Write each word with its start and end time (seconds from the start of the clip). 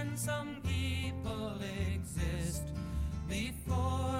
and 0.00 0.18
some 0.18 0.56
people 0.62 1.58
exist 1.94 2.62
before. 3.28 4.19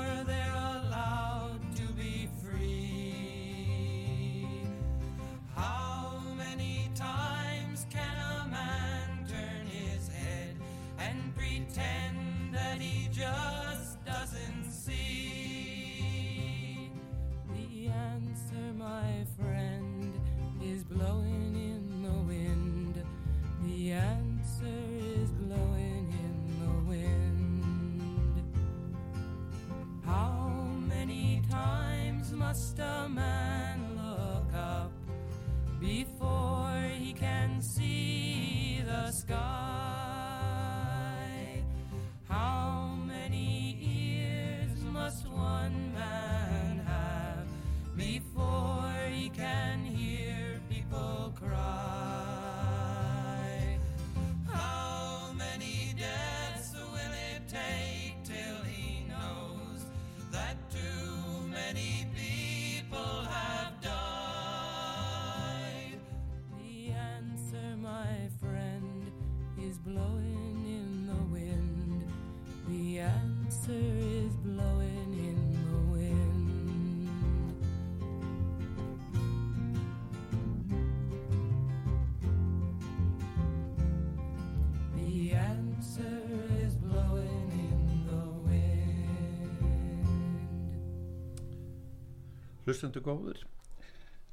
Hlustundu 92.71 93.01
góður, 93.03 93.41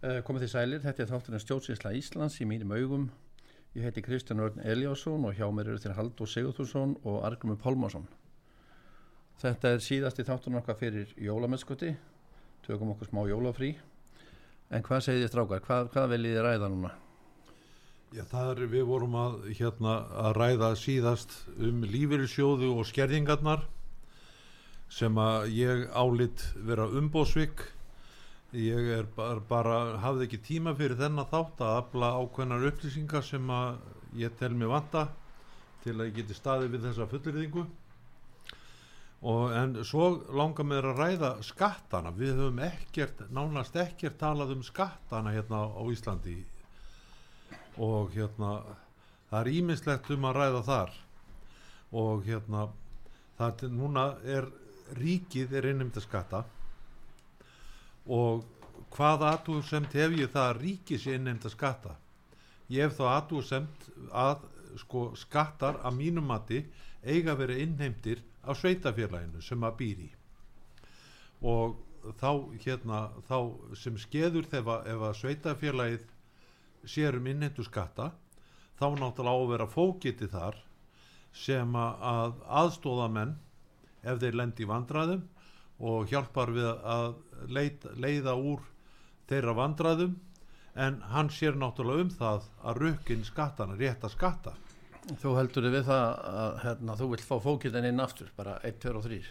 uh, 0.05 0.19
komið 0.21 0.43
þið 0.43 0.51
sælir, 0.51 0.81
þetta 0.83 1.01
er 1.01 1.07
þátturinn 1.09 1.41
Stjórnsísla 1.41 1.93
Íslands 1.97 2.35
í 2.37 2.45
mínum 2.45 2.73
augum. 2.75 3.07
Ég 3.73 3.87
heiti 3.87 4.03
Kristján 4.05 4.43
Örn 4.45 4.61
Eliásson 4.61 5.23
og 5.25 5.33
hjá 5.33 5.47
mér 5.49 5.71
eru 5.71 5.81
þér 5.81 5.95
Haldur 5.97 6.29
Sigurðursson 6.29 6.93
og 7.01 7.23
Argrumur 7.25 7.57
Pálmásson. 7.63 8.05
Þetta 9.41 9.71
er 9.73 9.81
síðasti 9.81 10.25
þátturinn 10.27 10.59
okkar 10.61 10.77
fyrir 10.77 11.15
jólamennskoti, 11.17 11.95
tökum 12.67 12.93
okkur 12.93 13.09
smá 13.09 13.23
jólafrí. 13.25 13.71
En 14.69 14.85
hvað 14.85 15.01
segir 15.07 15.23
þið 15.23 15.31
strákar, 15.31 15.63
hvað, 15.65 15.89
hvað 15.95 16.13
viljið 16.13 16.37
þið 16.37 16.45
ræða 16.45 16.69
núna? 16.75 16.91
Já, 18.13 18.21
það 18.35 18.51
er, 18.51 18.61
við 18.75 18.85
vorum 18.91 19.17
að, 19.17 19.39
hérna, 19.57 19.95
að 20.27 20.37
ræða 20.37 20.69
síðast 20.77 21.33
um 21.57 21.81
lífeyrisjóðu 21.89 22.69
og 22.77 22.85
skerðingarnar 22.91 23.65
sem 24.93 25.17
að 25.17 25.49
ég 25.57 25.89
álitt 25.89 26.45
vera 26.69 26.85
umbósvík 27.01 27.65
ég 28.55 28.89
er 28.95 29.07
bara, 29.15 29.41
bara 29.43 29.77
hafði 29.99 30.27
ekki 30.27 30.39
tíma 30.45 30.73
fyrir 30.77 30.95
þennan 30.99 31.27
þátt 31.27 31.63
að 31.65 31.79
afla 31.81 32.11
ákveðnar 32.21 32.69
upplýsingar 32.69 33.25
sem 33.25 33.49
að 33.51 33.81
ég 34.15 34.37
tel 34.39 34.53
mig 34.55 34.71
vanta 34.71 35.09
til 35.83 35.97
að 35.97 36.07
ég 36.07 36.15
geti 36.21 36.37
staði 36.37 36.69
við 36.71 36.87
þessa 36.87 37.09
fullriðingu 37.11 37.65
og 39.27 39.53
en 39.57 39.75
svo 39.83 40.09
langar 40.37 40.67
mér 40.67 40.85
að 40.91 40.99
ræða 41.01 41.31
skattana, 41.43 42.11
við 42.13 42.37
höfum 42.37 42.59
ekkert 42.61 43.23
nánast 43.33 43.75
ekkert 43.75 44.19
talað 44.21 44.53
um 44.53 44.63
skattana 44.63 45.33
hérna 45.33 45.63
á 45.73 45.81
Íslandi. 45.89 46.37
Og 47.81 48.13
hérna 48.13 48.61
það 49.31 49.39
er 49.39 49.49
ímislegt 49.57 50.11
um 50.13 50.29
að 50.29 50.37
ræða 50.37 50.61
þar. 50.69 50.93
Og 51.97 52.23
hérna 52.29 52.67
það 53.39 53.65
núna 53.73 54.05
er 54.23 54.47
ríkið 55.01 55.57
er 55.57 55.71
innum 55.73 55.89
til 55.91 56.05
skatta 56.05 56.45
og 58.07 58.43
hvað 58.95 59.25
aðtúrsemt 59.31 59.95
hef 59.97 60.13
ég 60.17 60.31
það 60.31 60.49
að 60.49 60.61
ríkis 60.61 61.07
ég 61.07 61.17
innheimta 61.19 61.51
skatta? 61.51 61.95
Ég 62.71 62.87
hef 62.87 62.97
þá 62.99 63.05
aðtúrsemt 63.13 63.89
að 64.11 64.45
sko 64.81 65.09
skattar 65.17 65.79
að 65.85 65.97
mínum 65.97 66.27
mati 66.29 66.61
eiga 67.03 67.33
að 67.33 67.41
vera 67.43 67.57
innheimtir 67.63 68.21
á 68.45 68.51
sveitafélaginu 68.55 69.41
sem 69.43 69.63
að 69.63 69.77
býri 69.81 70.09
og 71.41 71.77
þá 72.19 72.29
hérna 72.63 73.01
þá 73.27 73.37
sem 73.77 73.97
skeður 73.99 74.47
þegar 74.51 74.87
ef 74.93 75.03
að 75.09 75.17
sveitafélagið 75.21 76.05
sér 76.87 77.17
um 77.19 77.27
innheimtu 77.27 77.65
skatta 77.67 78.11
þá 78.79 78.87
náttúrulega 78.95 79.33
á 79.33 79.37
að 79.41 79.51
vera 79.51 79.69
fókiti 79.71 80.29
þar 80.31 80.59
sem 81.37 81.75
að 81.75 82.37
aðstóða 82.61 83.09
menn 83.13 83.35
ef 84.03 84.21
þeir 84.21 84.39
lendi 84.39 84.63
í 84.63 84.69
vandraðum 84.69 85.25
og 85.79 86.07
hjálpar 86.11 86.53
við 86.55 86.69
að 86.69 87.09
leita, 87.53 87.93
leiða 87.95 88.35
úr 88.35 88.63
þeirra 89.29 89.53
vandraðum 89.57 90.15
en 90.77 91.01
hann 91.11 91.29
sér 91.33 91.57
náttúrulega 91.57 92.05
um 92.05 92.13
það 92.13 92.47
að 92.63 92.79
rökkinn 92.83 93.25
skattana, 93.25 93.77
rétta 93.77 94.09
skatta. 94.13 94.53
Þú 95.21 95.33
heldur 95.37 95.69
við 95.71 95.85
það 95.87 96.07
að 96.43 96.55
hérna, 96.65 96.95
þú 96.99 97.11
vilt 97.13 97.27
fá 97.27 97.35
fókitinn 97.41 97.89
inn 97.89 98.03
aftur, 98.03 98.31
bara 98.37 98.57
1, 98.67 98.81
2 98.83 98.97
og 98.97 99.05
3 99.07 99.21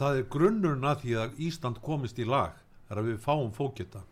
það 0.00 0.18
er 0.18 0.30
grunnurinn 0.32 0.88
að 0.88 1.02
því 1.04 1.16
að 1.20 1.42
Ísland 1.46 1.80
komist 1.84 2.20
í 2.20 2.26
lag 2.28 2.56
þar 2.88 3.02
að 3.02 3.10
við 3.10 3.20
fáum 3.24 3.52
fókita 3.56 4.02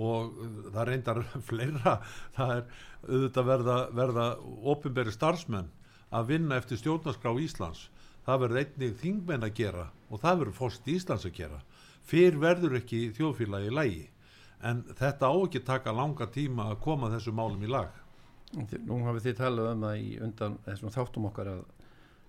og 0.00 0.38
það 0.70 0.86
reyndar 0.88 1.22
fleira 1.48 1.96
það 2.36 2.54
er 2.56 2.64
auðvitað 3.04 3.50
verða, 3.50 3.78
verða 4.00 4.26
ofinberi 4.72 5.14
starfsmenn 5.14 5.70
að 6.10 6.30
vinna 6.32 6.58
eftir 6.60 6.80
stjórnarskrá 6.80 7.34
Íslands 7.42 7.88
það 8.26 8.40
verður 8.44 8.62
einnig 8.62 8.96
þingmenn 9.00 9.46
að 9.46 9.56
gera 9.60 9.88
og 10.10 10.22
það 10.22 10.40
verður 10.42 10.58
fórst 10.58 10.88
Íslands 10.90 11.26
að 11.28 11.36
gera. 11.38 11.60
Fyrr 12.10 12.38
verður 12.42 12.78
ekki 12.80 13.02
þjóðfélagi 13.16 13.70
í 13.70 13.74
lægi 13.74 14.06
en 14.66 14.82
þetta 14.98 15.30
á 15.30 15.34
ekki 15.40 15.62
taka 15.64 15.94
langa 15.94 16.28
tíma 16.32 16.70
að 16.70 16.80
koma 16.84 17.10
þessu 17.12 17.32
málum 17.32 17.62
í 17.64 17.70
lag. 17.70 17.90
Nú 18.52 19.02
hafið 19.06 19.28
þið 19.28 19.36
talað 19.38 19.68
um 19.72 19.84
það 19.86 20.00
í 20.00 20.08
undan 20.26 20.56
þessum 20.66 20.94
þáttum 20.94 21.28
okkar 21.30 21.52
að 21.52 21.60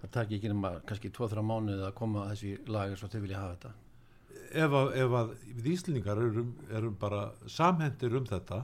það 0.01 0.11
taki 0.17 0.37
ekki 0.37 0.51
nema 0.51 0.73
kannski 0.87 1.11
2-3 1.13 1.45
mánuði 1.45 1.87
að 1.87 1.95
koma 1.97 2.27
þessi 2.29 2.53
lag 2.69 2.91
eins 2.91 3.03
og 3.03 3.11
þau 3.13 3.23
vilja 3.23 3.41
hafa 3.41 3.55
þetta. 3.55 3.73
Ef 4.51 4.75
að, 4.75 4.93
ef 4.99 5.17
að 5.17 5.33
við 5.47 5.67
Íslendingar 5.73 6.21
erum, 6.21 6.53
erum 6.69 6.95
bara 6.99 7.25
samhendir 7.49 8.15
um 8.19 8.25
þetta 8.27 8.63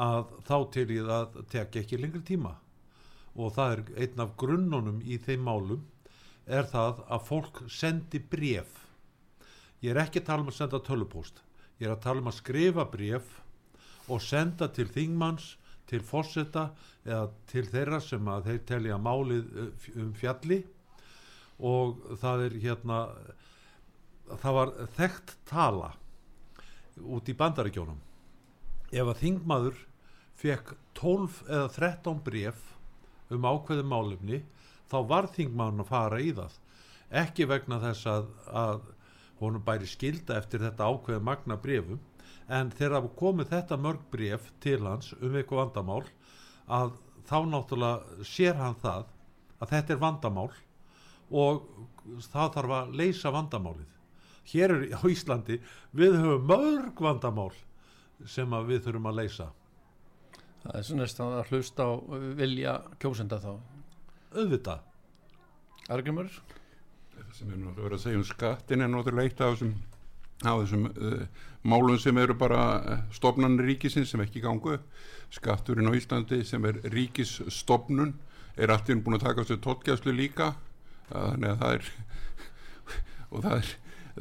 að 0.00 0.34
þá 0.46 0.56
til 0.74 0.86
ég 0.94 1.08
að 1.10 1.40
tekja 1.50 1.82
ekki 1.82 1.98
lengri 2.00 2.22
tíma. 2.26 2.54
Og 3.38 3.54
það 3.54 3.72
er 3.74 3.82
einn 4.04 4.22
af 4.24 4.36
grunnunum 4.40 5.00
í 5.06 5.18
þeim 5.22 5.44
málum 5.46 5.82
er 6.50 6.66
það 6.70 7.04
að 7.06 7.26
fólk 7.28 7.62
sendi 7.70 8.20
bref 8.32 8.74
ég 9.80 9.92
er 9.92 10.02
ekki 10.02 10.22
að 10.22 10.28
tala 10.30 10.44
um 10.44 10.50
að 10.52 10.58
senda 10.58 10.82
tölupóst 10.84 11.42
ég 11.78 11.88
er 11.88 11.94
að 11.94 12.04
tala 12.04 12.24
um 12.24 12.30
að 12.32 12.40
skrifa 12.40 12.86
bref 12.90 13.38
og 14.10 14.22
senda 14.24 14.68
til 14.74 14.88
þingmanns 14.90 15.54
til 15.90 16.02
fórseta 16.06 16.70
eða 17.04 17.30
til 17.50 17.64
þeirra 17.70 18.00
sem 18.04 18.28
að 18.30 18.50
þeir 18.50 18.60
telja 18.68 18.98
málið 19.02 19.48
uh, 19.58 19.88
um 20.02 20.12
fjalli. 20.18 20.60
Og 21.60 21.98
það 22.22 22.46
er 22.46 22.56
hérna 22.62 23.00
það 24.40 24.56
var 24.56 24.72
þekkt 24.96 25.34
tala 25.50 25.90
út 27.00 27.28
í 27.28 27.36
bandaríkjónum 27.36 27.98
ef 28.90 29.10
að 29.10 29.20
þingmaður 29.20 29.82
fekk 30.40 30.72
12 30.98 31.40
eða 31.48 31.68
13 31.74 32.22
bref 32.24 32.62
um 33.34 33.46
ákveðum 33.46 33.90
málefni 33.92 34.40
þá 34.90 34.98
var 35.10 35.28
þingmaðurinn 35.34 35.84
að 35.84 35.90
fara 35.90 36.20
í 36.20 36.32
það. 36.36 36.56
Ekki 37.22 37.46
vegna 37.50 37.80
þess 37.82 38.06
að, 38.10 38.30
að 38.54 38.80
honum 39.40 39.64
bæri 39.66 39.88
skilda 39.88 40.38
eftir 40.38 40.62
þetta 40.64 40.88
ákveðu 40.90 41.24
magna 41.26 41.56
brefum 41.60 42.00
en 42.50 42.72
þegar 42.74 43.08
komið 43.18 43.52
þetta 43.54 43.78
mörg 43.80 44.02
bref 44.12 44.50
til 44.62 44.80
hans 44.84 45.12
um 45.20 45.36
eitthvað 45.38 45.62
vandamál 45.64 46.02
að 46.70 46.92
þá 47.30 47.38
náttúrulega 47.52 48.26
sér 48.26 48.58
hann 48.58 48.76
það 48.82 49.06
að 49.60 49.72
þetta 49.74 49.94
er 49.94 50.02
vandamál 50.02 50.50
og 51.30 51.64
það 52.26 52.52
þarf 52.56 52.76
að 52.76 52.94
leysa 53.00 53.32
vandamálið. 53.34 53.88
Hér 54.50 54.74
er 54.74 54.84
á 54.98 55.02
Íslandi 55.06 55.60
við 55.94 56.16
höfum 56.18 56.46
mörg 56.50 57.02
vandamál 57.06 57.52
sem 58.26 58.56
við 58.66 58.86
þurfum 58.86 59.10
að 59.12 59.20
leysa. 59.22 59.50
Það 60.60 60.78
er 60.78 60.86
svona 60.86 61.36
að 61.40 61.52
hlusta 61.52 61.86
á 61.86 61.92
vilja 62.36 62.72
kjósenda 63.00 63.38
þá 63.40 63.52
auðvitað. 64.34 64.86
Argrymur 65.90 66.30
Það 67.20 67.32
sem 67.36 67.52
er 67.52 67.60
náttúrulega 67.60 67.96
að 67.96 68.02
segja 68.04 68.18
um 68.20 68.26
skattin 68.26 68.84
er 68.84 68.90
náttúrulega 68.90 69.28
eitt 69.28 69.40
af 69.44 69.54
þessum 69.54 69.72
á 70.40 70.52
þessum 70.56 70.86
uh, 70.88 71.24
málum 71.68 71.98
sem 72.00 72.16
eru 72.22 72.36
bara 72.38 72.60
uh, 72.78 73.02
stopnarnir 73.12 73.68
ríkisins 73.68 74.12
sem 74.12 74.22
ekki 74.24 74.40
gangu 74.44 74.78
skatturinn 75.34 75.90
á 75.90 75.94
Íslandi 75.98 76.40
sem 76.48 76.64
er 76.64 76.80
ríkisstopnun 76.94 78.14
er 78.56 78.72
alltaf 78.72 79.02
búin 79.04 79.18
að 79.18 79.26
taka 79.26 79.44
þessu 79.44 79.60
tólkjæðslu 79.64 80.14
líka. 80.16 80.52
Þannig 81.10 81.52
að 81.52 81.60
það 81.60 81.76
er 81.76 81.90
og 83.32 83.44
það 83.44 83.54
er 83.58 83.70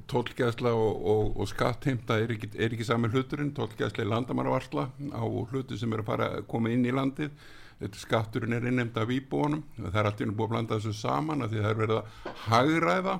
tólkjæðsla 0.09 0.73
og, 0.77 0.99
og, 1.13 1.31
og 1.41 1.49
skattheimta 1.49 2.19
er 2.21 2.35
ekki, 2.35 2.51
er 2.55 2.75
ekki 2.75 2.87
sami 2.87 3.09
hluturinn. 3.13 3.53
Tólkjæðsla 3.57 4.05
er 4.05 4.11
landamæravarsla 4.13 4.85
á 5.15 5.23
hluti 5.23 5.79
sem 5.79 5.95
er 5.95 6.03
að 6.03 6.11
fara 6.11 6.29
að 6.37 6.47
koma 6.51 6.71
inn 6.73 6.85
í 6.85 6.93
landið 6.95 7.33
þetta 7.79 8.01
skatturinn 8.01 8.55
er 8.57 8.67
innnemd 8.67 8.97
af 8.99 9.11
íbúanum 9.13 9.63
það 9.77 9.99
er 10.01 10.09
alltaf 10.09 10.25
búin 10.27 10.47
að 10.47 10.53
blanda 10.53 10.79
þessu 10.79 10.95
saman 10.99 11.45
að 11.45 11.53
því 11.53 11.61
það 11.63 11.69
er 11.69 11.79
verið 11.83 11.99
að 11.99 12.41
hagræða. 12.49 13.15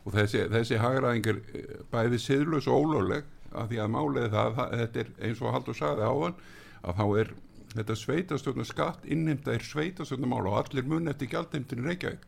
Og 0.00 0.14
þessi, 0.16 0.46
þessi 0.48 0.80
hagraðing 0.80 1.26
er 1.28 1.38
eh, 1.52 1.76
bæði 1.92 2.18
siðlus 2.24 2.68
og 2.70 2.86
ólögleg 2.86 3.28
að 3.50 3.72
því 3.72 3.80
að 3.82 3.92
málið 3.92 4.26
það, 4.32 4.56
það 4.56 4.74
þetta 4.80 5.02
er 5.02 5.12
eins 5.26 5.42
og 5.42 5.54
Haldur 5.54 5.76
sagði 5.76 6.08
áðan 6.08 6.36
að 6.80 7.00
þá 7.00 7.06
er 7.20 7.32
þetta 7.74 7.96
sveitastjórnum 7.98 8.66
skatt 8.66 9.06
innheimta 9.06 9.54
er 9.54 9.64
sveitastjórnum 9.66 10.32
mál 10.32 10.48
og 10.50 10.58
allir 10.62 10.86
mun 10.88 11.10
eftir 11.10 11.30
gjaldheimtinu 11.34 11.86
Reykjavík. 11.86 12.26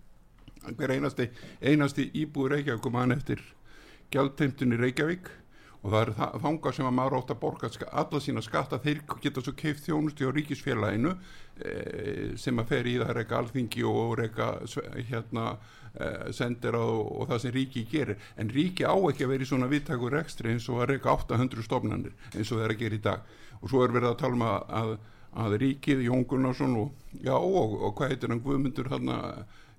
Hver 0.79 0.95
einasti, 0.95 1.29
einasti 1.63 2.11
íbúi 2.15 2.51
Reykjavík 2.53 2.87
og 2.87 2.95
mann 2.95 3.15
eftir 3.15 3.43
gjaldheimtinu 4.15 4.79
Reykjavík. 4.79 5.31
Og 5.83 5.91
það 5.91 6.03
er 6.05 6.13
það, 6.15 6.35
þanga 6.45 6.73
sem 6.77 6.87
að 6.87 6.95
maður 6.95 7.17
átt 7.19 7.33
að 7.35 7.41
borga 7.43 7.71
alla 7.91 8.21
sína 8.23 8.43
skatta, 8.45 8.79
þeir 8.79 9.01
geta 9.25 9.43
svo 9.43 9.55
keift 9.59 9.89
þjónusti 9.89 10.29
á 10.29 10.31
ríkisfélaginu 10.31 11.17
sem 12.39 12.59
að 12.59 12.69
fer 12.73 12.89
í 12.89 12.97
það 12.99 13.11
að 13.11 13.17
reyka 13.19 13.39
alþingi 13.39 13.85
og 13.87 14.17
reyka 14.19 14.49
hérna 15.11 15.47
e, 15.95 16.09
sendir 16.35 16.77
á 16.79 16.83
og 16.83 17.29
það 17.31 17.41
sem 17.45 17.55
ríki 17.57 17.85
gerir. 17.91 18.21
En 18.37 18.51
ríki 18.53 18.87
á 18.87 18.95
ekki 18.97 19.27
að 19.27 19.33
vera 19.35 19.47
í 19.47 19.49
svona 19.51 19.71
viðtakur 19.71 20.19
ekstri 20.21 20.53
eins 20.53 20.69
og 20.73 20.83
að 20.83 20.95
reyka 20.95 21.15
800 21.15 21.67
stofnanir 21.67 22.15
eins 22.33 22.51
og 22.51 22.59
það 22.61 22.67
er 22.67 22.77
að 22.77 22.85
gera 22.85 22.99
í 22.99 23.03
dag. 23.07 23.33
Og 23.61 23.73
svo 23.73 23.83
er 23.85 23.95
verið 23.95 24.11
að 24.11 24.21
tala 24.23 24.39
um 24.39 24.47
að, 24.49 24.95
að, 25.43 25.57
ríkið 25.63 26.07
Jón 26.09 26.27
Gunnarsson 26.29 26.79
og, 26.81 26.95
já, 27.23 27.35
og, 27.37 27.77
og 27.79 27.97
hvað 27.99 28.15
heitir 28.15 28.35
hann 28.35 28.45
Guðmundur 28.45 28.91
hérna, 28.93 29.19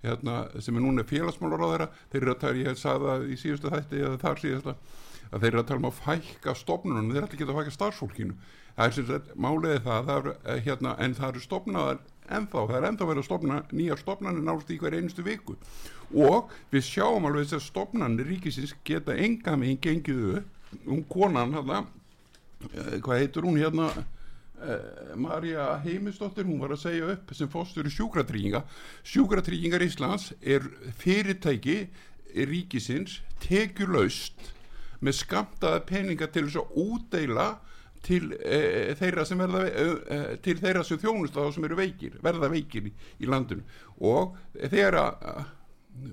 hérna, 0.04 0.38
sem 0.64 0.78
er 0.78 0.86
núna 0.86 1.08
félagsmálar 1.08 1.66
á 1.68 1.68
þeirra 1.74 1.90
þeir 2.14 2.22
eru 2.22 2.36
að 2.36 2.44
tala, 2.46 2.64
ég 2.64 2.80
sagði 2.80 3.10
það 3.12 3.26
í 3.28 3.40
síðustu 3.42 3.74
þætti 3.74 4.04
eða 4.04 4.22
þar 4.24 4.44
síðasta 4.44 4.76
að 5.34 5.44
þeir 5.44 5.52
eru 5.52 5.62
að 5.64 5.70
tala 5.70 5.82
um 5.82 5.90
að 5.90 6.00
fækka 6.00 6.56
stofnunum, 6.58 7.12
þeir 7.12 7.26
ætla 7.26 7.38
ekki 7.38 7.48
að 7.48 7.58
fækka 7.60 7.76
starfsfólkinu 7.78 8.36
það 8.78 9.00
er 9.00 9.84
það, 9.84 10.10
það 10.10 10.16
er, 10.18 10.62
hérna, 10.66 10.96
en 11.00 11.16
það 11.18 11.30
eru 11.30 11.44
stofnaðar 11.44 12.02
ennþá, 12.32 12.64
það 12.70 12.78
er 12.78 12.88
ennþá 12.90 13.08
verið 13.10 13.24
að 13.24 13.28
stofna 13.28 13.60
nýjar 13.72 14.02
stofnanir 14.02 14.46
náttúrulega 14.48 14.76
í 14.76 14.80
hver 14.82 14.98
einustu 14.98 15.26
viku. 15.26 15.58
Og 16.14 16.54
við 16.72 16.88
sjáum 16.88 17.28
alveg 17.28 17.48
þess 17.48 17.60
að 17.60 17.68
stofnanir 17.68 18.30
ríkisins 18.30 18.76
geta 18.88 19.18
enga 19.20 19.58
meginn 19.60 19.82
gengiðu 19.84 20.44
um 20.88 21.04
konan 21.10 21.54
hérna, 21.58 21.84
hvað 23.04 23.24
heitur 23.24 23.48
hún 23.50 23.62
hérna? 23.62 23.92
Uh, 24.64 25.18
Marja 25.20 25.74
Heimisdóttir 25.84 26.46
hún 26.48 26.62
var 26.62 26.72
að 26.72 26.86
segja 26.86 27.08
upp 27.12 27.34
sem 27.36 27.50
fóstur 27.52 27.84
í 27.84 27.92
sjúkratrýinga 27.92 28.62
sjúkratrýingar 29.04 29.84
Íslands 29.84 30.30
er 30.40 30.64
fyrirtæki 31.02 31.90
ríkisins 32.32 33.18
tekjulaust 33.44 34.54
með 35.04 35.18
skamtaða 35.20 35.82
peninga 35.90 36.30
til 36.32 36.46
þess 36.46 36.62
að 36.62 36.78
útdeila 36.80 37.48
til 38.04 38.34
e, 38.36 38.94
þeirra 39.00 39.26
sem 39.28 39.40
verða 39.40 39.66
e, 39.68 40.22
til 40.44 40.58
þeirra 40.60 40.84
sem 40.88 41.00
þjónust 41.02 41.38
á 41.40 41.44
sem 41.56 41.68
eru 41.68 41.80
veikir 41.80 42.18
verða 42.24 42.52
veikir 42.52 42.90
í, 42.90 42.94
í 43.24 43.30
landinu. 43.30 43.64
Og 44.04 44.38
þegar 44.60 45.00
að 45.00 45.44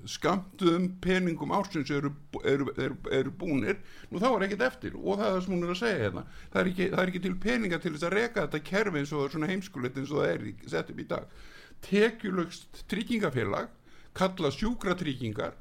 skamtuðum 0.05 0.87
peningum 1.01 1.53
ársins 1.55 1.89
eru, 1.93 2.11
eru, 2.45 2.67
eru, 2.77 2.97
eru 3.11 3.31
búnir 3.33 3.79
nú 4.11 4.21
þá 4.21 4.27
er 4.29 4.45
ekkert 4.47 4.65
eftir. 4.67 4.97
Og 4.97 5.17
það 5.17 5.25
er 5.25 5.33
það 5.33 5.41
sem 5.45 5.55
hún 5.55 5.65
er 5.65 5.73
að 5.73 5.79
segja 5.81 6.03
hérna. 6.03 6.25
Það 6.51 6.61
er 6.61 6.71
ekki, 6.71 6.87
það 6.91 7.03
er 7.03 7.11
ekki 7.11 7.23
til 7.25 7.33
peninga 7.45 7.81
til 7.81 7.93
þess 7.95 8.07
að 8.07 8.15
reka 8.17 8.45
þetta 8.45 8.63
kerfi 8.69 9.01
eins 9.01 9.15
og 9.15 9.33
svona 9.33 9.49
heimskulegt 9.51 9.97
eins 9.97 10.13
og 10.13 10.21
það 10.21 10.33
er 10.35 10.69
sett 10.75 10.93
upp 10.93 11.01
í 11.01 11.07
dag. 11.09 11.39
Tekjulögst 11.87 12.83
tryggingafélag 12.91 13.71
kalla 14.17 14.51
sjúkratryggingar 14.53 15.57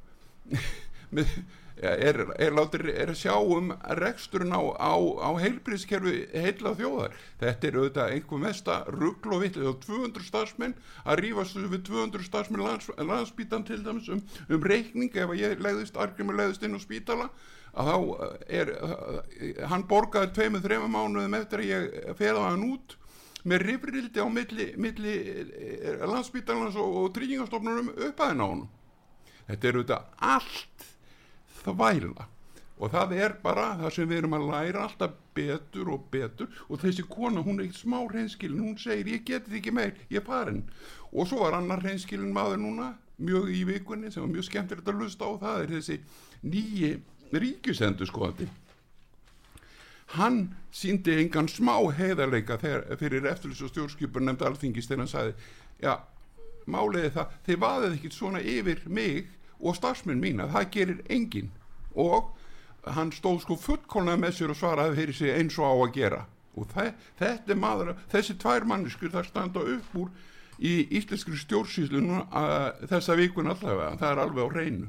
með 1.17 1.33
er, 1.81 2.21
er, 2.37 2.51
er, 2.51 2.87
er 2.93 3.13
að 3.13 3.19
sjá 3.19 3.35
um 3.41 3.73
reksturinn 4.01 4.55
á, 4.55 4.63
á, 4.77 4.95
á 4.97 5.31
heilbríðskerfi 5.41 6.15
heila 6.35 6.75
þjóðar. 6.79 7.17
Þetta 7.41 7.69
er 7.69 7.79
auðvitað 7.79 8.15
einhver 8.17 8.43
mesta 8.45 8.79
ruggl 8.95 9.37
og 9.37 9.45
vitt 9.45 9.59
200 9.61 10.27
starfsmenn 10.27 10.77
að 11.05 11.25
rífast 11.25 11.59
við 11.61 11.85
200 11.89 12.29
starfsmenn 12.29 12.67
lands, 12.67 12.91
landsbítan 12.99 13.67
til 13.69 13.81
dæmis 13.87 14.11
um, 14.13 14.23
um 14.49 14.63
reikning. 14.63 15.11
Ef 15.15 15.35
ég 15.39 15.63
legðist, 15.63 15.99
argrymur 16.01 16.39
legðist 16.39 16.67
inn 16.67 16.77
á 16.77 16.81
spítala 16.83 17.31
að 17.71 17.91
þá 17.91 17.97
er 18.51 18.73
hann 19.71 19.85
borgaði 19.87 20.33
tveimur, 20.35 20.63
þreimur 20.65 20.91
mánuðum 20.91 21.37
eftir 21.39 21.63
að 21.63 21.71
ég 21.71 22.17
ferða 22.19 22.49
hann 22.49 22.67
út 22.67 22.97
með 23.49 23.65
rifrildi 23.65 24.21
á 24.21 24.29
milli, 24.29 24.67
milli 24.77 25.15
eh, 25.17 26.03
landsbítalans 26.05 26.77
og, 26.77 26.97
og 27.05 27.13
tryggingastofnunum 27.17 27.93
uppaðin 28.11 28.45
á 28.45 28.47
hann 28.47 28.65
þetta 29.49 29.69
er 29.69 29.79
auðvitað 29.79 30.27
allt 30.35 30.89
þvæla 31.65 32.29
og 32.81 32.93
það 32.95 33.11
er 33.21 33.35
bara 33.43 33.67
það 33.77 33.93
sem 33.93 34.09
við 34.09 34.23
erum 34.23 34.37
að 34.39 34.47
læra 34.49 34.85
alltaf 34.87 35.19
betur 35.37 35.91
og 35.93 36.07
betur. 36.13 36.49
Og 36.73 36.81
þessi 36.81 37.05
kona 37.13 37.43
hún 37.45 37.61
er 37.61 37.67
eitt 37.69 37.77
smá 37.77 37.99
reynskilin 38.09 38.63
hún 38.65 38.79
segir 38.81 39.11
ég 39.13 39.27
geti 39.29 39.59
ekki 39.59 39.75
meir, 39.77 39.93
ég 40.09 40.23
er 40.23 40.25
farin. 40.25 40.63
Og 41.13 41.29
svo 41.29 41.43
var 41.45 41.59
annar 41.59 41.85
reynskilin 41.85 42.33
maður 42.33 42.63
núna 42.63 42.95
mjög 43.21 43.53
í 43.53 43.67
vikunni 43.69 44.09
sem 44.09 44.25
var 44.25 44.33
mjög 44.33 44.49
skemmtilegt 44.49 44.89
að 44.89 45.03
lusta 45.03 45.29
á. 45.29 45.33
Það 45.45 45.67
er 45.67 45.75
þessi 45.77 46.01
nýji 46.41 46.93
ríkisendu 47.37 48.09
skoðandi 48.09 48.49
hann 50.17 50.39
síndi 50.75 51.15
engan 51.23 51.49
smá 51.51 51.77
heiðarleika 51.95 52.57
fyrir 52.59 53.27
eftirlis 53.31 53.61
og 53.63 53.71
stjórnskipur 53.71 54.25
nefndi 54.25 54.47
alþingis 54.49 54.89
þegar 54.89 55.05
hann 55.05 55.11
sagði 55.13 55.35
já, 55.85 55.93
máliði 56.67 57.13
það, 57.15 57.37
þið 57.47 57.61
vaðið 57.65 57.95
ekkit 57.99 58.17
svona 58.17 58.43
yfir 58.43 58.83
mig 58.91 59.29
og 59.61 59.77
starfsmenn 59.77 60.23
mína, 60.23 60.49
það 60.53 60.71
gerir 60.75 61.05
enginn. 61.09 61.53
Og 61.95 62.33
hann 62.87 63.13
stóð 63.13 63.43
sko 63.45 63.59
fullkólnað 63.61 64.23
með 64.25 64.37
sér 64.39 64.55
og 64.55 64.61
svaraði 64.61 64.99
fyrir 64.99 65.19
sig 65.21 65.37
eins 65.37 65.59
og 65.61 65.69
á 65.69 65.75
að 65.75 65.95
gera. 65.99 66.25
Og 66.59 66.67
þe 66.73 66.91
þetta 67.21 67.55
er 67.55 67.61
maður 67.61 67.95
þessi 68.11 68.37
tvær 68.41 68.67
manniskur 68.67 69.13
þar 69.13 69.29
standa 69.29 69.65
upp 69.77 69.97
úr 70.01 70.11
í 70.61 70.73
íslenskri 70.99 71.39
stjórnsýslu 71.41 72.01
þessa 72.91 73.17
vikun 73.19 73.51
allavega, 73.51 73.97
það 74.01 74.11
er 74.13 74.23
alveg 74.25 74.45
á 74.45 74.49
reynu 74.57 74.89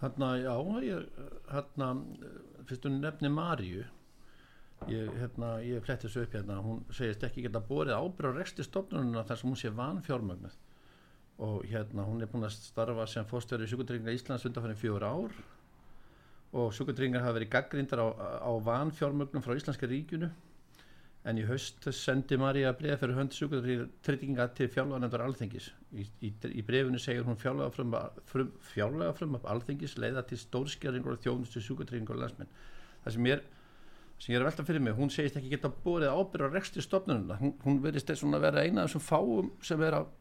Þarna, 0.00 0.30
já, 0.36 0.54
ég, 0.84 1.04
þarna 1.48 1.90
fyrstu 2.68 2.92
nefni 2.92 3.30
Maríu 3.32 3.86
ég, 4.90 5.08
hérna, 5.16 5.54
ég 5.64 5.84
fletti 5.86 6.10
þessu 6.10 6.26
upp 6.26 6.36
hérna, 6.36 6.58
hún 6.64 6.82
segist 6.92 7.24
ekki 7.24 7.46
geta 7.46 7.62
borið 7.64 7.96
ábyrð 7.96 8.36
á 8.36 8.38
reksti 8.42 8.66
stofnununa 8.66 9.24
þar 9.24 9.40
sem 9.40 9.50
hún 9.50 9.60
sé 9.60 9.72
vanfjármögnuð 9.72 10.58
og 11.38 11.64
hérna 11.66 12.06
hún 12.06 12.22
er 12.22 12.30
búin 12.30 12.46
að 12.46 12.54
starfa 12.56 13.06
sem 13.10 13.26
fórstöður 13.26 13.66
í 13.66 13.70
sjúkundringa 13.72 14.14
Íslands 14.14 14.46
undanfærin 14.46 14.78
fjóður 14.78 15.06
ár. 15.08 15.36
Og 16.54 16.74
sjúkundringar 16.76 17.24
hafa 17.24 17.38
verið 17.40 17.50
gaggrindar 17.56 18.02
á, 18.04 18.08
á 18.46 18.50
vanfjármögnum 18.62 19.42
frá 19.42 19.56
Íslandska 19.58 19.90
ríkjunu 19.90 20.30
en 21.24 21.40
í 21.40 21.44
haust 21.48 21.86
sendi 21.96 22.36
Maríu 22.36 22.68
að 22.68 22.78
breða 22.82 22.98
fyrir 23.00 23.16
hönd 23.16 23.34
sjúkundringa 23.34 24.46
til 24.54 24.68
fjárlaganendar 24.68 25.24
alþengis 25.24 25.70
í, 25.96 26.04
í, 26.20 26.30
í 26.30 26.64
brefinu 26.66 27.00
segir 27.00 27.24
hún 27.24 27.38
fjárlega 27.40 27.70
frum, 27.72 29.38
af 29.38 29.48
alþengis 29.54 29.96
leiða 29.96 30.26
til 30.28 30.38
stórskjæringur 30.42 31.16
og 31.16 31.22
þjónustu 31.24 31.62
sjúkundringar 31.64 32.18
og 32.18 32.26
landsmenn. 32.26 32.52
Það 33.06 33.16
sem 33.16 33.30
ég 33.30 33.46
sem 34.20 34.34
ég 34.34 34.38
er 34.38 34.44
að 34.44 34.50
velta 34.50 34.66
fyrir 34.68 34.84
mig, 34.84 34.94
hún 34.94 35.10
segist 35.10 35.38
ekki 35.40 35.50
geta 35.56 35.72
borið 35.84 36.12
ábyrð 36.12 36.46
á 36.46 36.54
reksti 36.54 36.84
stofnununa, 36.84 37.38
hún, 37.40 37.56
hún 37.64 37.80
verist 37.82 38.06
þess 38.08 38.24
að 38.28 38.44
vera 38.44 38.62
eina 38.62 38.84
af 38.84 38.92
þessum 38.92 39.02
fáum 39.08 39.48
sem 39.64 39.82
er 39.82 39.96
að 39.98 40.12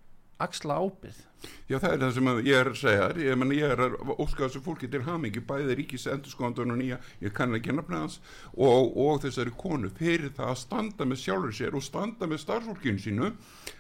axla 0.44 0.80
ábyrð. 0.82 1.22
Já 1.68 1.76
það 1.82 1.94
er 1.94 2.02
það 2.02 2.14
sem 2.16 2.30
ég 2.48 2.58
er 2.58 2.70
að 2.70 2.78
segja, 2.80 3.08
ég, 3.20 3.38
meni, 3.40 3.58
ég 3.60 3.74
er 3.74 3.82
að 3.84 3.96
óska 4.14 4.46
þessu 4.46 4.62
fólki 4.64 4.88
til 4.92 5.04
hamingi, 5.04 5.44
bæði 5.44 5.76
ríkis 5.80 6.08
endurskóndun 6.12 6.72
og 6.72 6.80
nýja, 6.80 7.00
ég 7.24 7.36
kann 7.36 7.56
ekki 7.58 7.76
nafna 7.76 8.04
hans 8.06 8.20
og, 8.54 8.94
og 8.96 9.20
þessari 9.26 9.52
konu 9.60 9.92
fyrir 9.98 10.32
það 10.38 10.54
að 10.54 10.60
standa 10.64 11.08
með 11.10 11.22
sjálfur 11.26 11.56
sér 11.60 11.76
og 11.76 11.84
standa 11.84 12.30
með 12.32 12.44
starfsfólkinu 12.46 13.04
sínu, 13.04 13.32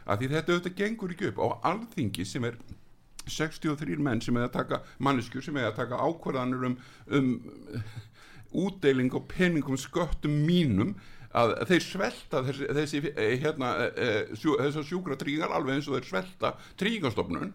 að 0.03 0.24
því 0.24 0.32
þetta 0.36 0.55
auðvitað 0.58 0.79
gengur 0.82 1.15
ekki 1.15 1.29
upp 1.32 1.39
á 1.39 1.48
alþingi 1.72 2.27
sem 2.27 2.50
er 2.50 2.60
63 3.24 4.00
menn 4.03 4.22
sem 4.24 4.36
er 4.36 4.50
að 4.50 4.58
taka 4.58 4.82
manneskjur 5.00 5.46
sem 5.46 5.60
er 5.60 5.70
að 5.70 5.77
taka 5.79 6.01
ákvarðanur 6.03 6.67
um, 6.67 6.79
um 7.15 7.29
útdeiling 8.53 9.13
og 9.15 9.27
peningum 9.32 9.79
sköttum 9.79 10.43
mínum 10.46 10.93
að 11.33 11.53
þeir 11.69 11.85
svelta 11.85 12.41
þessi, 12.45 12.67
þessi 12.77 13.01
hérna, 13.41 13.71
sjú, 14.37 14.57
þessar 14.59 14.87
sjúkra 14.87 15.17
tryggingar 15.19 15.53
alveg 15.55 15.79
eins 15.79 15.89
og 15.89 15.97
þeir 15.97 16.09
svelta 16.09 16.53
tryggingastofnun. 16.81 17.53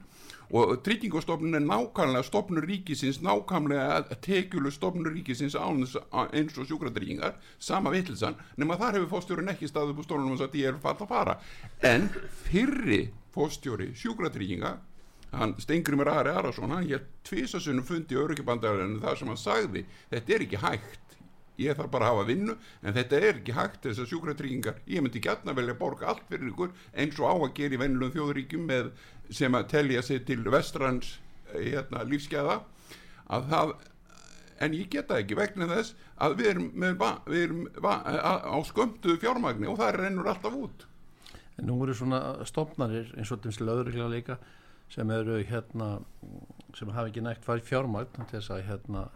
Og 0.49 0.78
tryggingastofnun 0.85 1.58
er 1.58 1.64
nákvæmlega 1.64 2.25
stofnur 2.25 2.64
ríkisins 2.64 3.20
nákvæmlega 3.25 4.18
tekjulu 4.25 4.73
stofnur 4.73 5.12
ríkisins 5.12 5.56
eins 5.58 6.58
og 6.58 6.68
sjúkra 6.68 6.92
tryggingar 6.94 7.37
sama 7.61 7.92
vittlisann, 7.92 8.38
nema 8.56 8.78
þar 8.80 8.99
hefur 8.99 9.18
fóstjórin 9.18 9.52
ekki 9.52 9.68
upp 9.68 10.00
úr 10.00 10.08
stofnunum 10.08 10.37
og 10.38 10.42
sagt 10.42 10.56
ég 10.56 10.73
er 10.73 10.82
fatt 10.82 11.04
að 11.04 11.12
fara. 11.12 11.38
En 11.85 12.08
fyrri 12.49 13.08
fóstjóri 13.35 13.92
sjúkra 13.94 14.32
trygginga 14.32 14.78
hann 15.30 15.54
Stengrimur 15.61 16.08
Ari 16.08 16.30
Arason 16.30 16.70
hann 16.73 16.87
hér 16.88 17.04
tvisasunum 17.28 17.85
fundi 17.85 18.16
öryggibandarinn 18.16 18.99
þar 19.02 19.18
sem 19.20 19.28
hann 19.28 19.40
sagði 19.40 19.85
þetta 20.08 20.35
er 20.35 20.44
ekki 20.47 20.62
hægt 20.62 21.08
ég 21.59 21.77
þarf 21.79 21.93
bara 21.93 22.09
að 22.09 22.17
hafa 22.17 22.29
vinnu 22.29 22.57
en 22.83 22.97
þetta 22.97 23.21
er 23.21 23.41
ekki 23.41 23.57
hægt 23.57 23.87
þessar 23.87 24.11
sjúkratryggingar. 24.11 24.81
Ég 24.87 25.05
myndi 25.05 25.23
gætna 25.23 25.55
velja 25.57 25.75
að 25.75 25.81
borga 25.83 26.11
allt 26.12 26.27
fyrir 26.31 26.53
ykkur 26.53 26.75
eins 26.95 27.21
og 27.21 27.31
á 27.31 27.35
að 27.37 27.55
gera 27.59 27.79
í 27.79 27.81
vennilegum 27.83 28.15
þjóðuríkjum 28.17 28.67
með, 28.69 28.91
sem 29.31 29.59
að 29.59 29.71
telja 29.75 30.03
sig 30.07 30.25
til 30.29 30.41
vestrans 30.47 31.17
hérna, 31.53 32.05
lífskeða 32.09 32.61
að 33.29 33.49
það 33.53 33.75
en 34.65 34.75
ég 34.75 34.91
geta 34.91 35.19
ekki 35.21 35.38
vegna 35.38 35.69
þess 35.71 35.95
að 36.19 36.38
við 36.41 36.50
erum, 36.53 36.69
með, 36.75 37.03
við 37.31 37.43
erum 37.47 37.67
á 37.79 38.59
skömmtuðu 38.67 39.21
fjármagni 39.23 39.69
og 39.71 39.79
það 39.79 39.99
rennur 39.99 40.31
alltaf 40.33 40.57
út. 40.59 40.87
En 41.59 41.69
nú 41.71 41.79
eru 41.85 41.95
svona 41.97 42.21
stofnarir 42.47 43.12
eins 43.19 43.31
og 43.35 43.43
þessi 43.43 43.67
löðurlega 43.67 44.11
líka 44.11 44.38
sem 44.93 45.11
eru 45.12 45.38
hérna 45.45 45.99
sem 46.77 46.91
hafa 46.95 47.11
ekki 47.11 47.25
nægt 47.25 47.47
fjármagn 47.47 48.12
til 48.15 48.29
þess 48.38 48.55
að 48.55 48.67
hérna 48.71 49.09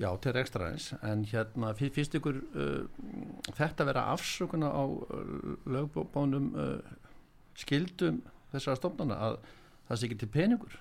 já, 0.00 0.08
til 0.20 0.36
ekstra 0.40 0.70
eins 0.72 0.90
en 1.02 1.24
hérna 1.30 1.72
fyrst 1.78 2.16
ykkur 2.18 2.40
uh, 2.42 3.50
þetta 3.54 3.86
vera 3.88 4.06
afsökuna 4.14 4.70
á 4.70 4.84
uh, 4.84 5.56
lögbónum 5.70 6.50
uh, 6.58 6.94
skildum 7.58 8.22
þessara 8.52 8.78
stofnana 8.78 9.18
að 9.28 9.38
það 9.88 10.00
sé 10.00 10.08
ekki 10.08 10.20
til 10.22 10.32
peningur? 10.34 10.78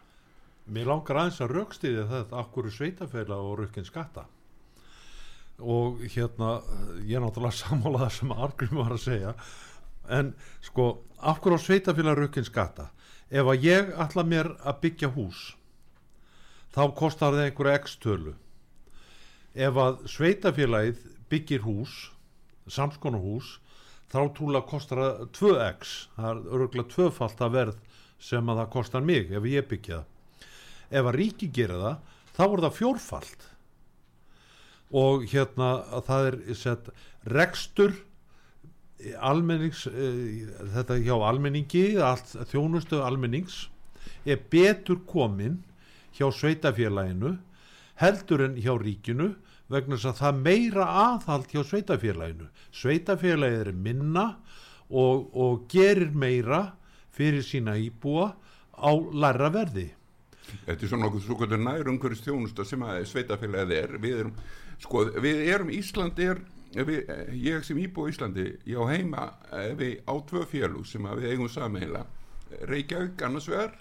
Mér 0.64 0.88
langar 0.88 1.20
aðeins 1.20 1.42
að 1.44 1.58
raukstiði 1.58 2.06
þetta 2.10 2.40
akkur 2.40 2.70
sveitafæla 2.72 3.38
og 3.44 3.58
rökkinn 3.60 3.88
skatta. 3.88 4.24
Og 5.60 6.00
hérna 6.14 6.56
ég 7.04 7.18
er 7.18 7.24
náttúrulega 7.24 7.60
sammála 7.64 8.06
það 8.06 8.14
sem 8.18 8.36
Argrim 8.36 8.78
var 8.80 8.96
að 8.96 9.04
segja. 9.04 9.34
En 10.08 10.32
sko, 10.64 10.88
akkur 11.20 11.58
á 11.58 11.60
sveitafæla 11.60 12.16
rökkinn 12.18 12.48
skatta? 12.48 12.90
Ef 13.34 13.50
að 13.50 13.68
ég 13.68 13.92
ætla 14.00 14.24
mér 14.28 14.54
að 14.64 14.80
byggja 14.86 15.12
hús 15.16 15.52
þá 16.74 16.84
kostar 16.98 17.36
það 17.36 17.48
einhverja 17.48 17.82
x-tölu 17.84 18.34
ef 19.54 19.78
að 19.78 20.00
sveitafélagið 20.10 21.04
byggir 21.30 21.64
hús 21.66 21.98
samskonu 22.72 23.20
hús 23.22 23.58
þá 24.12 24.20
trúlega 24.36 24.68
kostar 24.70 25.02
það 25.02 25.24
2x 25.38 25.94
það 26.16 26.30
er 26.30 26.42
öruglega 26.56 26.92
tvöfalt 26.94 27.42
að 27.42 27.56
verð 27.58 27.82
sem 28.24 28.50
að 28.50 28.62
það 28.62 28.72
kostar 28.76 29.06
mig 29.06 29.32
ef 29.34 29.48
ég 29.50 29.68
byggja 29.70 30.00
það. 30.00 30.48
Ef 30.94 31.10
að 31.10 31.18
ríki 31.18 31.50
gera 31.54 31.80
það 31.82 31.98
þá 32.34 32.44
er 32.46 32.64
það 32.66 32.78
fjórfalt. 32.78 33.46
Og 34.94 35.26
hérna 35.32 35.70
að 35.98 36.08
það 36.10 36.28
er 36.30 36.40
sett 36.58 36.90
rekstur 37.34 37.96
almennings 39.20 39.88
uh, 39.90 39.94
þetta 40.76 41.00
hjá 41.04 41.16
almenningi 41.18 41.86
allt, 42.00 42.36
þjónustu 42.52 43.02
almennings 43.04 43.66
er 44.24 44.40
betur 44.52 45.02
komin 45.10 45.58
hjá 46.16 46.30
sveitafélaginu 46.32 47.34
heldur 48.02 48.46
en 48.48 48.56
hjá 48.60 48.74
ríkinu 48.80 49.34
vegna 49.72 49.98
þess 49.98 50.12
að 50.12 50.22
það 50.22 50.40
meira 50.48 50.86
aðhald 51.04 51.50
hjá 51.52 51.64
sveitafélaginu 51.70 52.50
sveitafélagið 52.74 53.66
er 53.66 53.74
minna 53.74 54.26
og, 54.90 55.30
og 55.34 55.68
gerir 55.72 56.14
meira 56.14 56.64
fyrir 57.14 57.46
sína 57.46 57.76
íbúa 57.78 58.34
á 58.74 58.92
læra 59.14 59.52
verði. 59.54 59.92
Þetta 60.66 60.82
er 60.86 60.90
svona 60.90 61.08
okkur 61.08 61.24
svo 61.24 61.38
kvöldur 61.40 61.62
nær 61.62 61.90
umhverjast 61.90 62.26
þjónusta 62.28 62.66
sem 62.68 62.82
að 62.84 63.06
sveitafélagið 63.12 63.78
er. 63.78 63.96
Við 64.02 64.20
erum, 64.24 64.34
sko, 64.82 65.06
við 65.24 65.46
erum 65.54 65.72
Ísland 65.74 66.20
er 66.22 66.42
við, 66.82 67.06
ég 67.38 67.64
sem 67.66 67.78
íbúi 67.78 68.10
í 68.10 68.14
Íslandi 68.14 68.48
ég 68.66 68.82
á 68.82 68.86
heima 68.90 69.28
við 69.78 70.02
á 70.10 70.14
tvö 70.30 70.46
félug 70.50 70.88
sem 70.90 71.06
við 71.20 71.32
eigum 71.34 71.50
sameila 71.52 72.06
Reykjavík 72.70 73.22
annars 73.26 73.50
vegar 73.50 73.76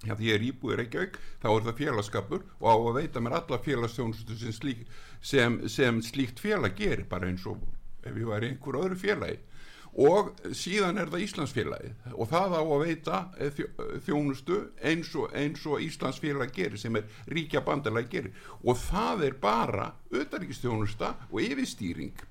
Já, 0.00 0.14
því 0.16 0.30
ég 0.30 0.38
er 0.38 0.44
íbúið 0.48 0.78
Reykjavík, 0.80 1.16
þá 1.42 1.48
er 1.50 1.64
það 1.66 1.80
félagskapur 1.82 2.44
og 2.56 2.66
á 2.72 2.74
að 2.78 2.94
veita 2.96 3.20
mér 3.20 3.34
alla 3.36 3.58
félagsstjónustu 3.60 4.36
sem, 4.40 4.54
slík, 4.56 4.86
sem, 5.20 5.58
sem 5.68 6.00
slíkt 6.00 6.40
félag 6.40 6.78
gerir 6.78 7.04
bara 7.10 7.28
eins 7.28 7.44
og 7.44 7.60
ef 8.08 8.16
ég 8.16 8.30
var 8.30 8.46
einhver 8.46 8.78
öðru 8.80 8.96
félagi. 8.96 9.36
Og 10.00 10.30
síðan 10.54 11.02
er 11.02 11.10
það 11.10 11.24
Íslandsfélagi 11.26 11.90
og 12.14 12.28
það 12.30 12.52
á 12.56 12.62
að 12.62 12.84
veita 12.86 13.16
þjónustu 14.06 14.60
eins 14.86 15.10
og, 15.18 15.34
eins 15.36 15.64
og 15.66 15.82
Íslandsfélagi 15.84 16.56
gerir 16.56 16.80
sem 16.80 16.96
er 16.96 17.08
ríkja 17.28 17.60
bandalagi 17.66 18.08
gerir. 18.14 18.44
Og 18.64 18.78
það 18.80 19.26
er 19.26 19.36
bara 19.42 19.90
auðaríkistjónusta 20.14 21.16
og 21.28 21.42
yfirstýring 21.42 22.24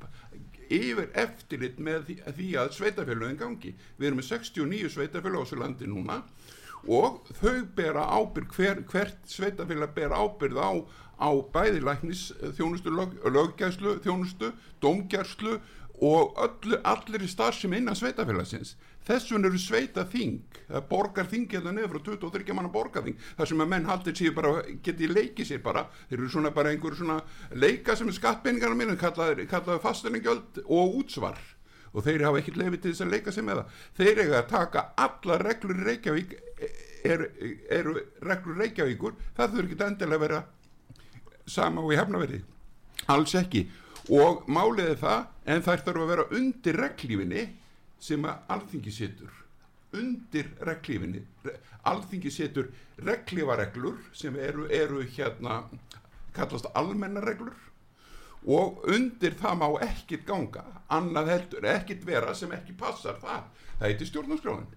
yfir 0.70 1.12
eftirlit 1.18 1.78
með 1.84 2.08
því, 2.08 2.16
því 2.40 2.50
að 2.64 2.74
sveitafélagin 2.80 3.44
gangi. 3.44 3.76
Við 4.00 4.10
erum 4.10 4.24
með 4.24 4.32
69 4.32 4.96
sveitafélag 4.96 5.38
á 5.38 5.44
þessu 5.44 5.62
landi 5.62 5.92
núna. 5.92 6.24
og 6.24 6.59
þau 6.86 7.56
bera 7.76 8.06
ábyrg 8.20 8.54
hver, 8.56 8.84
hvert 8.92 9.18
sveitafélag 9.28 9.96
bera 9.96 10.22
ábyrð 10.22 10.62
á, 10.62 10.72
á 11.20 11.30
bæðilæknis 11.54 12.30
þjónustu, 12.58 12.94
lög, 12.94 13.18
löggæslu 13.26 14.00
þjónustu, 14.06 14.54
domgærslu 14.82 15.60
og 16.00 16.38
öllu, 16.40 16.80
allir 16.88 17.26
í 17.26 17.28
starf 17.28 17.60
sem 17.60 17.74
innan 17.76 17.98
sveitafélagsins 18.00 18.78
þessum 19.10 19.46
eru 19.48 19.60
sveita 19.60 20.06
þing 20.08 20.60
það 20.68 20.88
borgar 20.92 21.30
þing 21.30 21.48
hérna 21.52 21.74
nefnir 21.74 21.92
frá 21.92 22.18
23 22.30 22.56
manna 22.56 22.72
borgarþing 22.74 23.18
þar 23.38 23.52
sem 23.52 23.64
að 23.64 23.72
menn 23.74 23.88
haldir 23.90 24.18
sér 24.18 24.36
bara 24.38 24.52
geti 24.86 25.10
leikið 25.10 25.50
sér 25.50 25.64
bara. 25.66 25.88
Þeir 26.10 26.20
eru 26.20 26.32
svona 26.34 26.54
bara 26.56 26.74
einhver 26.74 26.98
svona 26.98 27.20
leika 27.52 27.96
sem 27.98 28.10
er 28.10 28.18
skattpenningarna 28.20 28.78
mínu 28.78 29.00
kallaði, 29.02 29.48
kallaði 29.50 29.84
fasteringjöld 29.86 30.62
og 30.68 31.00
útsvar 31.02 31.40
og 31.94 32.06
þeir 32.06 32.26
hafa 32.28 32.42
ekkert 32.42 32.60
lefið 32.62 32.84
til 32.84 32.94
þess 32.94 33.06
að 33.06 33.14
leika 33.16 33.34
sig 33.34 33.46
með 33.48 33.62
það. 33.62 33.82
Þeir 34.00 34.22
eiga 34.24 34.40
að 34.40 34.48
taka 34.54 34.86
alla 35.08 35.40
reglur 35.42 35.84
Reykjavík 35.90 36.38
eru 37.10 37.30
er 37.80 37.92
reglur 38.30 38.64
Reykjavíkur. 38.64 39.20
Það 39.38 39.56
þurfi 39.56 39.76
ekki 39.76 39.86
endilega 39.88 40.20
að 40.20 40.26
vera 40.28 40.42
sama 41.50 41.84
og 41.84 41.94
í 41.94 42.00
hefnaverði 42.00 42.42
alls 43.10 43.36
ekki. 43.40 43.66
Og 44.10 44.46
málið 44.50 44.94
er 44.94 45.02
það 45.04 45.52
en 45.54 45.66
þær 45.66 45.86
þurfa 45.86 46.06
að 46.06 46.14
vera 46.14 46.30
undir 46.40 46.82
reglífinni 46.86 47.46
sem 48.00 48.26
að 48.26 48.56
alþingi 48.56 48.96
sittur 48.96 49.40
undir 49.94 50.52
reglífinni. 50.62 51.24
Alþingi 51.90 52.32
setur 52.32 52.70
reglífareglur 53.06 53.98
sem 54.14 54.36
eru, 54.36 54.68
eru 54.70 55.02
hérna 55.16 55.64
kallast 56.36 56.70
almennareglur 56.78 57.56
og 58.50 58.84
undir 58.90 59.38
það 59.40 59.62
má 59.62 59.68
ekkit 59.86 60.26
ganga 60.28 60.66
annað 60.90 61.34
heldur, 61.36 61.70
ekkit 61.70 62.06
vera 62.08 62.34
sem 62.36 62.52
ekki 62.56 62.74
passar 62.78 63.20
það, 63.22 63.50
það 63.78 63.88
heitir 63.88 64.10
stjórnarskráin. 64.10 64.70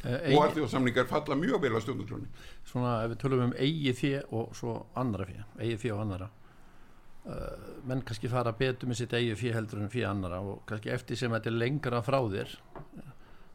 Eh, 0.00 0.30
og 0.32 0.44
alþjóðsamlingar 0.46 1.08
falla 1.10 1.36
mjög 1.36 1.60
vel 1.60 1.76
á 1.76 1.80
stjórnarskráin 1.84 2.28
svona 2.70 2.92
ef 3.04 3.12
við 3.12 3.18
tölum 3.20 3.42
um 3.48 3.56
eigið 3.56 3.96
fjö 3.98 4.20
og 4.36 4.54
svo 4.56 4.76
annara 5.00 5.26
fjö, 5.28 5.42
eigið 5.58 5.82
fjö 5.82 5.96
og 5.96 6.02
annara 6.04 6.28
uh, 7.28 7.66
menn 7.88 8.04
kannski 8.06 8.30
fara 8.32 8.54
betur 8.56 8.90
með 8.90 9.02
sitt 9.02 9.16
eigið 9.16 9.40
fjö 9.42 9.54
heldur 9.58 9.82
en 9.82 9.92
fjö 9.92 10.06
annara 10.08 10.40
og 10.40 10.62
kannski 10.70 10.92
eftir 10.94 11.20
sem 11.20 11.36
þetta 11.36 11.52
er 11.52 11.58
lengra 11.58 12.02
frá 12.06 12.18
þér 12.32 12.54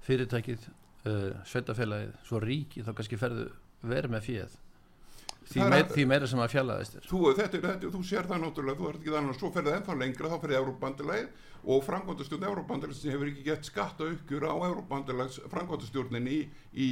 fyrirtækið 0.06 0.68
uh, 0.70 1.32
sveitafélagið, 1.50 2.14
svo 2.28 2.42
ríki 2.44 2.86
þá 2.86 2.94
kannski 2.94 3.22
ferðu 3.22 3.48
verið 3.86 4.14
með 4.14 4.30
fjöð 4.30 4.60
því, 5.46 5.60
Það 5.60 5.66
er 5.66 5.74
meir, 5.76 5.90
því 5.94 6.06
meira 6.12 6.28
sem 6.32 6.42
að 6.42 6.54
fjallaðist 6.56 6.96
þér 6.98 7.08
þú, 7.12 7.20
þetta, 7.40 7.58
er- 7.60 7.66
þetta, 7.68 7.92
þú 7.96 8.02
sér 8.10 8.30
það 8.30 8.44
náttúrulega, 8.46 8.80
þú 8.82 8.90
ert 8.90 9.00
ekki 9.02 9.14
þannig 9.16 9.34
að 9.36 9.40
svo 9.40 9.52
ferðið 9.56 9.78
ennþá 9.80 9.96
lengra, 10.02 10.32
þá 10.34 10.38
ferðið 10.44 10.60
Európa-bandalagið 10.60 11.46
og 11.66 11.86
framkvæmdastjórn 11.86 12.46
Európa-bandalags 12.50 13.00
sem 13.02 13.14
hefur 13.16 13.32
ekki 13.32 13.46
gett 13.48 13.66
skatta 13.70 14.10
uppgjur 14.12 14.46
á 14.46 14.54
Európa-bandalags 14.70 15.40
framkvæmdastjórnin 15.54 16.30
í, 16.30 16.40
í, 16.74 16.90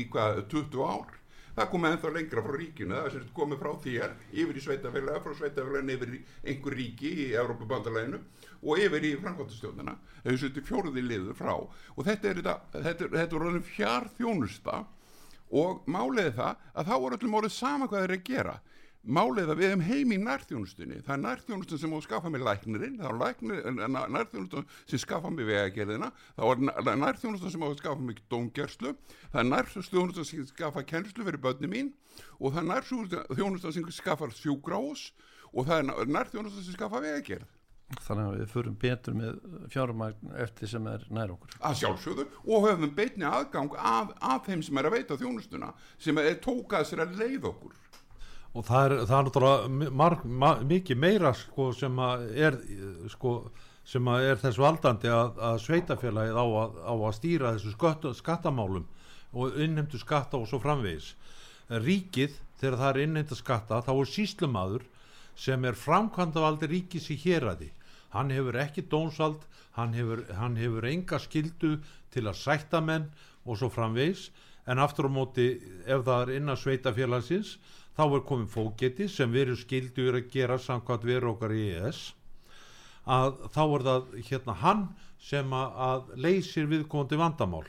í 0.00 0.06
hvað, 0.12 0.44
20 0.52 0.84
ár. 0.84 1.20
Það 1.54 1.68
komið 1.70 1.92
ennþá 1.94 2.10
lengra 2.10 2.42
frá 2.42 2.54
ríkinu 2.58 2.96
það 2.96 3.16
er 3.20 3.26
komið 3.36 3.60
frá 3.60 3.70
þér 3.84 4.14
yfir 4.42 4.56
í 4.58 4.62
sveitafélag 4.64 5.20
frá 5.22 5.34
sveitafélagin 5.38 5.92
yfir 5.94 6.14
í 6.16 6.18
einhver 6.50 6.74
ríki 6.74 7.12
í 7.14 7.26
Európa-bandalaginu 7.38 8.18
og 8.64 8.80
yfir 8.82 9.06
í 9.06 9.12
framkvæmdastjórnina. 9.22 9.94
Þessu 10.24 10.48
þetta 10.48 10.64
fjóruði 10.66 11.04
liður 11.04 11.36
frá. 11.38 11.52
Og 11.54 12.08
þetta 12.08 12.32
er, 12.32 12.40
þetta, 12.40 12.56
þetta 12.74 13.06
er, 13.06 13.14
þetta 13.20 13.44
er 13.52 13.60
fjár 13.68 14.08
þjónusta 14.18 14.80
og 15.54 15.84
málið 15.86 16.30
er 16.30 16.38
það 16.38 16.62
að 16.74 16.88
þá 16.88 16.94
er 16.96 17.16
öllum 17.18 17.36
orðið 17.40 17.52
sama 17.54 17.88
hvað 17.90 18.00
þeir 18.00 18.10
eru 18.10 18.20
að 18.20 18.30
gera. 18.30 18.54
Málið 19.04 19.42
er 19.42 19.50
að 19.52 19.58
við 19.60 19.68
hefum 19.68 19.82
heim 19.84 20.12
í 20.14 20.18
nærþjónustunni. 20.22 20.98
Það 21.04 21.14
er 21.14 21.22
nærþjónustun 21.22 21.80
sem 21.82 21.92
á 21.92 21.96
að 21.98 22.04
skaffa 22.06 22.30
með 22.32 22.44
læknirinn 22.46 22.94
það 23.02 23.24
er 23.84 23.90
nærþjónustun 24.14 24.68
sem 24.88 25.02
skaffa 25.02 25.32
með 25.34 25.50
vegagerðina 25.50 26.08
það 26.38 26.88
er 26.88 27.02
nærþjónustun 27.02 27.52
sem 27.52 27.66
á 27.66 27.68
að 27.68 27.76
skaffa 27.82 28.06
með 28.06 28.22
dóngerslu 28.32 28.94
það 29.26 29.42
er 29.42 29.50
nærþjónustun 29.50 30.28
sem 30.30 30.48
skaffa 30.48 30.86
kennslu 30.88 31.28
fyrir 31.28 31.42
börni 31.44 31.68
mín 31.68 31.92
og 32.40 32.56
það 32.56 32.62
er 32.62 32.70
nærþjónustun 32.70 33.76
sem 33.76 33.92
skaffa 33.92 34.30
sjúgrás 34.32 35.10
og 35.52 35.68
það 35.68 35.92
er 35.92 36.14
nærþjónustun 36.16 36.64
sem 36.64 36.78
skaffa 36.78 37.04
vegagerð 37.04 37.53
þannig 38.02 38.26
að 38.26 38.36
við 38.38 38.50
förum 38.52 38.76
betur 38.80 39.16
með 39.18 39.38
fjármagn 39.72 40.34
eftir 40.44 40.70
sem 40.70 40.86
er 40.90 41.04
nær 41.14 41.34
okkur. 41.34 41.56
Að 41.60 41.78
sjálfsögðu 41.80 42.26
og 42.44 42.66
höfum 42.68 42.94
beinni 42.96 43.26
aðgang 43.28 43.76
að, 43.78 44.14
að 44.20 44.40
þeim 44.48 44.64
sem 44.66 44.80
er 44.80 44.88
að 44.88 44.96
veita 44.96 45.18
þjónustuna 45.20 45.72
sem 46.06 46.20
er 46.22 46.38
tókað 46.44 46.88
sér 46.88 47.04
að 47.04 47.18
leið 47.20 47.48
okkur. 47.52 47.76
Og 48.54 48.66
það 48.68 48.84
er, 48.86 48.96
það 49.02 49.16
er 49.18 49.28
náttúrulega 49.28 49.92
marg, 50.00 50.24
ma, 50.24 50.50
mikið 50.62 51.00
meira 51.02 51.34
sko, 51.34 51.70
sem 51.74 51.96
að 51.98 52.26
er 52.38 52.58
sko, 53.10 53.34
sem 53.88 54.10
að 54.12 54.28
er 54.30 54.42
þess 54.44 54.60
valdandi 54.62 55.10
að, 55.10 55.40
að 55.50 55.60
sveitafélagið 55.64 56.38
á 56.38 56.46
að, 56.46 56.80
á 56.86 56.94
að 56.94 57.14
stýra 57.18 57.54
þessu 57.56 57.74
sköttu, 57.74 58.14
skattamálum 58.14 58.86
og 59.34 59.58
innheimtu 59.58 59.98
skatta 59.98 60.38
og 60.38 60.46
svo 60.46 60.60
framvegis. 60.62 61.16
Ríkið 61.66 62.38
þegar 62.60 62.78
það 62.78 62.90
er 62.92 63.00
innheimta 63.08 63.38
skatta 63.38 63.80
þá 63.82 63.94
er 63.96 64.12
síslumadur 64.12 64.84
sem 65.34 65.64
er 65.66 65.74
framkvæmdavaldi 65.78 66.70
ríkis 66.70 67.10
í 67.10 67.18
héræði 67.18 67.72
hann 68.14 68.30
hefur 68.32 68.56
ekki 68.62 68.86
dónsvald 68.90 69.42
hann 69.74 69.94
hefur, 69.94 70.24
hann 70.38 70.56
hefur 70.56 70.86
enga 70.88 71.18
skildu 71.22 71.76
til 72.14 72.26
að 72.30 72.38
sætta 72.38 72.80
menn 72.80 73.08
og 73.44 73.58
svo 73.58 73.70
framvegis. 73.72 74.28
En 74.70 74.80
aftur 74.80 75.10
á 75.10 75.12
móti 75.12 75.48
ef 75.84 76.04
það 76.06 76.20
er 76.22 76.36
innan 76.38 76.58
sveitafélagsins 76.58 77.56
þá 77.98 78.04
er 78.06 78.26
komin 78.26 78.50
fóketi 78.50 79.08
sem 79.10 79.32
við 79.32 79.48
erum 79.48 79.60
skildur 79.60 80.18
að 80.18 80.30
gera 80.32 80.58
samkvæmt 80.58 81.04
veru 81.04 81.34
okkar 81.34 81.52
í 81.54 81.66
ES 81.74 82.04
að 83.04 83.34
þá 83.52 83.62
er 83.64 83.86
það 83.88 84.14
hérna 84.30 84.54
hann 84.62 84.84
sem 85.20 85.52
að, 85.52 86.14
leysir 86.16 86.68
viðkomandi 86.70 87.18
vandamál. 87.20 87.66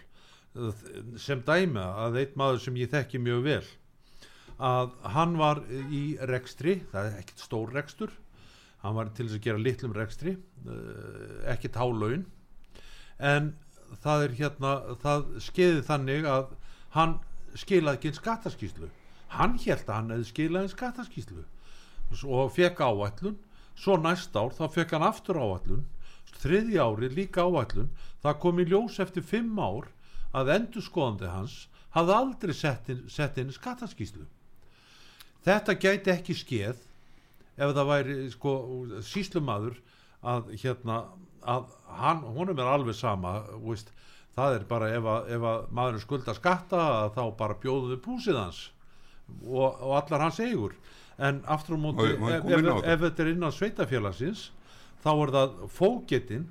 Sem 1.19 1.41
dæmi 1.43 1.83
að 1.83 2.21
eitt 2.21 2.37
maður 2.39 2.61
sem 2.63 2.77
ég 2.79 2.93
þekki 2.93 3.19
mjög 3.19 3.41
vel 3.49 3.65
að 4.55 4.93
hann 5.11 5.33
var 5.35 5.59
í 5.91 6.15
rekstri 6.31 6.77
það 6.93 7.09
er 7.09 7.17
ekkert 7.19 7.41
stór 7.43 7.73
rekstur 7.75 8.13
hann 8.85 8.97
var 8.97 9.11
til 9.17 9.27
þess 9.27 9.39
að 9.39 9.45
gera 9.47 9.61
litlum 9.61 9.95
rekstri 9.95 10.35
ekkert 11.51 11.79
hálaun 11.81 12.25
en 13.19 13.53
það 14.03 14.27
er 14.27 14.37
hérna 14.41 14.75
það 15.01 15.25
skeiði 15.47 15.81
þannig 15.89 16.29
að 16.29 16.53
hann 16.95 17.17
skilaði 17.55 17.99
ekki 17.99 18.11
einn 18.11 18.19
skattaskíslu 18.19 18.89
hann 19.35 19.57
held 19.65 19.89
að 19.89 19.95
hann 19.95 20.13
hefði 20.15 20.29
skilað 20.31 20.65
einn 20.65 20.73
skattaskíslu 20.75 21.43
og 22.23 22.51
fekk 22.53 22.81
áætlun. 22.85 23.37
Svo 23.75 23.97
næst 23.99 24.35
ár 24.37 24.53
þá 24.55 24.69
fekk 24.71 24.95
hann 24.95 25.07
aftur 25.07 25.39
áætlun. 25.41 25.85
Þriði 26.39 26.77
ári 26.79 27.09
líka 27.11 27.43
áætlun. 27.43 27.89
Það 28.23 28.39
kom 28.43 28.59
í 28.59 28.67
ljós 28.69 28.99
eftir 29.03 29.25
fimm 29.25 29.57
ár 29.59 29.89
að 30.35 30.53
endurskoðandi 30.55 31.31
hans 31.31 31.65
hafði 31.95 32.15
aldrei 32.15 32.53
sett 32.53 32.89
inn, 32.91 33.05
inn 33.07 33.51
skattaskíslu 33.55 34.25
þetta 35.45 35.75
gæti 35.79 36.11
ekki 36.11 36.35
skeð 36.35 36.79
ef 37.55 37.75
það 37.75 37.91
væri 37.91 38.17
sko 38.33 38.55
síslumadur 39.05 39.77
að 40.25 40.51
hérna 40.61 41.03
að 41.45 41.69
hann, 41.99 42.23
honum 42.35 42.59
er 42.59 42.69
alveg 42.69 42.97
sama 42.97 43.37
veist, 43.63 43.91
það 44.35 44.57
er 44.57 44.67
bara 44.69 44.89
ef 44.95 45.07
að, 45.07 45.29
ef 45.37 45.47
að 45.51 45.67
maður 45.77 46.01
skulda 46.03 46.35
skatta 46.35 46.81
þá 47.15 47.23
bara 47.37 47.57
bjóðuðu 47.61 47.99
púsið 48.03 48.39
hans 48.39 48.61
og, 49.45 49.77
og 49.79 49.95
allar 50.01 50.27
hans 50.27 50.41
eigur. 50.43 50.75
En 51.15 51.39
aftur 51.47 51.77
á 51.77 51.79
móti 51.79 52.09
má 52.19 52.31
ég 52.33 52.43
ef, 52.43 52.65
ef, 52.65 52.81
ef 52.83 53.03
þetta 53.05 53.23
er 53.23 53.31
innan 53.31 53.55
sveitafélagsins 53.55 54.49
þá 55.05 55.11
er 55.13 55.33
það 55.37 55.55
fógetinn 55.71 56.49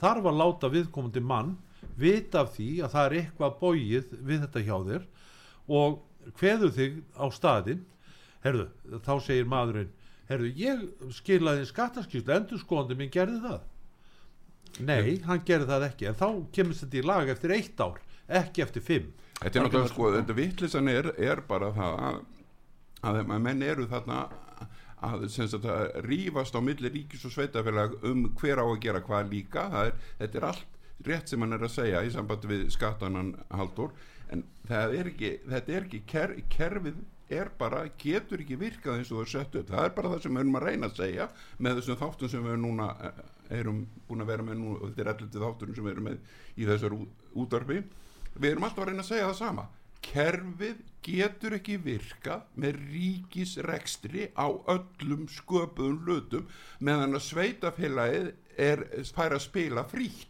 þarf 0.00 0.30
að 0.30 0.40
láta 0.40 0.72
viðkomandi 0.72 1.22
mann 1.22 1.54
vita 2.00 2.42
af 2.42 2.54
því 2.56 2.70
að 2.84 2.94
það 2.96 3.06
er 3.06 3.16
eitthvað 3.20 3.56
bóið 3.60 4.10
við 4.16 4.44
þetta 4.46 4.64
hjá 4.66 4.76
þér 4.88 5.06
og 5.70 6.00
hveður 6.40 6.74
þig 6.74 6.98
á 7.16 7.26
staðinn. 7.32 7.86
Herðu, 8.40 8.70
þá 9.04 9.14
segir 9.20 9.48
maðurinn 9.48 9.90
herðu, 10.30 10.50
ég 10.58 10.84
skilaði 11.16 11.66
skattaskýrslu 11.68 12.36
endurskóðandi 12.36 12.98
minn 12.98 13.12
gerði 13.14 13.40
það. 13.44 13.60
Nei, 14.86 15.18
hann 15.26 15.42
gerði 15.46 15.66
það 15.72 15.86
ekki 15.88 16.08
en 16.10 16.20
þá 16.20 16.28
kemur 16.54 16.78
þetta 16.78 17.00
í 17.00 17.06
lag 17.10 17.32
eftir 17.32 17.54
eitt 17.56 17.82
ár 17.82 17.98
ekki 18.40 18.62
eftir 18.64 18.84
fimm. 18.86 19.08
Þetta 19.40 19.58
er 19.58 19.64
náttúrulega 19.64 19.90
sko, 19.90 20.10
þetta 20.14 20.36
vittlisan 20.36 20.90
er, 20.92 21.10
er 21.18 21.42
bara 21.48 21.72
það 21.74 21.96
að, 22.06 22.20
að 23.24 23.40
menn 23.42 23.64
eru 23.66 23.86
þarna 23.90 24.20
að, 25.00 25.26
sagt, 25.32 25.64
að 25.64 25.86
rífast 26.06 26.56
á 26.56 26.60
milli 26.62 26.92
ríkis 26.92 27.24
og 27.26 27.34
sveitafélag 27.34 27.96
um 28.06 28.28
hver 28.38 28.60
á 28.60 28.64
að 28.66 28.80
gera 28.84 29.02
hvað 29.04 29.32
líka 29.32 29.66
er, 29.86 29.96
þetta 30.20 30.40
er 30.40 30.48
allt 30.50 30.78
rétt 31.08 31.32
sem 31.32 31.40
hann 31.40 31.56
er 31.56 31.64
að 31.64 31.74
segja 31.74 32.02
í 32.04 32.12
sambandi 32.12 32.50
við 32.50 32.66
skattanan 32.74 33.32
haldur 33.56 33.94
en 34.30 34.44
það 34.68 34.96
er 34.98 35.10
ekki, 35.10 35.30
þetta 35.48 35.72
er 35.72 35.86
ekki 35.86 36.02
ker, 36.10 36.34
kerfið 36.52 37.00
er 37.30 37.50
bara, 37.58 37.84
getur 38.00 38.42
ekki 38.42 38.58
virkað 38.60 38.98
eins 38.98 39.10
og 39.12 39.20
það 39.20 39.26
er 39.26 39.32
sett 39.34 39.58
upp, 39.60 39.70
það 39.70 39.86
er 39.86 39.96
bara 39.96 40.12
það 40.14 40.22
sem 40.24 40.36
við 40.36 40.44
erum 40.44 40.60
að 40.60 40.66
reyna 40.66 40.90
að 40.90 41.00
segja 41.00 41.28
með 41.58 41.80
þessum 41.80 42.00
þáttum 42.00 42.32
sem 42.32 42.46
við 42.46 42.60
núna 42.64 42.88
eh, 43.06 43.24
erum 43.60 43.82
búin 44.08 44.24
að 44.24 44.32
vera 44.32 44.46
með 44.46 44.60
nú, 44.60 44.76
þetta 44.84 45.04
er 45.04 45.12
allir 45.14 45.44
þátturum 45.44 45.76
sem 45.76 45.86
við 45.86 45.94
erum 45.94 46.08
með 46.10 46.38
í 46.56 46.70
þessar 46.70 46.96
útarfi 47.44 47.82
við 48.34 48.52
erum 48.52 48.66
alltaf 48.66 48.84
að 48.84 48.90
reyna 48.90 49.04
að 49.04 49.10
segja 49.10 49.28
það 49.28 49.38
sama. 49.40 49.66
Kerfið 50.00 50.78
getur 51.04 51.56
ekki 51.58 51.76
virkað 51.84 52.46
með 52.60 52.78
ríkisrekstri 52.94 54.30
á 54.32 54.48
öllum 54.48 55.26
sköpuðum 55.30 56.00
hlutum 56.06 56.48
meðan 56.80 57.18
að 57.18 57.26
sveitafélagið 57.28 58.30
er 58.60 58.84
fær 59.12 59.36
að 59.36 59.44
spila 59.44 59.84
frítt. 59.88 60.26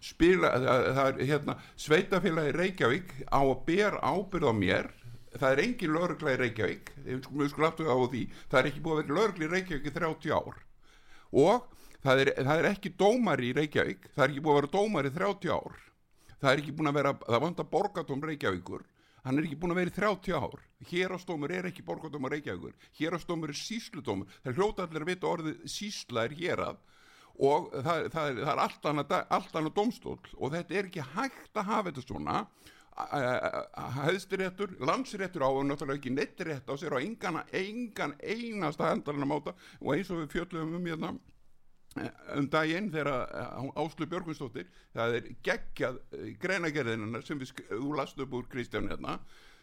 Spila, 0.00 0.54
það, 0.56 0.86
það 0.96 1.08
er 1.10 1.26
hérna 1.28 1.56
sveitafélagið 1.76 2.56
Reykjavík 2.56 3.10
á 3.28 3.40
að 3.44 3.58
bera 3.66 4.00
ábyrð 4.00 4.48
á 4.48 4.54
mér 4.56 4.88
það 5.36 5.50
er 5.50 5.62
engin 5.64 5.94
lögregla 5.94 6.34
í 6.34 6.40
Reykjavík. 6.44 6.94
Það 8.50 8.60
er 8.60 8.70
ekki 8.70 8.82
búið 8.84 8.96
að 8.96 9.02
vera 9.02 9.18
lögregla 9.20 9.46
í 9.46 9.52
Reykjavík 9.54 9.86
í 9.86 9.94
30 9.98 10.34
ár. 10.38 10.64
Og 11.30 11.68
það 12.02 12.24
er, 12.24 12.32
það 12.40 12.56
er 12.56 12.70
ekki 12.72 12.96
dómari 12.98 13.52
í 13.52 13.56
Reykjavík. 13.60 14.10
Það 14.14 14.24
er 14.24 14.34
ekki 14.34 14.44
búið 14.46 14.56
að 14.56 14.60
vera 14.60 14.74
dómari 14.74 15.12
í 15.12 15.16
30 15.20 15.54
ár. 15.54 15.78
Það 16.40 16.54
er 16.54 16.62
ekki 16.62 16.72
búin 16.76 16.88
að 16.88 16.96
vera, 16.96 17.12
það 17.26 17.42
vantar 17.44 17.66
borgatóm 17.68 18.22
Reykjavíkur, 18.24 18.84
hann 19.26 19.36
er 19.38 19.46
ekki 19.46 19.58
búin 19.60 19.74
að 19.74 19.80
vera 19.82 19.92
í 19.92 19.96
30 19.98 20.38
ár, 20.40 20.62
hérastómur 20.88 21.52
er 21.52 21.68
ekki 21.68 21.84
borgatóm 21.84 22.28
Reykjavíkur, 22.32 22.76
hérastómur 22.96 23.52
er 23.52 23.58
sísludómur, 23.60 24.30
það 24.40 24.52
er 24.52 24.56
hljóta 24.56 24.86
allir 24.86 25.04
að 25.04 25.10
vita 25.10 25.28
orðið 25.28 25.66
sísla 25.68 26.24
er 26.24 26.36
hérað. 26.38 26.80
Og 27.40 27.68
það, 27.72 28.06
það, 28.12 28.40
það 28.40 28.52
er 28.52 28.62
allt 28.64 28.88
annað, 28.90 29.12
allt 29.36 29.54
annað 29.60 29.76
domstól 29.76 30.16
og 30.36 30.50
þetta 30.52 30.76
er 30.76 30.88
ekki 30.88 31.04
hægt 31.14 31.60
að 31.60 31.68
hafa 31.70 31.86
þetta 31.88 32.02
svona 32.04 32.40
hæðstiréttur, 32.96 34.76
landsréttur 34.84 35.44
á 35.46 35.50
og 35.50 35.64
náttúrulega 35.66 36.00
ekki 36.00 36.12
nettrétt 36.14 36.68
á 36.68 36.74
sér 36.76 36.96
og 36.98 37.04
engan, 37.04 37.42
engan 37.52 38.16
einasta 38.20 38.90
hendalinna 38.90 39.28
máta. 39.28 39.54
Og 39.80 39.94
eins 39.94 40.10
og 40.10 40.24
við 40.24 40.34
fjöldum 40.34 40.74
um 40.76 40.88
hérna 40.88 41.14
um 42.38 42.46
daginn 42.46 42.90
þegar 42.92 43.08
Áslu 43.74 44.06
Björgvinsdóttir 44.06 44.68
það 44.94 45.16
er 45.18 45.30
geggjað 45.42 45.96
greinagerðinina 46.42 47.22
sem 47.26 47.40
við, 47.40 47.54
þú 47.70 47.96
last 47.98 48.20
upp 48.22 48.36
úr 48.38 48.46
Kristján 48.50 48.90
hérna 48.90 49.18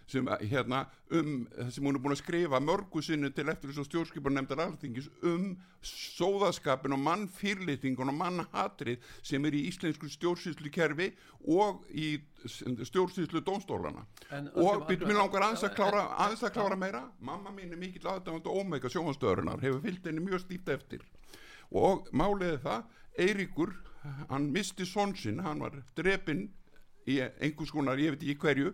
sem 0.07 0.27
hérna 0.47 0.85
um 1.11 1.47
sem 1.69 1.83
hún 1.83 1.97
er 1.97 2.01
búin 2.03 2.15
að 2.15 2.21
skrifa 2.21 2.59
mörgu 2.63 3.01
sinni 3.03 3.29
til 3.35 3.47
eftir 3.51 3.71
þess 3.71 3.83
að 3.83 3.87
stjórnskipar 3.89 4.33
nefndar 4.33 4.61
alþingis 4.63 5.09
um 5.27 5.49
sóðaskapin 5.83 6.95
og 6.95 7.01
mannfýrlitingun 7.03 8.11
og 8.13 8.17
mannhatrið 8.17 9.03
sem 9.21 9.45
er 9.47 9.57
í 9.57 9.65
íslensku 9.67 10.09
stjórnsýslu 10.11 10.71
kerfi 10.73 11.09
og 11.43 11.83
í 11.91 12.15
stjórnsýslu 12.47 13.43
dónstólana 13.43 14.05
og 14.55 14.87
byrjum 14.87 15.11
við 15.11 15.19
langar 15.19 15.47
aðeins 15.49 15.65
að 15.67 15.75
klára, 15.75 16.05
aðeins 16.15 16.45
að 16.47 16.55
klára 16.55 16.79
meira. 16.79 17.03
Mamma 17.19 17.51
mín 17.51 17.73
er 17.75 17.81
mikill 17.81 18.07
aðdáðand 18.07 18.47
og 18.47 18.61
ómeika 18.61 18.91
sjónastöðurinnar 18.91 19.63
hefur 19.63 19.83
fyllt 19.83 20.07
henni 20.07 20.23
mjög 20.23 20.45
stíft 20.45 20.71
eftir. 20.71 21.03
Og 21.71 22.07
máliði 22.15 22.61
það 22.63 22.85
Eiríkur, 23.17 23.71
hann 24.29 24.51
misti 24.53 24.85
svonsinn, 24.85 25.41
hann 25.41 25.63
var 25.63 25.73
drepinn 25.97 26.45
í 27.09 27.17
einhvers 27.19 27.71
konar, 27.73 27.97
ég 27.97 28.13
veit 28.13 28.23
ekki 28.23 28.37
hverju 28.43 28.73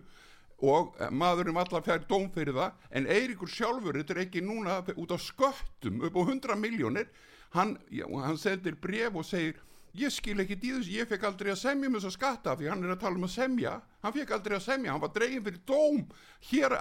og 0.64 0.96
maðurinn 1.12 1.56
var 1.56 1.66
alltaf 1.66 1.84
fjær 1.86 2.06
dóm 2.08 2.30
fyrir 2.34 2.56
það 2.56 2.88
en 2.96 3.08
Eiríkur 3.10 3.50
sjálfur, 3.50 3.98
þetta 4.00 4.16
er 4.16 4.22
ekki 4.24 4.42
núna 4.44 4.80
út 4.96 5.14
á 5.14 5.18
sköttum 5.20 6.02
upp 6.06 6.16
á 6.16 6.22
100 6.24 6.58
miljónir 6.60 7.10
hann, 7.54 7.76
hann 8.00 8.40
sendir 8.40 8.78
bref 8.80 9.14
og 9.14 9.26
segir 9.28 9.60
ég 9.94 10.10
skil 10.10 10.40
ekki 10.42 10.56
þessu, 10.58 10.90
ég 10.90 11.08
fekk 11.08 11.26
aldrei 11.28 11.52
að 11.52 11.60
semja 11.60 11.88
um 11.88 11.96
þess 11.96 12.08
að 12.08 12.14
skatta 12.16 12.54
því 12.58 12.70
hann 12.70 12.84
er 12.84 12.94
að 12.94 13.02
tala 13.04 13.20
um 13.20 13.26
að 13.28 13.34
semja. 13.34 13.74
Hann 14.04 14.14
fekk 14.16 14.32
aldrei 14.36 14.56
að 14.58 14.64
semja, 14.64 14.92
hann 14.92 15.02
var 15.04 15.12
dregin 15.14 15.44
fyrir 15.46 15.60
dóm 15.68 16.00
hér, 16.48 16.74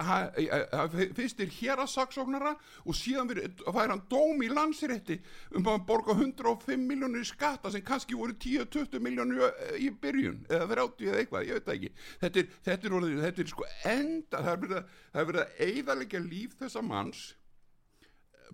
fyrst 1.15 1.43
er 1.43 1.51
hér 1.59 1.83
að 1.83 1.91
saksóknara 1.93 2.55
og 2.83 2.97
síðan 2.97 3.29
fær 3.63 3.93
hann 3.93 4.01
dóm 4.11 4.41
í 4.43 4.49
landsrétti 4.51 5.19
um 5.55 5.69
að 5.71 5.85
borga 5.91 6.17
105 6.17 6.87
miljónir 6.89 7.27
skatta 7.29 7.71
sem 7.71 7.85
kannski 7.85 8.17
voru 8.19 8.35
10-20 8.35 9.05
miljónir 9.05 9.45
í 9.77 9.91
byrjun 10.03 10.41
eða 10.49 10.67
30 10.73 11.11
eða 11.11 11.21
eitthvað, 11.21 11.47
ég 11.47 11.59
veit 11.59 11.69
það 11.69 11.77
ekki. 11.77 11.93
Þetta 12.25 12.43
er, 12.43 12.51
þetta 12.67 12.91
er, 12.91 13.07
þetta 13.27 13.45
er 13.45 13.53
sko 13.53 13.69
enda 13.93 14.43
það 14.43 14.51
er 14.53 14.65
verið 14.65 14.77
að, 14.81 14.99
er 15.23 15.41
að 15.45 15.63
eigðalega 15.69 16.25
líf 16.27 16.59
þessa 16.59 16.83
manns 16.83 17.23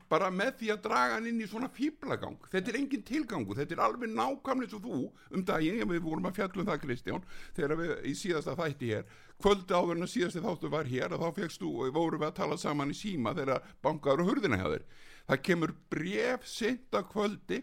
bara 0.09 0.29
með 0.33 0.55
því 0.59 0.69
að 0.73 0.83
draga 0.85 1.17
hann 1.17 1.29
inn 1.29 1.41
í 1.43 1.47
svona 1.49 1.69
fýblagang 1.73 2.37
þetta 2.49 2.71
er 2.71 2.77
engin 2.79 3.05
tilgangu, 3.05 3.55
þetta 3.57 3.75
er 3.75 3.83
alveg 3.85 4.13
nákvæmlega 4.13 4.73
svo 4.73 4.81
þú 4.83 5.01
um 5.37 5.45
daginn, 5.45 5.85
við 5.89 6.05
vorum 6.05 6.29
að 6.29 6.39
fjallum 6.39 6.69
það 6.69 6.81
Kristján, 6.85 7.27
þegar 7.57 7.75
við 7.79 7.93
í 8.09 8.13
síðasta 8.17 8.57
þætti 8.57 8.91
hér, 8.93 9.17
kvöldi 9.39 9.75
áður 9.75 9.97
en 9.97 10.07
að 10.07 10.13
síðasti 10.15 10.43
þáttu 10.43 10.71
var 10.73 10.89
hér 10.89 11.15
og 11.15 11.23
þá 11.23 11.41
fegst 11.41 11.61
þú 11.63 11.73
og 11.85 11.93
vorum 11.95 12.23
við 12.23 12.29
að 12.31 12.39
tala 12.41 12.59
saman 12.59 12.93
í 12.93 12.97
síma 12.97 13.35
þegar 13.37 13.67
bankaður 13.85 14.25
og 14.25 14.31
hurðina 14.33 14.63
þér. 14.65 14.87
Það 15.29 15.43
kemur 15.45 15.75
bref 15.93 16.45
senda 16.49 17.03
kvöldi 17.05 17.59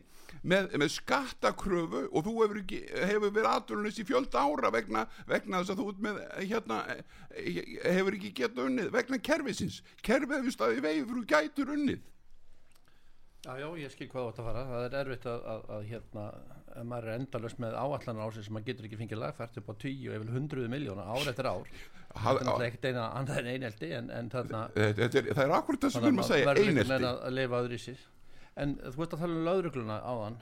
með, 0.46 0.68
með 0.78 0.90
skattakröfu 0.94 2.02
og 2.06 2.26
þú 2.26 2.34
hefur, 2.38 2.60
ekki, 2.62 2.80
hefur 3.10 3.32
verið 3.34 3.48
aðdurlunist 3.50 4.02
í 4.02 4.06
fjöld 4.06 4.36
ára 4.38 4.70
vegna, 4.74 5.02
vegna 5.26 5.62
þess 5.62 5.74
að 5.74 5.82
þú 5.82 6.06
með, 6.06 6.20
hérna, 6.46 6.78
hefur 7.98 8.18
ekki 8.18 8.34
gett 8.38 8.60
unnið 8.62 8.92
vegna 8.94 9.18
kerfisins. 9.18 9.80
Kerfið 10.06 10.38
hefur 10.38 10.54
staðið 10.54 10.84
vegið 10.86 11.10
fyrir 11.10 11.26
gætur 11.34 11.74
unnið 11.74 12.04
Já, 13.46 13.54
já, 13.62 13.66
ég 13.78 13.92
skil 13.94 14.08
hvað 14.10 14.32
ætti 14.32 14.42
að 14.42 14.46
fara. 14.48 14.62
Það 14.66 14.84
er 14.84 14.94
erfitt 15.00 15.26
að, 15.30 15.44
að, 15.52 15.60
að 15.76 15.84
hérna, 15.86 16.22
ef 16.66 16.86
maður 16.90 17.04
er 17.06 17.18
endalust 17.20 17.60
með 17.62 17.76
áallan 17.78 18.18
á 18.18 18.26
sig 18.34 18.46
sem 18.46 18.56
maður 18.56 18.66
getur 18.66 18.88
ekki 18.88 18.98
fengið 18.98 19.20
lagfært 19.22 19.58
upp 19.60 19.68
á 19.70 19.74
10 19.84 20.08
og 20.08 20.16
yfir 20.16 20.32
100 20.32 20.72
miljóna 20.72 21.04
ár 21.06 21.30
eftir 21.30 21.46
ár. 21.46 21.68
Það 22.16 22.40
er 22.40 22.48
náttúrulega 22.48 22.72
ekkert 22.72 22.88
eina 22.90 23.04
annað 23.20 23.38
en 23.38 23.50
eineldi 23.52 23.90
en, 23.94 24.08
en 24.16 24.30
þarna... 24.32 24.62
Það 24.74 25.04
er, 25.20 25.30
er 25.44 25.54
akkurat 25.60 25.86
það 25.86 25.94
sem 25.94 26.02
við 26.02 26.10
erum 26.10 26.22
að 26.24 26.28
segja, 26.32 26.48
eineldi. 26.56 26.66
Það 26.66 26.90
verður 26.90 27.06
ekki 27.12 27.28
að 27.28 27.36
lifa 27.36 27.60
aður 27.60 27.76
í 27.76 27.78
sér. 27.84 28.02
En 28.64 28.74
þú 28.80 28.96
veist 28.96 29.14
að 29.14 29.22
tala 29.22 29.38
um 29.38 29.46
laurugluna 29.46 30.00
á 30.02 30.12
þann. 30.24 30.40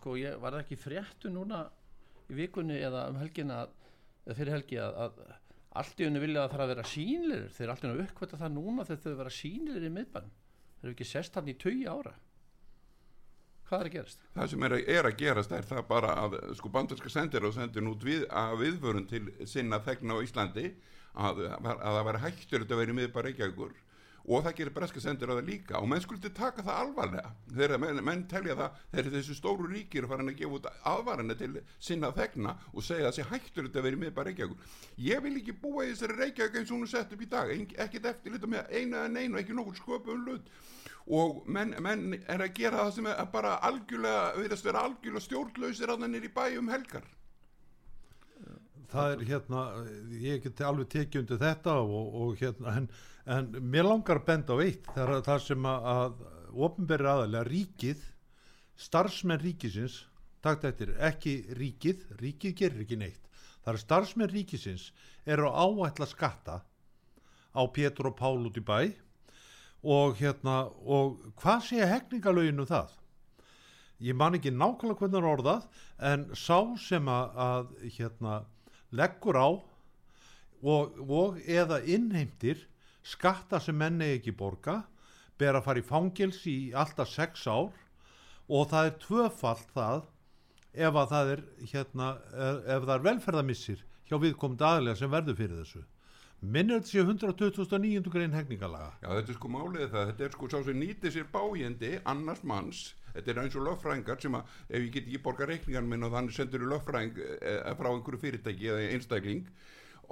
Sko, 0.00 0.16
ég 0.18 0.42
var 0.42 0.58
ekki 0.58 0.80
fréttu 0.80 1.30
núna 1.30 1.62
í 2.26 2.40
vikunni 2.40 2.80
eða 2.82 3.06
um 3.12 3.22
helgina, 3.22 3.60
eða 4.26 4.38
fyrir 4.40 4.56
helgi 4.56 4.82
að, 4.82 4.98
að 5.06 5.22
allt 5.78 6.02
í 6.02 6.10
unni 6.10 6.26
vilja 6.26 6.42
að 6.42 6.56
það 6.56 6.66
að 6.66 6.74
vera 6.74 6.90
sínlir. 6.90 7.46
Þeir 7.54 7.68
er 7.68 7.74
allt 7.76 7.86
í 7.86 7.90
unni 7.92 8.04
uppkvæmt 8.08 8.36
það 8.42 8.54
núna 8.58 8.88
þegar 8.88 9.02
þau 9.06 9.16
vera 9.22 9.34
sínlir 9.38 9.86
í 9.86 9.94
miðbann. 9.94 10.30
Þeir 10.80 10.88
eru 10.88 10.96
ekki 10.96 11.06
sest 11.12 11.38
hann 11.38 11.52
í 11.52 11.56
20 11.62 11.88
ára 11.92 12.16
hvað 13.72 13.84
er 13.84 13.88
að 13.88 13.94
gerast? 13.96 14.24
Það 14.36 14.50
sem 14.52 14.66
er 14.66 14.74
að, 14.76 14.82
er 14.92 15.08
að 15.08 15.20
gerast 15.22 15.54
er 15.56 15.68
það 15.68 15.86
bara 15.88 16.16
að 16.20 16.34
sko 16.58 16.72
bandarska 16.72 17.12
sendir 17.12 17.46
og 17.48 17.54
sendir 17.56 17.84
nút 17.84 18.04
við, 18.04 18.26
að 18.28 18.58
viðvörun 18.66 19.08
til 19.08 19.22
sinna 19.48 19.80
þegna 19.86 20.18
á 20.20 20.24
Íslandi 20.24 20.66
að, 21.14 21.46
að, 21.48 21.72
að 21.72 21.96
það 21.96 22.04
væri 22.10 22.22
hættur 22.26 22.66
að 22.66 22.76
vera 22.82 22.98
miður 22.98 23.16
bara 23.16 23.30
Reykjavíkur. 23.30 23.72
Og 24.22 24.44
það 24.44 24.54
gerir 24.54 24.74
breska 24.76 25.00
sendir 25.02 25.32
á 25.32 25.34
það 25.34 25.48
líka. 25.48 25.80
Og 25.80 25.88
menn 25.90 26.02
skuldi 26.04 26.30
taka 26.30 26.62
það 26.62 26.76
alvarlega. 26.84 27.30
Þegar 27.50 27.80
menn, 27.82 28.02
menn 28.06 28.20
telja 28.30 28.54
það 28.60 28.76
þegar 28.92 29.14
þessu 29.16 29.34
stóru 29.34 29.66
ríkir 29.66 30.06
farin 30.06 30.30
að 30.30 30.38
gefa 30.38 30.58
út 30.60 30.68
aðvarana 30.92 31.34
til 31.40 31.50
sinna 31.82 32.12
þegna 32.14 32.54
og 32.70 32.86
segja 32.86 33.08
að 33.08 33.16
þessi 33.16 33.28
hættur 33.32 33.66
að 33.72 33.82
vera 33.88 33.98
miður 33.98 34.14
bara 34.20 34.30
Reykjavíkur. 34.30 34.78
Ég 35.08 35.24
vil 35.24 35.34
ekki 35.40 35.56
búa 35.64 35.88
í 35.88 35.90
þessari 35.90 36.20
Reykjavík 36.20 36.60
eins 36.60 36.70
og 36.70 36.76
hún 36.76 36.86
er 36.86 36.92
sett 36.92 37.16
upp 37.16 37.24
í 37.24 37.30
dag. 37.32 37.50
Ekkert 37.82 38.10
eftir 38.12 38.38
og 41.06 41.42
menn, 41.50 41.74
menn 41.82 42.14
er 42.20 42.44
að 42.44 42.54
gera 42.56 42.84
það 42.84 42.92
sem 42.96 43.08
er 43.10 43.24
bara 43.32 43.56
algjörlega, 43.66 44.28
viðast 44.38 44.66
vera 44.66 44.84
algjörlega 44.86 45.26
stjórnlausir 45.26 45.90
að 45.90 46.04
hann 46.06 46.14
er 46.18 46.28
í 46.28 46.32
bæum 46.34 46.70
helgar. 46.70 47.08
Það 48.92 49.14
er 49.14 49.24
hérna 49.30 49.64
ég 50.20 50.42
get 50.44 50.60
alveg 50.68 50.90
tekið 50.92 51.22
undir 51.22 51.40
þetta 51.40 51.78
og, 51.80 52.16
og 52.22 52.40
hérna 52.42 52.76
en, 52.76 52.88
en 53.24 53.50
mér 53.72 53.88
langar 53.88 54.20
að 54.20 54.26
benda 54.28 54.54
á 54.54 54.60
eitt 54.60 54.88
það 54.92 55.12
er 55.16 55.26
það 55.26 55.44
sem 55.46 55.68
að, 55.70 55.86
að 55.92 56.64
ofnbæri 56.66 57.08
aðalega 57.08 57.48
ríkið 57.48 58.02
starfsmenn 58.76 59.40
ríkisins 59.40 60.02
takt 60.44 60.66
eftir 60.68 60.92
ekki 61.00 61.38
ríkið, 61.56 62.04
ríkið 62.20 62.54
gerir 62.58 62.84
ekki 62.84 62.98
neitt. 62.98 63.22
Það 63.62 63.72
er 63.72 63.82
starfsmenn 63.84 64.32
ríkisins 64.32 64.90
eru 65.24 65.48
á 65.48 65.64
áætla 65.64 66.08
skatta 66.10 66.60
á 67.52 67.62
Pétur 67.72 68.10
og 68.10 68.18
Pál 68.18 68.42
út 68.44 68.58
í 68.58 68.64
bæ 68.64 68.92
og 69.82 70.16
hérna 70.18 70.68
og 70.86 71.18
hvað 71.42 71.64
sé 71.66 71.86
hegningalöginu 71.86 72.66
það? 72.68 72.90
Ég 74.02 74.16
man 74.18 74.34
ekki 74.34 74.50
nákvæmlega 74.50 74.98
hvernig 74.98 75.18
er 75.20 75.28
orðað 75.30 75.66
en 76.10 76.24
sá 76.34 76.58
sem 76.78 77.06
að, 77.10 77.68
hérna 77.98 78.42
leggur 78.90 79.38
á 79.38 79.48
og, 80.62 80.98
og 81.06 81.38
eða 81.46 81.80
innheimtir 81.86 82.66
skatta 83.02 83.60
sem 83.62 83.78
menni 83.78 84.12
ekki 84.16 84.34
borga 84.34 84.82
ber 85.38 85.58
að 85.58 85.66
fara 85.66 85.82
í 85.82 85.86
fangils 85.86 86.42
í 86.46 86.72
alltaf 86.74 87.10
sex 87.10 87.46
ár 87.46 87.72
og 88.48 88.68
það 88.70 88.88
er 88.88 88.98
tvöfalt 89.06 89.72
það 89.74 90.04
ef 90.72 90.98
að 90.98 91.08
það 91.14 91.32
er 91.32 91.42
hérna 91.72 92.12
ef 92.32 92.84
það 92.86 92.94
er 92.94 93.06
velferðamissir 93.08 93.82
hjá 94.08 94.18
viðkomandi 94.22 94.68
aðlega 94.68 95.00
sem 95.00 95.12
verður 95.12 95.38
fyrir 95.38 95.62
þessu 95.62 95.82
minnur 96.42 96.80
þetta 96.80 96.90
sé 96.90 97.02
129. 97.06 98.10
grein 98.10 98.32
hegningalega 98.34 98.90
Já 99.02 99.08
þetta 99.14 99.30
er 99.30 99.36
sko 99.36 99.50
málið 99.52 99.92
það 99.92 100.08
þetta 100.08 100.24
er 100.26 100.32
sko 100.34 100.48
sá 100.50 100.56
sem 100.66 100.80
nýtið 100.80 101.14
sér 101.14 101.28
bájandi 101.30 101.92
annars 102.12 102.42
manns 102.42 102.80
þetta 103.12 103.30
er 103.30 103.40
eins 103.44 103.58
og 103.58 103.66
löffræðingar 103.68 104.22
sem 104.24 104.38
að 104.38 104.56
ef 104.66 104.80
ég 104.80 104.90
get 104.96 105.06
ekki 105.06 105.20
borga 105.22 105.46
reikningan 105.46 105.86
minn 105.92 106.08
og 106.08 106.16
þannig 106.16 106.34
sendur 106.34 106.64
þú 106.64 106.72
löffræðing 106.72 107.20
e, 107.22 107.54
frá 107.78 107.90
einhverju 107.92 108.22
fyrirtæki 108.24 108.72
eða 108.72 108.88
einstakling 108.96 109.46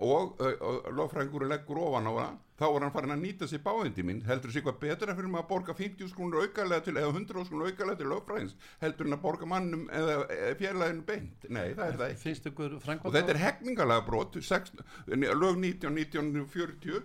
og, 0.01 0.41
og 0.41 0.89
löffræðingur 0.97 1.47
leggur 1.51 1.83
ofan 1.85 2.09
á 2.09 2.13
það 2.13 2.39
þá 2.61 2.67
er 2.69 2.85
hann 2.85 2.93
farin 2.93 3.15
að 3.15 3.23
nýta 3.25 3.49
sér 3.49 3.63
báðindi 3.65 4.05
minn 4.05 4.21
heldur 4.27 4.51
þessi 4.51 4.61
eitthvað 4.61 4.81
betra 4.83 5.15
fyrir 5.17 5.33
maður 5.33 5.45
að 5.47 5.51
borga 5.53 5.75
50 5.79 6.11
skrúnur 6.13 6.45
aukalega 6.45 6.85
til 6.87 6.97
eða 6.97 7.13
100 7.15 7.45
skrúnur 7.49 7.71
aukalega 7.71 8.01
til 8.01 8.11
löffræðins 8.11 8.57
heldur 8.83 9.09
hann 9.09 9.17
að 9.17 9.23
borga 9.25 9.49
mannum 9.49 9.87
eða 9.97 10.17
fjarlæðinu 10.61 11.07
beint. 11.09 11.47
Nei 11.49 11.71
það 11.79 11.87
er 11.87 11.99
það 12.03 12.13
ekki. 12.13 12.99
Og 12.99 13.17
þetta 13.17 13.35
er 13.35 13.41
hegningalega 13.45 14.07
brot 14.09 14.37
lög 15.41 15.63
19.1940 15.65 17.01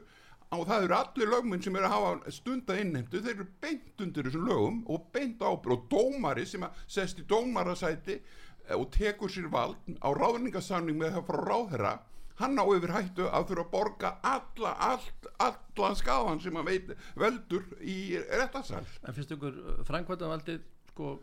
og 0.56 0.66
það 0.70 0.86
eru 0.86 0.96
allir 0.96 1.32
lögminn 1.32 1.64
sem 1.64 1.76
eru 1.76 1.88
að 1.88 1.94
hafa 1.96 2.34
stunda 2.36 2.76
innheimtu, 2.80 3.22
þeir 3.24 3.34
eru 3.40 3.48
beint 3.64 4.04
undir 4.04 4.28
þessum 4.28 4.50
lögum 4.50 4.82
og 4.92 5.08
beint 5.16 5.42
ábyrg 5.42 5.74
og 5.76 5.88
dómari 5.92 6.46
sem 6.48 6.64
að 6.64 6.84
sest 6.98 7.20
í 7.20 7.26
dómarasæti 7.28 8.20
eh, 8.20 8.76
og 8.76 8.90
tekur 8.94 9.32
sér 9.32 9.50
vald 9.52 9.80
á 10.00 10.10
ráðningasamning 10.16 11.00
með 11.00 11.18
það 11.18 11.28
frá 11.32 11.42
ráðherra 11.50 11.96
hann 12.40 12.60
á 12.60 12.66
yfir 12.76 12.94
hættu 12.96 13.28
að 13.30 13.52
þurfa 13.52 13.66
að 13.66 13.72
borga 13.72 14.12
alla, 14.32 14.74
allt, 14.90 15.30
allan 15.40 16.00
skafan 16.00 16.42
sem 16.44 16.58
að 16.60 16.72
veit 16.72 16.92
veldur 17.20 17.70
í 17.82 18.00
réttarsal. 18.20 18.84
En 19.06 19.16
finnst 19.16 19.32
ykkur 19.36 19.62
frænkvæmtavaldið 19.88 20.66
sko, 20.92 21.14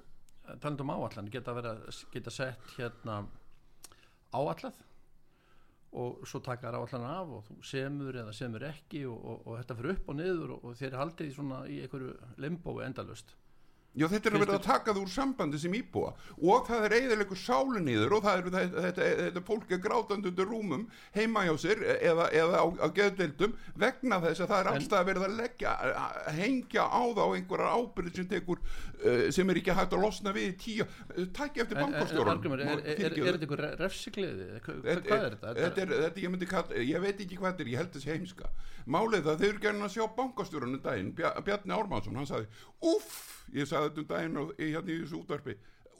talandum 0.54 0.94
áallan 0.94 1.28
geta, 1.32 1.54
vera, 1.56 1.76
geta 2.14 2.32
sett 2.32 2.74
hérna 2.78 3.22
áallað 4.32 4.80
og 5.92 6.24
svo 6.24 6.40
taka 6.40 6.70
þær 6.70 6.78
áallan 6.80 7.06
af 7.10 7.32
og 7.36 7.48
þú 7.50 7.58
semur 7.68 8.16
eða 8.22 8.32
semur 8.36 8.64
ekki 8.64 9.04
og, 9.04 9.18
og, 9.20 9.42
og 9.44 9.58
þetta 9.60 9.76
fyrir 9.78 9.96
upp 9.98 10.08
og 10.08 10.16
niður 10.16 10.54
og, 10.54 10.64
og 10.64 10.78
þeir 10.80 10.96
haldið 10.96 11.32
í 11.32 11.48
í 11.74 11.80
einhverju 11.84 12.14
limbói 12.40 12.86
endalust 12.86 13.34
Já, 13.92 14.06
þetta 14.08 14.30
er 14.30 14.36
að 14.38 14.42
vera 14.46 14.54
að 14.56 14.62
taka 14.64 14.92
það 14.94 15.02
úr 15.02 15.10
sambandi 15.12 15.58
sem 15.60 15.74
íbúa 15.76 16.14
og 16.40 16.62
það 16.64 16.84
er 16.86 16.94
eiginleikur 16.96 17.36
sálinn 17.36 17.90
í 17.92 17.96
þur 18.00 18.14
og 18.16 18.22
það 18.24 18.38
er 18.38 18.70
þetta, 18.86 19.08
þetta, 19.18 19.42
fólk 19.44 19.74
er 19.76 19.82
grátandi 19.84 20.30
undir 20.30 20.48
rúmum 20.48 20.86
heima 21.12 21.42
hjá 21.44 21.52
sér 21.60 21.82
eða, 21.98 22.30
eða 22.32 22.62
á, 22.64 22.66
á 22.72 22.88
geðdeildum 22.96 23.52
vegna 23.82 24.20
þess 24.24 24.44
að 24.46 24.54
það 24.54 24.62
er 24.62 24.70
alltaf 24.70 25.04
verið 25.10 25.26
að 25.26 25.36
leggja 25.42 25.74
að 25.82 26.30
hengja 26.38 26.86
á 26.88 27.02
þá 27.18 27.22
einhverjar 27.26 27.76
ábyrð 27.76 28.16
sem 28.16 28.30
tekur 28.32 28.62
uh, 28.64 29.28
sem 29.36 29.52
er 29.52 29.60
ekki 29.60 29.76
hægt 29.76 29.98
að 29.98 30.06
losna 30.06 30.34
við 30.38 30.48
í 30.48 30.56
tíu 30.64 30.88
takk 31.36 31.60
eftir 31.66 31.82
bankastjórun 31.82 32.42
Er 32.72 32.82
þetta 32.88 33.44
einhver 33.44 33.64
refsigliði? 33.76 34.48
Hvað 34.64 34.88
er 34.88 35.04
þetta? 35.04 35.52
Þetta 35.58 35.84
er, 35.84 35.94
þetta 36.06 36.24
ég 36.24 36.32
myndi 36.32 36.48
kalla, 36.48 36.80
ég 36.80 37.04
veit 37.04 37.20
ekki 37.26 37.36
hvað 37.36 37.52
þetta 37.52 37.66
er, 37.66 37.72
ég 37.74 37.82
held 37.82 37.96
þessi 37.98 38.14
heimska 38.14 38.52
Málið 38.88 39.28
það, 39.28 39.36
þau 39.38 39.48
eru 39.50 39.62
gerðin 39.62 39.86
að 39.86 39.94
sjá 39.94 40.04
bankastjórunum 40.16 40.82
daginn, 40.82 41.12
Bjarni 41.14 41.76
Ármannsson, 41.76 42.16
hann 42.18 42.26
sagði, 42.26 42.48
uff 42.92 43.41
ég 43.54 43.68
sagði 43.68 43.90
þetta 43.90 44.02
um 44.02 44.08
daginn 44.12 44.40
og 44.42 44.54
ég 44.58 44.72
hérna 44.76 44.94
í 44.94 45.02
þessu 45.02 45.20
útvarpi. 45.22 45.58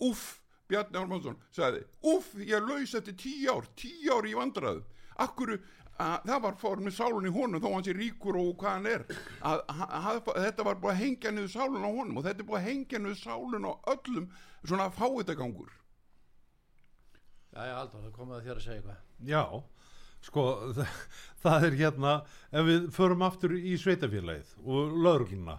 Uff, 0.09 0.25
Bjarni 0.71 1.01
Ármannsson 1.03 1.39
sagði, 1.53 1.85
uff, 2.15 2.33
ég 2.39 2.65
laus 2.65 2.95
þetta 2.97 3.15
tíu 3.19 3.53
ár 3.53 3.69
tíu 3.77 4.17
ár 4.17 4.29
í 4.29 4.35
vandraðu 4.39 4.85
akkur, 5.21 5.59
að, 6.01 6.17
það 6.31 6.41
var 6.47 6.57
fór 6.63 6.81
með 6.83 6.97
sálun 6.97 7.29
í 7.29 7.35
honum 7.35 7.63
þó 7.63 7.69
hans 7.75 7.91
er 7.93 8.01
ríkur 8.01 8.39
og 8.41 8.55
hvað 8.63 8.79
hann 8.79 8.89
er. 8.93 9.05
Að, 9.45 9.63
að, 9.69 10.33
þetta 10.47 10.67
var 10.67 10.81
búin 10.81 10.95
að 10.95 11.03
hengja 11.03 11.35
niður 11.35 11.53
sálun 11.53 11.85
á 11.85 11.91
honum 11.91 12.19
og 12.19 12.27
þetta 12.27 12.43
er 12.45 12.49
búin 12.49 12.61
að 12.63 12.69
hengja 12.71 13.03
niður 13.03 13.21
sálun 13.21 13.69
á 13.69 13.73
öllum 13.93 14.29
svona 14.63 14.89
fáitagangur 14.95 15.71
Já, 17.53 17.67
já, 17.69 17.75
Aldur, 17.83 18.01
það 18.01 18.13
komið 18.17 18.37
að 18.39 18.47
þér 18.47 18.59
að 18.59 18.65
segja 18.65 18.79
eitthvað. 18.79 19.01
Já, 19.29 19.43
sko 20.25 20.45
það, 20.79 20.93
það 21.43 21.67
er 21.67 21.75
hérna 21.83 22.13
ef 22.49 22.69
við 22.71 22.87
förum 22.97 23.25
aftur 23.27 23.55
í 23.59 23.75
sveitafélagið 23.83 24.55
og 24.63 24.95
laurugluna 25.05 25.59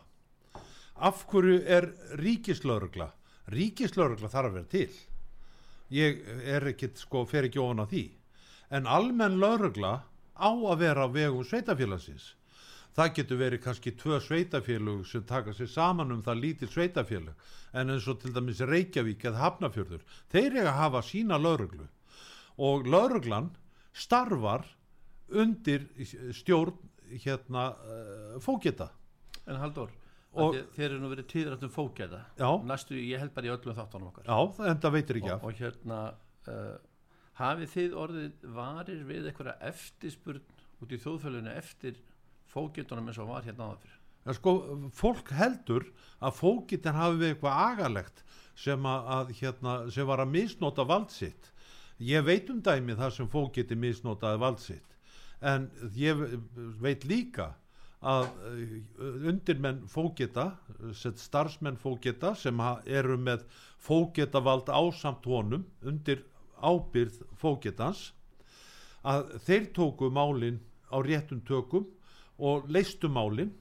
af 0.95 1.25
hverju 1.32 1.62
er 1.65 1.89
ríkislaurugla 2.19 3.10
ríkislaurugla 3.53 4.29
þarf 4.32 4.49
að 4.49 4.58
vera 4.60 4.71
til? 4.71 4.91
Ég 5.93 6.21
er 6.47 6.67
ekkit 6.71 7.01
sko 7.01 7.25
fer 7.29 7.49
ekki 7.49 7.62
ofan 7.62 7.84
á 7.84 7.86
því. 7.86 8.06
En 8.73 8.88
almenn 8.89 9.39
laurugla 9.41 9.99
á 10.34 10.49
að 10.49 10.79
vera 10.82 11.06
á 11.06 11.13
vegum 11.13 11.45
sveitafélagsins 11.45 12.34
það 12.93 13.13
getur 13.17 13.39
verið 13.41 13.62
kannski 13.63 13.93
tvö 13.97 14.19
sveitafélag 14.21 15.01
sem 15.10 15.25
taka 15.25 15.53
sér 15.58 15.69
saman 15.69 16.13
um 16.13 16.21
það 16.25 16.41
lítil 16.43 16.69
sveitafélag 16.69 17.49
en 17.73 17.93
eins 17.93 18.08
og 18.08 18.19
til 18.21 18.34
dæmis 18.36 18.62
Reykjavík 18.62 19.25
eða 19.25 19.41
Hafnafjörður 19.41 20.03
þeir 20.34 20.51
eru 20.51 20.69
að 20.69 20.79
hafa 20.79 21.01
sína 21.06 21.39
lauruglu 21.41 21.88
og 22.62 22.86
lauruglan 22.86 23.49
starfar 23.93 24.67
undir 25.29 25.88
stjórn 26.38 26.77
hérna 27.23 27.71
uh, 27.73 28.38
fókita 28.41 28.91
En 29.49 29.58
Haldur 29.60 29.89
og 30.34 30.58
þeir 30.74 30.88
eru 30.89 31.02
nú 31.02 31.12
verið 31.12 31.30
tíðrættum 31.34 31.74
fókjæða 31.74 32.22
næstu 32.65 32.98
ég 32.98 33.22
held 33.22 33.34
bara 33.36 33.50
í 33.50 33.54
öllum 33.54 33.78
þáttunum 33.78 34.10
okkar. 34.10 34.26
Já, 34.30 34.67
en 34.72 34.82
það 34.82 34.96
veitir 34.98 35.19
ekki 35.19 35.34
af. 35.34 35.43
og, 35.43 35.52
og 35.52 35.60
hérna 35.62 36.00
uh, 36.50 36.78
hafið 37.39 37.74
þið 37.74 37.98
orðið 38.04 38.48
varir 38.56 39.04
við 39.10 39.30
eitthvað 39.30 39.67
eftirspurn 39.69 40.63
út 40.84 40.93
í 40.93 41.00
þjóðfölunni 41.02 41.54
eftir 41.58 42.00
fókjættunum 42.54 43.10
eins 43.10 43.22
og 43.22 43.30
var 43.32 43.46
hérna 43.48 43.69
áður 43.72 43.84
fyrir 43.86 44.00
ja, 44.24 44.36
sko, 44.38 44.54
fólk 44.96 45.34
heldur 45.38 45.88
að 46.24 46.38
fókjættin 46.39 47.00
hafi 47.00 47.19
við 47.22 47.34
eitthvað 47.34 47.62
agalegt 47.67 48.24
sem, 48.54 48.86
að, 48.86 49.34
hérna, 49.39 49.78
sem 49.93 50.08
var 50.08 50.24
að 50.24 50.34
misnóta 50.36 50.86
valdsitt 50.88 51.50
ég 52.04 52.26
veit 52.26 52.50
um 52.54 52.62
dæmi 52.63 52.98
þar 53.00 53.15
sem 53.15 53.30
fókjætti 53.32 53.78
misnótaði 53.80 54.41
valdsitt 54.43 54.98
en 55.43 55.67
ég 55.98 56.22
veit 56.82 57.08
líka 57.08 57.54
að 58.04 58.28
uh, 58.28 59.30
undirmenn 59.32 59.84
fókita 59.88 60.50
starfsmenn 60.94 61.80
fókita 61.80 62.34
sem 62.36 62.60
eru 62.86 63.18
með 63.18 63.46
fókitavald 63.84 64.70
ásamt 64.70 65.26
honum 65.30 65.63
undir 65.82 66.24
ábyrð 66.63 67.22
fókitans 67.39 68.12
að 69.04 69.34
þeir 69.48 69.68
tóku 69.76 70.10
málinn 70.13 70.62
á 70.92 70.98
réttum 71.04 71.42
tökum 71.48 71.88
og 72.38 72.68
leistu 72.72 73.10
málinn 73.12 73.52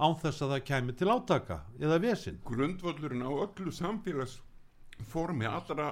án 0.00 0.16
þess 0.20 0.44
að 0.44 0.54
það 0.54 0.66
kæmi 0.70 0.96
til 0.96 1.10
átaka 1.12 1.58
eða 1.80 1.98
vesin 2.04 2.38
Grundvöldurinn 2.48 3.24
á 3.24 3.32
öllu 3.32 3.72
samfélagsformi 3.76 5.48
allra 5.48 5.90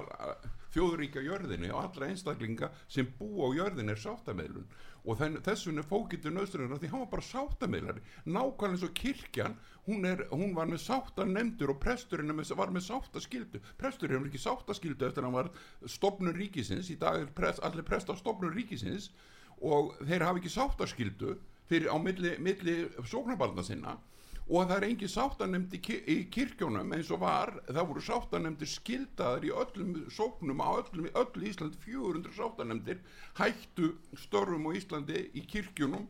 þjóðuríka 0.73 1.23
jörðinni 1.25 1.71
og 1.73 1.83
allra 1.83 2.09
einstaklinga 2.09 2.69
sem 2.87 3.09
bú 3.19 3.45
á 3.45 3.47
jörðinni 3.57 3.95
er 3.95 4.01
sáttameilun 4.01 4.67
og 5.09 5.21
þessun 5.45 5.79
er 5.79 5.87
fókitur 5.87 6.33
nöðsturinn 6.35 6.75
því 6.77 6.91
hann 6.91 7.03
var 7.05 7.11
bara 7.13 7.25
sáttameilari 7.25 8.03
nákvæmlega 8.25 8.75
eins 8.75 8.85
og 8.85 8.93
kirkjan 8.97 9.55
hún, 9.87 10.05
er, 10.05 10.25
hún 10.31 10.53
var 10.57 10.69
með 10.69 10.83
sáttanemndur 10.85 11.73
og 11.73 11.79
presturinn 11.81 12.35
var 12.35 12.73
með 12.73 12.85
sáttaskildu 12.89 13.61
presturinn 13.79 14.21
var 14.21 14.29
ekki 14.29 14.43
sáttaskildu 14.43 15.07
eftir 15.07 15.23
að 15.23 15.29
hann 15.29 15.37
var 15.39 15.51
stopnur 15.87 16.35
ríkisins. 16.35 16.91
Í 16.91 16.99
dag 16.99 17.21
er 17.21 17.31
prest, 17.35 17.63
allir 17.63 17.87
prest 17.87 18.11
á 18.11 18.15
stopnur 18.19 18.53
ríkisins 18.53 19.09
og 19.61 19.95
þeir 20.03 20.27
hafa 20.27 20.41
ekki 20.41 20.53
sáttaskildu 20.53 21.37
fyrir 21.69 21.89
á 21.89 21.97
milli, 22.01 22.35
milli 22.43 22.77
sóknabalna 23.07 23.65
sinna 23.65 23.97
og 24.49 24.65
það 24.65 24.75
er 24.75 24.85
engin 24.87 25.11
sáttanemnd 25.13 25.75
í, 25.77 26.15
kirkjónum 26.33 26.93
eins 26.97 27.09
og 27.13 27.21
var, 27.21 27.51
það 27.67 27.89
voru 27.91 28.01
sáttanemndir 28.01 28.69
skildaðar 28.71 29.45
í 29.45 29.51
öllum 29.53 29.91
sóknum 30.09 30.63
á 30.65 30.69
öllum, 30.81 31.09
öll 31.13 31.45
Íslandi. 31.45 31.77
400 31.85 32.33
sáttanemndir 32.33 33.03
hættu 33.37 33.91
störfum 34.17 34.65
á 34.65 34.71
Íslandi 34.73 35.27
í 35.37 35.45
kirkjónum 35.45 36.07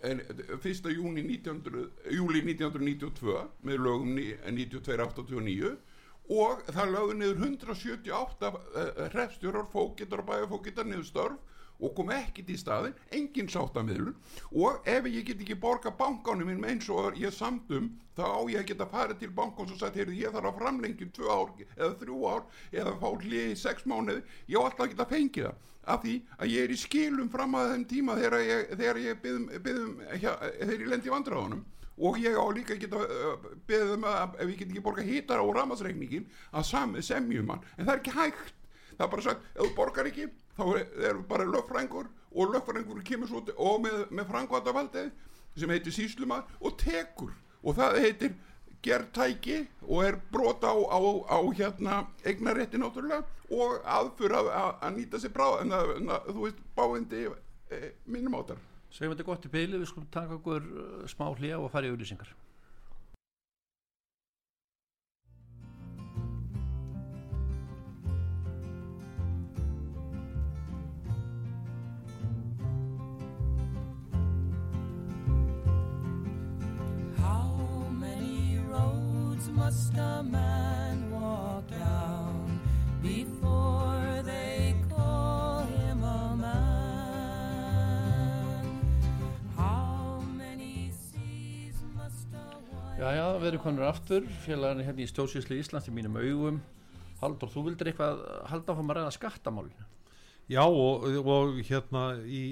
1. 0.00 0.86
júni 0.94 1.24
1900, 1.26 1.90
júli 2.14 2.40
1992 2.46 3.42
með 3.66 3.82
lögum 3.84 4.14
9289 4.16 5.74
og 6.30 6.62
það 6.70 6.92
lögðu 6.94 7.16
niður 7.18 7.42
178 7.42 8.52
hrefstjórar 9.16 9.66
fókittar 9.74 10.22
og 10.22 10.30
bæjarfókittar 10.30 10.86
niður 10.86 11.08
störf 11.10 11.58
og 11.80 11.94
kom 11.96 12.12
ekkit 12.14 12.52
í 12.52 12.58
staðin, 12.60 12.94
engin 13.16 13.50
sáttamiðlun 13.50 14.16
og 14.52 14.86
ef 14.88 15.08
ég 15.08 15.26
get 15.26 15.40
ekki 15.40 15.58
borga 15.60 15.92
bankánum 15.96 16.50
minn 16.50 16.68
eins 16.68 16.88
og 16.92 17.18
ég 17.18 17.34
samtum 17.34 17.90
þá 18.16 18.24
á 18.28 18.40
ég 18.52 18.60
að 18.60 18.68
geta 18.70 18.88
farið 18.90 19.20
til 19.22 19.32
bankán 19.34 19.72
og 19.72 19.80
sagt, 19.80 19.96
heyrðu 19.96 20.18
ég 20.18 20.34
þarf 20.34 20.52
að 20.52 20.60
framlengjum 20.60 21.12
tvö 21.16 21.32
ár 21.32 21.52
eða 21.64 21.92
þrjú 22.02 22.22
ár 22.28 22.46
eða 22.70 22.94
fá 23.00 23.08
hlið 23.10 23.52
í 23.54 23.58
sex 23.58 23.86
mánuði, 23.88 24.24
ég 24.50 24.60
á 24.60 24.64
alltaf 24.66 24.86
að 24.86 24.94
geta 24.94 25.10
fengið 25.10 25.48
það 25.48 25.68
af 25.90 26.04
því 26.04 26.14
að 26.38 26.52
ég 26.52 26.64
er 26.66 26.72
í 26.74 26.78
skilum 26.78 27.30
fram 27.32 27.56
að 27.58 27.74
þeim 27.74 27.84
tíma 27.90 28.16
þegar 28.18 28.44
ég, 28.44 28.64
þegar 28.76 29.00
ég 29.04 29.20
byðum, 29.24 29.46
byðum 29.64 29.92
hjá, 30.20 30.30
þegar 30.60 30.74
ég 30.76 30.90
lendi 30.92 31.14
vandræðunum. 31.14 31.66
Og 32.00 32.16
ég 32.20 32.36
á 32.36 32.44
líka 32.56 32.76
að 32.76 32.84
geta 32.84 33.00
uh, 33.04 33.48
byðum 33.68 34.06
að 34.08 34.38
ef 34.40 34.52
ég 34.52 34.60
get 34.60 34.70
ekki 34.70 34.84
borga 34.84 35.04
hítar 35.04 35.42
á 35.42 35.46
ramasreikningin 35.56 36.28
að 36.56 36.70
semjum 37.04 37.52
hann, 37.52 37.66
en 37.76 37.84
það 37.84 37.94
er 37.94 38.00
ekki 38.00 38.16
hægt. 38.16 38.54
Það 38.94 39.04
er 39.06 39.12
bara 39.14 39.26
sagt, 39.26 39.50
ef 39.56 39.60
þú 39.64 39.74
borgar 39.76 40.08
ekki 40.08 40.28
þá 40.60 40.66
er 41.08 41.20
bara 41.28 41.48
lögfrængur 41.48 42.10
og 42.30 42.54
lögfrængur 42.54 43.02
kemur 43.06 43.30
svo 43.30 43.42
og 43.56 43.82
með, 43.84 44.06
með 44.12 44.30
frangvandavaldið 44.30 45.10
sem 45.58 45.72
heitir 45.72 45.94
sísluma 45.94 46.44
og 46.60 46.76
tekur. 46.80 47.32
Og 47.64 47.76
það 47.76 47.98
heitir 48.04 48.36
gerðtæki 48.84 49.58
og 49.82 50.04
er 50.06 50.18
brota 50.32 50.72
á, 50.72 50.76
á, 50.88 51.00
á 51.28 51.38
hérna 51.52 52.00
eignarétti 52.24 52.80
náttúrulega 52.80 53.24
og 53.52 53.80
aðfur 53.84 54.36
að, 54.38 54.50
að, 54.56 54.70
að 54.80 54.94
nýta 54.96 55.20
sér 55.20 55.34
brá 55.34 55.46
en 55.60 55.74
að, 55.76 55.94
að 56.06 56.30
þú 56.30 56.44
veist 56.46 56.62
báindi 56.76 57.24
e, 57.28 57.80
mínum 58.08 58.38
áttar 58.40 58.60
Segjum 58.90 59.12
þetta 59.14 59.26
gott 59.28 59.44
í 59.46 59.50
beili, 59.52 59.78
við 59.78 59.90
skulum 59.90 60.08
taka 60.10 60.38
okkur 60.40 60.64
smá 61.10 61.28
hlýja 61.28 61.60
og 61.60 61.68
fara 61.70 61.86
í 61.86 61.92
auðlýsingar 61.92 62.32
must 79.60 79.92
a 79.98 80.22
man 80.22 81.10
walk 81.10 81.68
down 81.68 82.60
before 83.02 84.22
they 84.24 84.74
call 84.88 85.60
him 85.76 86.02
a 86.02 86.34
man? 86.44 86.64
How 89.56 90.22
many 90.38 90.90
seas 90.90 91.76
must 91.94 92.32
a 92.32 92.36
Já, 93.02 93.12
já, 93.18 93.26
við 93.36 93.48
erum 93.50 93.62
konur 93.66 93.84
aftur, 93.90 94.22
félagarnir 94.46 94.88
hérna 94.88 95.04
í 95.04 95.10
Stjórnsvíslu 95.12 95.60
Íslands 95.60 95.90
í 95.92 95.94
mínum 95.98 96.16
augum. 96.16 96.62
Haldur, 97.20 97.52
þú 97.52 97.60
vildir 97.68 97.92
eitthvað 97.92 98.24
halda 98.48 98.72
áfram 98.72 98.90
að 98.94 98.96
ræða 99.02 99.12
skattamálinu? 99.18 99.84
Já, 100.48 100.64
og, 100.64 101.04
og 101.20 101.60
hérna 101.68 102.02
í, 102.24 102.44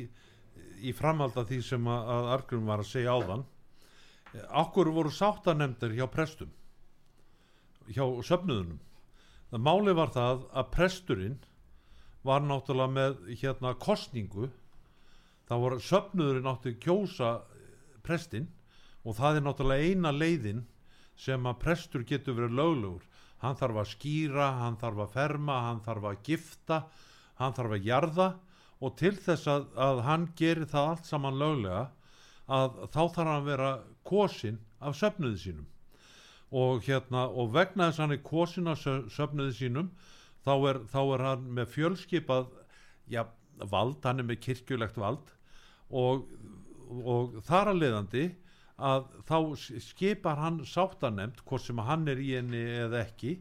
í 0.85 0.93
framhald 0.93 1.41
af 1.41 1.49
því 1.49 1.65
sem 1.73 1.89
að 1.89 2.33
Argrum 2.37 2.69
var 2.69 2.85
að 2.85 2.93
segja 2.93 3.17
áðan, 3.17 3.49
okkur 4.61 4.93
voru 4.93 5.11
sáttanemndir 5.23 5.97
hjá 5.97 6.05
prestum 6.13 6.53
hjá 7.95 8.05
söfnuðunum 8.29 8.81
það 9.51 9.65
máli 9.65 9.95
var 9.97 10.13
það 10.15 10.47
að 10.53 10.71
presturinn 10.75 11.39
var 12.27 12.43
náttúrulega 12.45 12.95
með 12.95 13.21
hérna 13.41 13.75
kostningu 13.81 14.49
það 15.49 15.63
voru 15.65 15.81
söfnuðurinn 15.89 16.51
átti 16.51 16.75
kjósa 16.83 17.33
prestinn 18.05 18.49
og 19.05 19.17
það 19.17 19.39
er 19.39 19.47
náttúrulega 19.47 19.93
eina 19.93 20.13
leiðin 20.13 20.65
sem 21.19 21.47
að 21.51 21.61
prestur 21.63 22.05
getur 22.07 22.37
verið 22.39 22.59
löglegur. 22.59 23.05
Hann 23.39 23.57
þarf 23.59 23.81
að 23.83 23.91
skýra, 23.93 24.49
hann 24.63 24.77
þarf 24.81 25.05
að 25.05 25.15
ferma 25.15 25.57
hann 25.69 25.83
þarf 25.85 26.09
að 26.11 26.21
gifta 26.27 26.83
hann 27.39 27.55
þarf 27.55 27.77
að 27.77 27.87
jarða 27.87 28.29
og 28.83 28.95
til 28.99 29.15
þess 29.15 29.47
að, 29.51 29.69
að 29.79 30.03
hann 30.07 30.27
gerir 30.39 30.69
það 30.71 30.93
allt 30.93 31.09
saman 31.09 31.39
löglega 31.39 31.85
að 32.49 32.81
þá 32.91 33.01
þarf 33.01 33.19
hann 33.23 33.35
að 33.37 33.49
vera 33.53 33.71
kosin 34.07 34.59
af 34.83 34.99
söfnuði 34.99 35.43
sínum 35.43 35.69
og 36.51 36.83
hérna 36.87 37.27
og 37.29 37.53
vegna 37.53 37.91
þess 37.91 37.99
að 38.01 38.05
hann 38.07 38.17
er 38.17 38.23
kosin 38.25 38.71
sö- 38.73 39.09
söfnuði 39.13 39.55
sínum 39.59 39.91
þá 40.47 40.53
er, 40.71 40.81
þá 40.89 41.01
er 41.15 41.25
hann 41.27 41.47
með 41.59 41.73
fjölskipað 41.75 42.49
já, 43.13 43.25
vald, 43.59 43.99
hann 44.05 44.23
er 44.23 44.29
með 44.29 44.41
kirkjulegt 44.47 44.97
vald. 45.01 45.33
Og, 45.89 46.25
og 46.89 47.39
þar 47.49 47.73
að 47.73 47.81
leiðandi 47.83 48.25
að 48.79 49.09
þá 49.29 49.37
skipar 49.83 50.39
hann 50.39 50.61
sáttanemnd 50.69 51.41
hvort 51.45 51.65
sem 51.67 51.81
hann 51.83 52.07
er 52.09 52.21
í 52.23 52.35
henni 52.37 52.61
eða 52.85 53.03
ekki. 53.05 53.39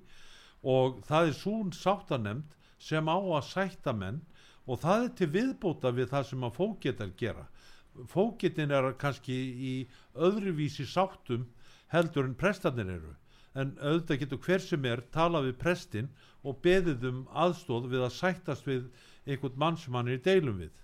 Og 0.68 1.00
það 1.08 1.30
er 1.30 1.38
svo 1.38 1.58
sáttanemnd 1.76 2.56
sem 2.82 3.08
á 3.08 3.18
að 3.18 3.46
sætta 3.52 3.94
menn 3.94 4.24
og 4.68 4.82
það 4.84 5.06
er 5.06 5.14
til 5.20 5.30
viðbóta 5.36 5.94
við 5.96 6.10
það 6.12 6.26
sem 6.32 6.44
að 6.44 6.58
fógetar 6.58 7.14
gera. 7.20 7.46
Fógetin 8.12 8.74
er 8.74 8.92
kannski 9.00 9.38
í 9.38 9.76
öðruvísi 10.14 10.86
sáttum 10.90 11.48
heldur 11.94 12.28
en 12.28 12.36
prestarnir 12.38 12.90
eru. 12.98 13.14
En 13.58 13.74
auðvitað 13.82 14.22
getur 14.24 14.42
hver 14.46 14.64
sem 14.64 14.86
er 14.86 15.02
tala 15.14 15.42
við 15.46 15.58
prestin 15.62 16.10
og 16.46 16.60
beðið 16.66 17.08
um 17.10 17.22
aðstóð 17.34 17.88
við 17.94 18.04
að 18.06 18.18
sættast 18.18 18.68
við 18.68 18.90
einhvern 19.26 19.58
mann 19.64 19.80
sem 19.82 19.96
hann 19.98 20.12
er 20.12 20.20
í 20.20 20.26
deilum 20.26 20.60
við. 20.62 20.76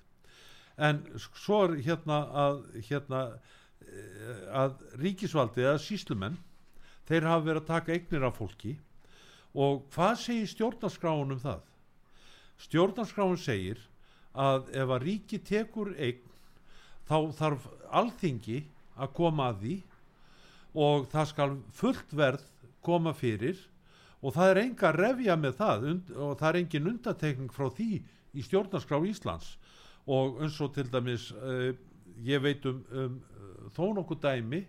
En 0.78 1.04
svo 1.22 1.64
er 1.68 1.76
hérna 1.86 2.24
að 2.46 2.64
hérna 2.88 3.22
eh, 3.30 4.42
að 4.50 4.80
ríkisvaldi 5.04 5.62
eða 5.68 5.84
síslumenn 5.84 6.40
þeir 7.08 7.30
hafa 7.30 7.46
verið 7.46 7.62
að 7.62 7.70
taka 7.70 7.94
eignir 7.94 8.26
af 8.26 8.40
fólki. 8.40 8.74
Og 9.54 9.84
hvað 9.94 10.18
segir 10.24 10.50
stjórnarskráin 10.50 11.36
um 11.36 11.42
það? 11.44 11.62
Stjórnarskráin 12.64 13.38
segir 13.38 13.82
að 14.34 14.72
ef 14.74 14.94
að 14.96 15.04
ríki 15.06 15.40
tekur 15.46 15.94
eign 15.94 16.24
þá 17.06 17.18
þarf 17.38 17.68
alþingi 17.94 18.64
að 18.98 19.14
koma 19.18 19.52
að 19.52 19.60
því 19.62 19.76
og 20.74 21.08
það 21.12 21.30
skal 21.30 21.56
fullt 21.76 22.16
verð 22.18 22.44
koma 22.84 23.14
fyrir 23.16 23.60
og 24.24 24.34
það 24.36 24.50
er 24.50 24.62
enga 24.64 24.92
refja 24.96 25.38
með 25.40 25.58
það 25.60 25.88
og 26.16 26.36
það 26.40 26.50
er 26.50 26.60
engin 26.62 26.92
undatekning 26.94 27.54
frá 27.54 27.68
því 27.70 27.90
í 28.34 28.44
stjórnarskrá 28.46 29.00
Íslands. 29.06 29.58
Og 30.10 30.40
eins 30.44 30.60
og 30.64 30.74
til 30.76 30.90
dæmis 30.92 31.30
uh, 31.36 31.72
ég 32.24 32.42
veit 32.44 32.66
um, 32.68 32.82
um 32.92 33.20
þó 33.76 33.94
nokkuð 33.96 34.24
dæmi 34.24 34.64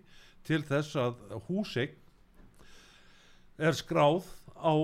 til 0.47 0.63
þess 0.67 0.99
að 1.01 1.23
húseign 1.49 1.95
er 3.59 3.75
skráð 3.79 4.27
á 4.59 4.75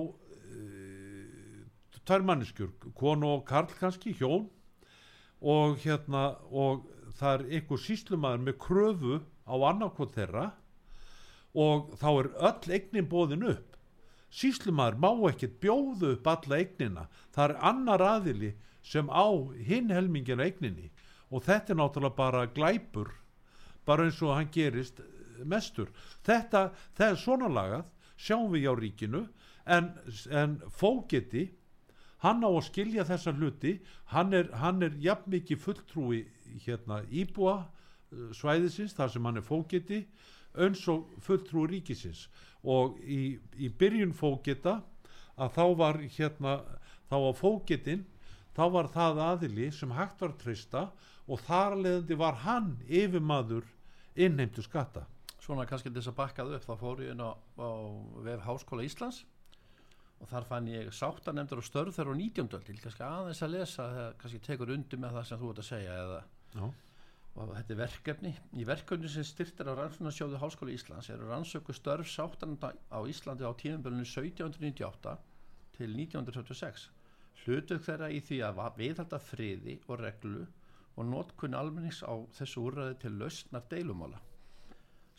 tvær 2.11 2.25
manneskjur, 2.27 2.73
konu 2.99 3.37
og 3.37 3.45
karl 3.47 3.71
kannski, 3.79 4.15
hjón. 4.19 4.49
Og 5.41 5.79
hérna 5.81 6.35
og 6.51 6.89
það 7.17 7.35
er 7.35 7.45
einhver 7.57 7.81
síslumæður 7.81 8.43
með 8.45 8.57
kröfu 8.61 9.21
á 9.47 9.55
annarkot 9.71 10.13
þeirra 10.17 10.51
og 11.55 11.95
þá 12.01 12.09
er 12.13 12.31
öll 12.51 12.75
eignin 12.77 13.09
bóðin 13.11 13.47
upp. 13.51 13.77
Síslumæður 14.31 14.99
má 15.03 15.11
ekkert 15.31 15.57
bjóðu 15.63 16.13
upp 16.15 16.29
alla 16.31 16.59
eignina. 16.61 17.07
Það 17.35 17.49
er 17.49 17.63
annar 17.71 18.05
aðili 18.07 18.53
sem 18.83 19.11
á 19.11 19.27
hinn 19.67 19.91
helmingin 19.91 20.39
á 20.39 20.47
eigninni. 20.47 20.91
Og 21.31 21.43
þetta 21.47 21.75
er 21.75 21.81
náttúrulega 21.81 22.17
bara 22.17 22.47
glæpur 22.47 23.11
bara 23.87 24.07
eins 24.07 24.21
og 24.23 24.37
hann 24.37 24.51
gerist 24.53 25.01
mestur. 25.45 25.91
Þetta, 26.27 26.71
það 26.95 27.13
er 27.13 27.19
svona 27.19 27.49
lagað 27.51 27.89
sjáum 28.21 28.53
við 28.53 28.67
hjá 28.67 28.75
ríkinu 28.79 29.23
en, 29.67 29.91
en 30.31 30.59
fógeti 30.77 31.49
hann 32.25 32.45
á 32.45 32.51
að 32.51 32.67
skilja 32.69 33.07
þessa 33.09 33.35
hluti. 33.35 33.79
Hann 34.13 34.35
er, 34.37 34.51
hann 34.61 34.83
er 34.85 34.97
jafn 35.01 35.33
mikið 35.33 35.63
fulltrúi 35.65 36.25
hérna 36.67 37.01
íbúa 37.09 37.57
uh, 37.65 38.31
svæðisins 38.37 38.95
þar 38.97 39.15
sem 39.15 39.27
hann 39.27 39.41
er 39.41 39.47
fógeti 39.47 40.05
eins 40.59 40.83
og 40.91 41.11
fulltrúi 41.23 41.69
ríkisins 41.71 42.27
og 42.67 42.99
í, 43.01 43.39
í 43.57 43.69
byrjun 43.69 44.15
fógeta 44.17 44.81
að 45.41 45.55
þá 45.57 45.65
var 45.79 46.01
hérna 46.03 46.57
þá 47.11 47.17
var 47.27 47.39
fógetin 47.39 48.05
þá 48.57 48.65
var 48.75 48.91
það 48.93 49.23
aðili 49.27 49.71
sem 49.75 49.95
hægt 49.95 50.21
var 50.21 50.35
að 50.35 50.43
treysta 50.45 50.85
og 51.31 51.43
þar 51.47 51.77
að 51.77 51.85
leiðandi 51.87 52.19
var 52.21 52.41
hann 52.45 52.75
yfirmaður 52.89 53.67
innheimtu 54.19 54.65
skatta 54.67 55.07
Svona 55.41 55.65
kannski 55.65 55.89
til 55.89 56.03
þess 56.03 56.11
að 56.11 56.19
bakkað 56.19 56.51
upp 56.59 56.65
þá 56.67 56.75
fór 56.83 56.99
ég 57.01 57.15
inn 57.15 57.23
á, 57.25 57.33
á 57.33 57.71
vef 58.27 58.43
Háskóla 58.45 58.85
Íslands 58.85 59.23
og 60.21 60.29
þar 60.29 60.47
fann 60.51 60.69
ég 60.69 60.91
sáttanemndur 60.93 61.63
og 61.63 61.65
störf 61.65 61.97
þeirra 61.97 62.13
á 62.13 62.21
19. 62.21 62.51
öld, 62.59 62.69
ég 62.69 62.83
kannski 62.85 63.07
aðeins 63.07 63.41
að 63.47 63.55
lesa 63.55 63.87
það 63.95 64.11
kannski 64.21 64.41
tekur 64.45 64.73
undir 64.75 65.01
með 65.01 65.17
það 65.17 65.29
sem 65.31 65.41
þú 65.41 65.53
ert 65.53 65.63
að 65.63 65.69
segja 65.71 65.97
eða, 66.03 66.19
Já. 66.53 66.65
Og 67.37 67.53
þetta 67.55 67.75
er 67.75 67.81
verkefni. 67.81 68.33
Í 68.59 68.65
verkefni 68.67 69.11
sem 69.11 69.27
styrtir 69.27 69.71
á 69.71 69.75
rannsóknarsjóðu 69.79 70.41
Háskóla 70.43 70.75
Íslands 70.75 71.11
eru 71.15 71.29
rannsöku 71.31 71.75
störf 71.77 72.09
sáttanemnda 72.11 72.73
á 72.91 72.99
Íslandi 73.07 73.47
á 73.47 73.53
tíðanbölunni 73.55 74.07
1798 74.09 75.19
til 75.77 75.93
1976 75.95 76.89
hlutug 77.45 77.81
þeirra 77.85 78.11
í 78.13 78.19
því 78.25 78.41
að 78.45 78.59
viðhalda 78.77 79.21
friði 79.23 79.77
og 79.87 80.03
reglu 80.03 80.43
og 80.97 81.07
notkunni 81.09 81.57
almennings 81.57 82.03
á 82.05 82.15
þessu 82.37 82.67
úrræði 82.67 82.99
til 83.05 83.15
lausnar 83.17 83.65
deilumála. 83.71 84.21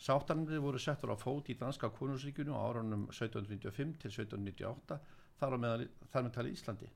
Sáttanir 0.02 0.62
voru 0.62 0.78
settur 0.82 1.14
á 1.14 1.16
fót 1.18 1.50
í 1.50 1.58
danska 1.58 1.90
konungsríkjunu 1.96 2.54
á 2.54 2.60
árunum 2.62 3.08
1795 3.10 3.98
til 4.02 4.10
1798 4.10 4.98
þar, 5.40 5.56
á 5.56 5.58
meðal, 5.64 5.88
þar 6.12 6.26
með 6.26 6.34
tali 6.36 6.54
Íslandi. 6.56 6.90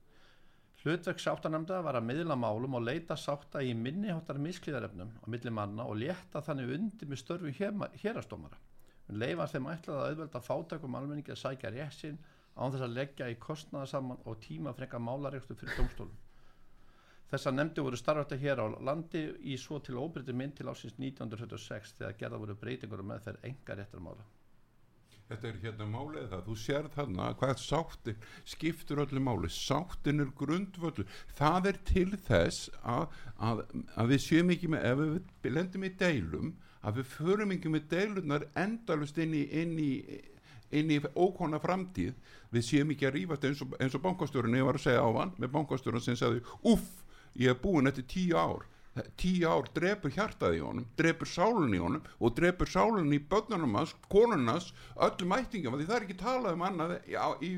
Hlutverk 0.87 1.19
sáttanamda 1.19 1.81
var 1.83 1.97
að 1.99 2.05
miðla 2.07 2.35
málum 2.39 2.77
og 2.77 2.85
leita 2.87 3.17
sátta 3.19 3.59
í 3.59 3.73
minniháttar 3.75 4.37
misklíðarefnum 4.39 5.09
á 5.19 5.25
milli 5.27 5.51
manna 5.51 5.83
og 5.83 5.97
létta 5.99 6.39
þannig 6.45 6.69
undir 6.77 7.09
með 7.11 7.19
störfu 7.19 7.51
hérastómara. 7.51 8.55
En 9.11 9.19
leifa 9.19 9.49
þeim 9.51 9.67
ætlað 9.73 9.97
að 9.97 10.13
auðvelda 10.13 10.41
fátakum 10.45 10.95
almenningi 10.95 11.33
að 11.35 11.41
sækja 11.41 11.73
rétt 11.75 11.97
sinn 11.97 12.21
án 12.55 12.71
þess 12.71 12.85
að 12.87 12.95
leggja 13.01 13.27
í 13.27 13.35
kostnaða 13.35 13.91
saman 13.91 14.23
og 14.23 14.39
tíma 14.47 14.71
frekka 14.79 15.03
málareikstu 15.09 15.59
fyrir 15.59 15.75
domstólum. 15.81 16.15
Þessar 17.33 17.57
nefndi 17.57 17.83
voru 17.83 17.99
starfætti 17.99 18.39
hér 18.45 18.63
á 18.63 18.65
landi 18.79 19.27
í 19.43 19.59
svo 19.59 19.83
til 19.83 19.99
óbyrti 19.99 20.31
mynd 20.31 20.55
til 20.55 20.71
ásins 20.71 20.95
1926 20.95 21.97
þegar 21.99 22.19
gerða 22.23 22.43
voru 22.45 22.55
breytingur 22.63 23.03
og 23.03 23.11
meðferð 23.11 23.43
enga 23.51 23.81
réttarmála. 23.81 24.23
Þetta 25.27 25.47
er 25.49 25.57
hérna 25.59 25.85
málið 25.91 26.29
það, 26.31 26.43
þú 26.45 26.53
sér 26.61 26.85
þarna 26.93 27.25
hvað 27.39 27.57
sáttin 27.59 28.21
skiptur 28.47 29.01
öllu 29.03 29.19
máli, 29.19 29.49
sáttin 29.51 30.23
er 30.23 30.29
grundvöldu, 30.39 31.03
það 31.35 31.67
er 31.73 31.79
til 31.89 32.13
þess 32.29 32.69
að, 32.87 33.17
að, 33.49 33.63
að 33.99 34.13
við 34.13 34.23
séum 34.23 34.53
ekki 34.55 34.69
með, 34.71 34.87
ef 34.87 35.01
við 35.43 35.51
lendum 35.57 35.83
í 35.83 35.91
deilum, 35.99 36.53
að 36.79 37.01
við 37.01 37.11
förum 37.17 37.51
ekki 37.57 37.73
með 37.73 37.89
deilunar 37.91 38.47
endalust 38.63 39.19
inn 39.19 39.35
í, 39.35 39.43
inn 39.51 39.75
í, 39.83 39.91
inn 40.79 40.95
í 40.95 41.01
ókona 41.11 41.59
framtíð, 41.59 42.15
við 42.55 42.67
séum 42.69 42.95
ekki 42.95 43.09
að 43.09 43.15
rífast 43.17 43.49
eins 43.49 43.65
og, 43.65 43.75
og 43.83 44.07
bankastjórun, 44.07 44.55
ég 44.55 44.69
var 44.69 44.79
að 44.79 44.87
segja 44.87 45.03
á 45.03 45.11
hann, 45.19 45.35
með 45.35 45.53
bankastjórun 45.57 46.07
sem 46.07 46.15
sagði, 46.15 46.45
uff, 46.71 47.03
ég 47.35 47.51
er 47.51 47.59
búin 47.59 47.91
eftir 47.91 48.07
tíu 48.15 48.39
ár, 48.39 48.63
tíu 49.19 49.49
ár 49.49 49.69
drepur 49.75 50.13
hjartaði 50.13 50.59
í 50.59 50.63
honum, 50.63 50.87
drepur 50.99 51.29
sálun 51.29 51.75
í 51.75 51.81
honum 51.81 52.07
og 52.19 52.35
drepur 52.37 52.69
sálun 52.71 53.13
í 53.13 53.19
börnunum 53.31 53.77
hans, 53.79 53.93
konunnas, 54.11 54.71
öllum 54.95 55.35
ættingum 55.37 55.77
því 55.77 55.87
það 55.89 55.97
er 55.97 56.07
ekki 56.07 56.19
talað 56.21 56.57
um 56.57 56.65
annað 56.67 56.95
í, 57.05 57.17
í, 57.47 57.51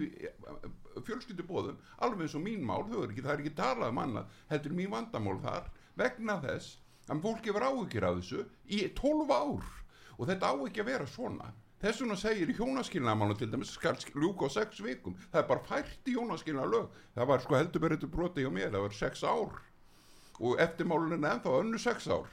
í 0.99 1.04
fjölskyldubóðum 1.08 1.80
alveg 2.06 2.28
eins 2.28 2.38
og 2.38 2.45
mín 2.45 2.65
mál, 2.65 2.84
er 2.89 3.10
ekki, 3.10 3.23
það 3.25 3.34
er 3.36 3.43
ekki 3.43 3.56
talað 3.58 3.93
um 3.93 4.04
annað 4.04 4.38
heldur 4.52 4.78
mín 4.78 4.93
vandamál 4.93 5.39
þar 5.43 5.71
vegna 5.99 6.39
þess 6.43 6.78
að 7.10 7.23
fólki 7.25 7.56
var 7.56 7.69
áhyggjur 7.69 8.08
af 8.10 8.19
þessu 8.19 8.45
í 8.69 8.84
12 8.99 9.34
ár 9.34 9.73
og 10.19 10.28
þetta 10.28 10.52
á 10.52 10.54
ekki 10.67 10.84
að 10.84 10.91
vera 10.91 11.08
svona. 11.10 11.49
Þess 11.80 12.02
vegna 12.04 12.15
segir 12.19 12.49
í 12.52 12.58
hjónaskilnaðamála 12.58 13.38
til 13.39 13.47
dæmis 13.54 13.71
skal 13.71 13.95
ljúka 14.12 14.49
á 14.52 14.60
6 14.60 14.82
vikum. 14.84 15.15
Það 15.32 15.41
er 15.41 15.47
bara 15.47 15.67
fært 15.69 16.10
í 16.12 16.15
hjónaskilnaða 16.17 16.71
lög 16.73 16.97
það 17.15 17.30
var 17.32 17.43
sko 17.45 17.56
heldur 17.56 17.86
verið 17.86 18.10
broti 18.12 18.43
hjá 18.43 18.52
mér, 18.52 18.73
það 18.73 18.86
var 18.86 18.97
6 18.99 19.23
ár 19.23 19.62
og 20.39 20.60
eftirmálun 20.63 21.19
er 21.19 21.36
ennþá 21.36 21.56
önnu 21.62 21.82
sex 21.82 22.08
ár. 22.08 22.28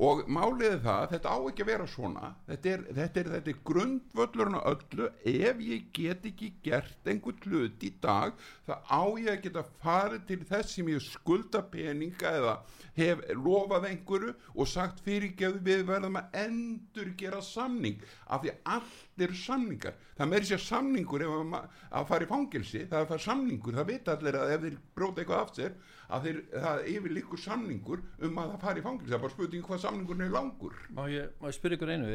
Og 0.00 0.22
málið 0.32 0.66
er 0.70 0.78
það, 0.84 1.02
þetta 1.10 1.32
á 1.34 1.38
ekki 1.50 1.64
að 1.64 1.68
vera 1.68 1.86
svona 1.90 2.28
þetta 2.48 2.70
er, 2.70 2.84
þetta 2.96 3.20
er, 3.20 3.26
þetta 3.34 3.50
er 3.50 3.58
grundvöllurinn 3.68 4.56
á 4.56 4.62
öllu. 4.70 5.08
Ef 5.28 5.60
ég 5.66 5.90
get 5.96 6.28
ekki 6.30 6.48
gert 6.64 7.10
einhvern 7.10 7.42
hlut 7.44 7.84
í 7.84 7.90
dag 8.00 8.38
það 8.68 8.86
á 8.88 9.02
ég 9.20 9.30
að 9.34 9.42
geta 9.44 9.64
farið 9.82 10.24
til 10.30 10.38
þess 10.48 10.76
sem 10.76 10.88
ég 10.88 11.04
skulda 11.04 11.62
peninga 11.74 12.32
eða 12.38 12.54
hef 12.96 13.20
lofað 13.36 13.90
einhverju 13.90 14.32
og 14.54 14.70
sagt 14.70 15.04
fyrirgeðu 15.04 15.60
við 15.68 15.84
verðum 15.92 16.18
að 16.22 16.40
endur 16.46 17.12
gera 17.20 17.44
samning 17.44 18.00
af 18.26 18.44
því 18.44 18.56
allt 18.72 19.24
eru 19.26 19.36
samningar. 19.36 20.00
Það 20.16 20.32
meiri 20.32 20.48
sér 20.48 20.64
samningur 20.64 21.26
ef 21.26 21.36
að, 21.36 22.04
fara 22.08 22.24
í 22.24 22.30
fangilsi 22.30 22.86
það 22.88 23.02
er 23.02 23.10
það 23.12 23.24
samningur, 23.26 23.76
það 23.76 23.90
vita 23.92 24.16
allir 24.16 24.38
að 24.40 24.54
ef 24.54 24.64
þeir 24.64 24.84
bróta 24.96 25.20
eitthvað 25.20 25.44
af 25.44 25.56
sér 25.58 25.74
að 26.10 26.26
þeir, 26.26 26.38
það 26.64 26.80
yfir 26.92 27.14
líkur 27.16 27.40
samningur 27.40 28.02
um 28.26 28.40
að 28.42 28.52
það 28.52 28.64
fari 28.64 28.82
í 28.82 28.84
er 29.14 29.22
bara 29.22 29.32
spurning 29.34 29.66
hvað 29.66 29.82
samningurinn 29.84 30.26
er 30.26 30.34
langur. 30.34 30.78
Má 30.96 31.02
ég, 31.10 31.30
ég 31.44 31.56
spyrja 31.56 31.78
ykkur 31.78 31.92
einu? 31.94 32.10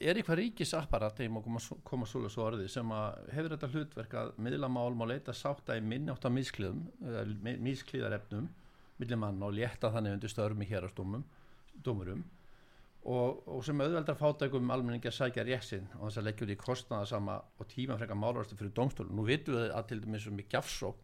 Er 0.00 0.14
eitthvað 0.14 0.40
ríkisapparat 0.40 1.18
þegar 1.18 1.34
maður 1.34 1.48
koma, 1.48 1.80
koma 1.90 2.08
svo 2.10 2.28
svo 2.32 2.46
orði 2.48 2.68
sem 2.72 2.94
að 2.94 3.32
hefur 3.34 3.56
þetta 3.56 3.72
hlutverk 3.74 4.18
að 4.20 4.32
miðlamál 4.46 4.94
má 4.98 5.06
leita 5.10 5.34
sátta 5.36 5.78
í 5.78 5.82
minni 5.84 6.14
átt 6.14 6.28
að 6.28 6.36
mísklíðarefnum 7.64 8.48
millir 9.00 9.18
mann 9.18 9.42
og 9.42 9.54
létta 9.56 9.90
þannig 9.90 10.18
undir 10.18 10.30
störmi 10.30 10.68
hér 10.70 10.86
á 10.86 10.88
stómum 10.92 11.24
dómurum 11.82 12.22
og, 13.04 13.42
og 13.50 13.64
sem 13.66 13.80
auðveldar 13.80 14.16
fátækum 14.16 14.70
almenningi 14.72 15.10
að 15.10 15.18
sækja 15.18 15.44
rétsin 15.46 15.88
og 15.98 16.06
þess 16.06 16.20
að 16.20 16.28
leggja 16.28 16.46
út 16.46 16.52
í 16.54 16.60
kostnaðasama 16.60 17.40
og 17.60 17.68
tíma 17.68 17.98
frekar 18.00 18.18
málarstu 18.18 18.56
fyrir 18.56 18.72
dómstólum. 18.76 19.16
Nú 19.18 19.26
vitum 19.28 19.58
við 19.58 19.74
að 19.76 19.90
til 19.90 20.00
dæmis 20.04 20.28
um 20.30 20.40
í 20.40 20.46
gjafsók 20.48 21.02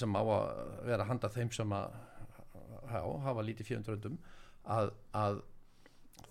sem 0.00 0.16
á 0.16 0.22
að 0.22 0.44
vera 0.88 1.02
að 1.04 1.08
handa 1.10 1.32
þeim 1.32 1.52
sem 1.54 1.72
að 1.76 1.96
há, 2.92 3.00
hafa 3.26 3.46
lítið 3.46 3.72
fjöndröndum 3.72 4.18
að, 4.62 4.92
að 5.16 5.40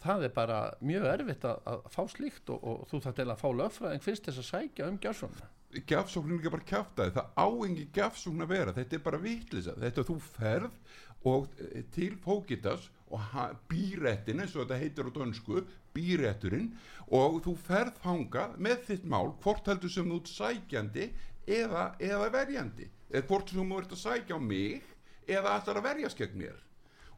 það 0.01 0.28
er 0.28 0.36
bara 0.36 0.59
mjög 0.82 1.07
erfitt 1.14 1.47
að, 1.47 1.64
að 1.70 1.89
fá 1.93 2.03
slíkt 2.12 2.53
og, 2.53 2.64
og 2.64 2.86
þú 2.91 3.01
þarf 3.05 3.18
til 3.20 3.28
að 3.28 3.41
fá 3.41 3.49
lögfræðing 3.62 4.05
fyrst 4.05 4.30
þess 4.30 4.41
að 4.43 4.49
sækja 4.49 4.89
um 4.89 5.01
gjafsókna 5.01 5.49
gjafsóknin 5.88 6.36
er 6.36 6.41
ekki 6.41 6.53
bara 6.55 6.70
kjáftæði 6.72 7.14
það 7.18 7.30
á 7.39 7.47
engi 7.68 7.86
gjafsókn 7.95 8.45
að 8.45 8.51
vera 8.51 8.76
þetta 8.76 8.97
er 8.97 9.05
bara 9.05 9.22
vitlisa, 9.22 9.76
þetta 9.80 10.07
þú 10.07 10.18
ferð 10.26 10.97
og 11.32 11.62
eh, 11.62 11.84
til 11.93 12.16
fókitas 12.24 12.89
og 13.12 13.22
býrættin 13.70 14.41
eins 14.41 14.55
og 14.55 14.66
þetta 14.66 14.80
heitir 14.80 15.12
á 15.12 15.12
dönsku, 15.16 15.64
býrætturinn 15.95 16.72
og 17.12 17.41
þú 17.45 17.55
ferð 17.59 17.99
fanga 18.03 18.47
með 18.57 18.86
þitt 18.89 19.07
mál 19.12 19.34
hvort 19.43 19.68
heldur 19.68 19.91
sem 19.91 20.07
þú 20.12 20.22
sækjandi 20.32 21.12
eða, 21.47 21.91
eða 21.99 22.32
verjandi 22.34 22.88
eða 23.12 23.28
hvort 23.28 23.53
þú 23.53 23.66
ert 23.78 23.95
að 23.95 24.03
sækja 24.05 24.38
á 24.38 24.39
mig 24.41 24.84
eða 25.28 25.55
ætlar 25.59 25.80
að 25.82 25.88
verjast 25.89 26.20
gegn 26.20 26.38
mér? 26.41 26.59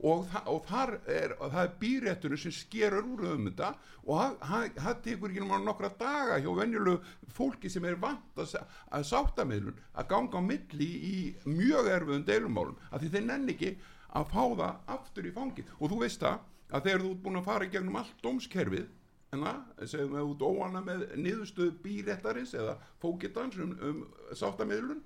Og, 0.03 0.25
þa 0.27 0.39
og 0.51 0.71
er, 1.07 1.33
það 1.39 1.59
er 1.61 1.75
býrætturinn 1.79 2.41
sem 2.41 2.51
skerur 2.51 3.05
úr 3.13 3.21
um 3.29 3.45
þetta 3.47 3.69
og 4.03 4.41
það 4.41 4.97
tekur 5.05 5.31
ekki 5.31 5.45
nokkra 5.47 5.91
daga 5.99 6.39
hjá 6.43 6.49
venjulegu 6.57 7.29
fólki 7.31 7.71
sem 7.71 7.85
er 7.87 7.95
vant 8.01 8.41
að, 8.41 8.57
að 8.91 9.05
sátta 9.07 9.45
meðlun 9.47 9.79
að 9.93 10.09
ganga 10.09 10.41
á 10.41 10.43
milli 10.43 10.89
í 11.07 11.15
mjög 11.47 11.87
erfiðum 11.93 12.25
deilumálum 12.27 12.81
að 12.89 13.05
því 13.05 13.13
þeir 13.13 13.25
nenni 13.29 13.55
ekki 13.55 13.71
að 14.13 14.27
fá 14.33 14.43
það 14.43 14.91
aftur 14.97 15.29
í 15.29 15.35
fangin 15.37 15.71
og 15.77 15.93
þú 15.93 16.01
veist 16.03 16.25
það 16.25 16.43
að 16.73 16.85
þegar 16.89 17.05
þú 17.05 17.13
ert 17.13 17.23
búin 17.23 17.39
að 17.39 17.47
fara 17.47 17.71
gegnum 17.77 18.01
allt 18.01 18.21
dómskerfið 18.25 18.91
en 19.33 19.47
það, 19.47 19.61
segjum 19.89 20.13
við 20.17 20.29
út 20.33 20.43
óana 20.45 20.83
með 20.83 21.03
niðurstöðu 21.21 21.73
býrættarins 21.85 22.53
eða 22.57 22.75
fókitans 23.01 23.57
um, 23.61 23.73
um 23.87 24.03
sáttameðlun 24.35 25.01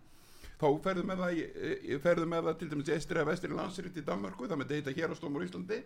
þá 0.58 0.68
ferðu 0.84 1.06
með 1.08 1.24
það, 1.24 1.42
ferðu 2.04 2.28
með 2.32 2.50
það 2.50 2.60
til 2.60 2.70
dæmis 2.74 2.94
estri 2.98 3.22
að 3.22 3.32
vestri 3.32 3.54
landsrétt 3.54 4.00
í 4.00 4.06
Danmarku 4.08 4.50
það 4.50 4.62
með 4.62 4.74
þetta 4.76 4.96
hérastómur 4.98 5.46
í 5.46 5.50
Íslandi. 5.50 5.82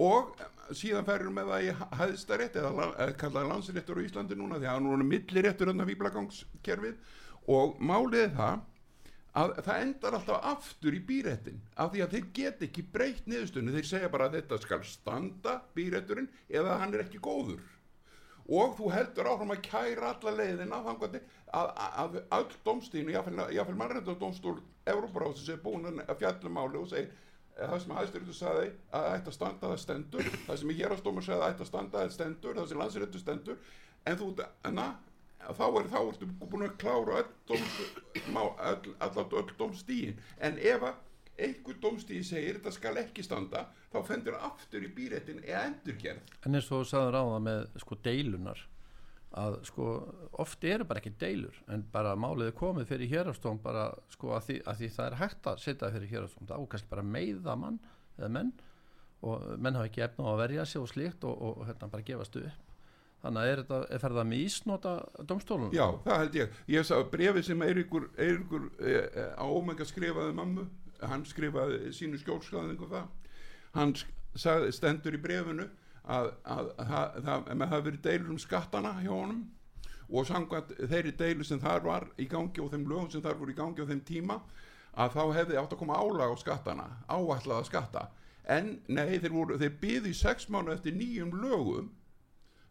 Og 0.00 0.30
síðan 0.76 1.06
ferður 1.06 1.34
með 1.34 1.50
það 1.50 1.64
í 1.66 1.72
hæðstarétt 2.00 2.58
eða 2.60 3.12
kallaði 3.20 3.52
landsréttur 3.52 4.00
á 4.00 4.06
Íslandi 4.06 4.38
núna 4.38 4.60
því 4.60 4.70
að 4.70 4.78
það 4.80 4.92
er 4.96 5.08
milliréttur 5.10 5.72
önda 5.72 5.86
výblagangskerfið 5.88 7.16
og 7.50 7.80
málið 7.82 8.36
það 8.38 8.66
að 9.40 9.52
það 9.62 9.82
endar 9.84 10.16
alltaf 10.18 10.46
aftur 10.50 10.94
í 10.96 11.02
býrættin 11.06 11.60
af 11.78 11.92
því 11.92 12.02
að 12.02 12.14
þeir 12.14 12.30
get 12.38 12.64
ekki 12.66 12.86
breytt 12.94 13.28
niðurstunni 13.30 13.74
þeir 13.76 13.90
segja 13.90 14.10
bara 14.10 14.26
að 14.26 14.40
þetta 14.40 14.58
skal 14.64 14.80
standa 14.86 15.60
býrætturinn 15.76 16.30
eða 16.48 16.78
hann 16.80 16.94
er 16.96 17.04
ekki 17.04 17.22
góður. 17.22 17.62
Og 18.50 18.74
þú 18.78 18.90
heldur 18.90 19.30
áfram 19.30 19.52
að 19.54 19.62
kæra 19.68 20.10
alla 20.10 20.32
leiðina 20.34 20.80
að, 20.80 21.04
að, 21.06 21.20
að 21.50 22.20
öll 22.36 22.52
domstínu, 22.64 23.12
jáfnveil 23.14 23.76
mannreitadómstól 23.78 24.60
Európaráðsins 24.90 25.50
er 25.50 25.60
búin 25.62 25.88
að 25.90 26.16
fjallumáli 26.22 26.78
og 26.80 26.88
segir 26.90 27.10
eh, 27.10 27.66
það 27.66 27.78
sem 27.82 27.94
aðstyrjum 27.96 28.38
sagði 28.38 28.70
að 28.94 29.04
það 29.04 29.14
ætti 29.18 29.30
að 29.68 29.76
stendur 29.84 30.32
það 30.46 30.60
sem 30.62 30.72
í 30.72 30.78
hérastómur 30.80 31.26
sagði 31.26 31.40
að 31.40 31.44
það 31.44 31.52
ætti 31.52 32.00
að 32.04 32.14
stendur 32.16 32.58
það 32.58 32.70
sem 32.70 32.82
landsréttu 32.82 33.22
stendur 33.22 33.58
en 34.06 34.16
þú, 34.20 34.30
enna, 34.70 34.86
þá 35.58 35.66
er 35.68 35.92
þá 35.92 36.00
ertu 36.00 36.30
búin 36.40 36.66
að 36.68 36.78
klára 36.80 37.20
öll, 37.20 37.30
domstíin 39.58 40.20
en 40.38 40.58
ef 40.58 40.88
að 40.88 41.06
einhver 41.40 41.78
domstíði 41.80 42.24
segir 42.26 42.58
þetta 42.58 42.72
skal 42.74 42.96
ekki 43.00 43.24
standa 43.24 43.66
þá 43.90 44.02
fendur 44.06 44.36
aftur 44.38 44.84
í 44.84 44.90
býrættin 44.92 45.40
eða 45.44 45.62
endurgerð. 45.70 46.34
En 46.44 46.58
eins 46.58 46.68
og 46.74 46.84
sagður 46.88 47.16
á 47.16 47.22
það 47.24 47.42
með 47.46 47.62
sko 47.82 47.98
deilunar 48.04 48.60
að 49.38 49.60
sko 49.68 49.90
oft 50.42 50.64
eru 50.66 50.86
bara 50.88 50.98
ekki 50.98 51.12
deilur 51.20 51.54
en 51.70 51.84
bara 51.92 52.16
máliði 52.18 52.54
komið 52.58 52.88
fyrir 52.90 53.12
hérastóm 53.12 53.60
bara 53.62 53.90
sko 54.10 54.32
að 54.34 54.48
því, 54.48 54.56
að 54.66 54.80
því 54.80 54.88
það 54.96 55.06
er 55.06 55.18
hægt 55.20 55.46
að 55.46 55.62
setja 55.62 55.92
fyrir 55.94 56.10
hérastóm 56.10 56.48
það 56.48 56.64
á 56.64 56.70
kannski 56.72 56.90
bara 56.90 57.06
meiða 57.06 57.54
mann 57.60 57.78
eða 58.18 58.32
menn 58.38 58.50
og 59.22 59.46
menn 59.60 59.76
hafa 59.78 59.90
ekki 59.90 60.02
efna 60.06 60.26
á 60.26 60.30
að 60.32 60.42
verja 60.42 60.66
sig 60.66 60.80
og 60.80 60.90
slíkt 60.90 61.24
og, 61.28 61.46
og, 61.46 61.62
hérna 61.68 61.90
bara 61.92 62.06
gefast 62.06 62.36
upp. 62.40 62.66
Þannig 63.20 63.42
að 63.42 63.50
er 63.50 63.60
þetta, 63.60 63.78
er 63.92 64.00
ferða 64.00 64.22
að 64.22 64.30
mísnota 64.30 64.92
domstólunum? 65.28 65.74
Já, 65.76 65.86
það 66.06 66.20
held 66.22 66.38
ég. 66.38 66.54
Ég 66.72 66.86
sá 66.88 66.94
brefið 67.12 67.44
sem 67.50 67.64
Eirikur, 67.66 68.06
Eirikur 68.16 68.70
e, 68.80 68.94
e, 68.96 69.26
á 69.36 69.44
ómenga 69.44 69.84
skrifaði 69.84 70.32
mammu 70.38 70.64
hann 71.04 71.26
skrifaði 71.28 71.92
sínu 71.96 72.20
skjólsklæðingu 72.20 72.88
það. 72.90 73.10
Hann 73.76 73.94
stendur 74.72 75.16
í 75.16 75.20
brefinu 75.20 75.68
að, 76.04 76.30
að, 76.44 76.70
að, 76.78 76.92
að 76.92 77.24
það 77.26 77.66
hafi 77.72 77.86
verið 77.88 78.04
deilur 78.06 78.34
um 78.34 78.40
skattana 78.40 78.94
hjá 79.00 79.12
honum 79.12 79.42
og 80.10 80.26
samkvæmt 80.26 80.72
þeirri 80.90 81.12
deilu 81.18 81.46
sem 81.46 81.60
þar 81.62 81.84
var 81.84 82.08
í 82.18 82.26
gangi 82.30 82.62
og 82.62 82.72
þeim 82.72 82.88
lögum 82.90 83.10
sem 83.12 83.22
þar 83.22 83.38
voru 83.38 83.54
í 83.54 83.58
gangi 83.58 83.84
á 83.84 83.90
þeim 83.90 84.02
tíma 84.06 84.40
að 84.98 85.14
þá 85.14 85.22
hefði 85.36 85.60
átt 85.60 85.76
að 85.76 85.82
koma 85.84 86.00
álag 86.00 86.34
á 86.34 86.36
skattana 86.40 86.86
áallega 87.06 87.62
skatta. 87.68 88.08
En 88.50 88.80
nei 88.90 89.20
þeir, 89.20 89.32
voru, 89.34 89.58
þeir 89.60 89.76
byði 89.80 90.12
sex 90.16 90.48
mánu 90.50 90.72
eftir 90.74 90.96
nýjum 90.96 91.36
lögum 91.38 91.92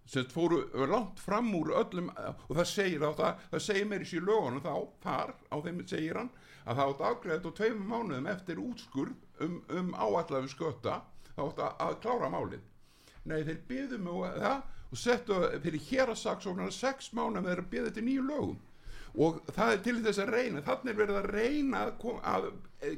sem 0.09 0.25
fóru 0.33 0.63
langt 0.89 1.21
fram 1.21 1.51
úr 1.55 1.71
öllum 1.79 2.09
og 2.17 2.55
það 2.57 2.67
segir 2.67 3.05
á 3.05 3.11
það 3.13 3.43
það 3.51 3.63
segir 3.67 3.89
mér 3.89 4.03
í 4.03 4.09
síðan 4.09 4.29
lögunum 4.31 4.63
þá 4.65 4.73
þar 5.05 5.33
á 5.53 5.55
þeim 5.65 5.83
segir 5.91 6.19
hann 6.19 6.31
að 6.65 6.79
það 6.79 6.93
átt 6.93 7.03
afgreðið 7.11 7.49
og 7.49 7.55
tveim 7.59 7.83
mánuðum 7.91 8.29
eftir 8.33 8.61
útskurð 8.63 9.45
um, 9.45 9.59
um 9.69 9.93
áallega 9.93 10.49
skötta 10.49 10.95
þá 11.35 11.43
átt 11.45 11.61
að 11.69 11.99
klára 12.03 12.31
málið 12.33 12.65
nei 13.29 13.43
þeir 13.47 13.61
byðum 13.69 14.09
um 14.11 14.25
það 14.25 14.59
og 14.89 14.97
settu 14.97 15.37
fyrir 15.63 15.85
hér 15.89 16.11
að 16.13 16.19
saksóknar 16.23 16.73
sex 16.73 17.11
mánuðum 17.13 17.47
þeir 17.49 17.63
byðið 17.73 17.95
til 17.95 18.05
nýju 18.07 18.25
lögum. 18.25 18.57
Og 19.19 19.39
það 19.53 19.73
er 19.73 19.81
til 19.85 19.95
þess 20.05 20.21
að 20.23 20.31
reyna. 20.35 20.61
Þannig 20.65 20.91
er 20.91 20.99
verið 20.99 21.19
að 21.19 21.29
reyna 21.33 21.81
að, 21.85 22.05
að 22.33 22.47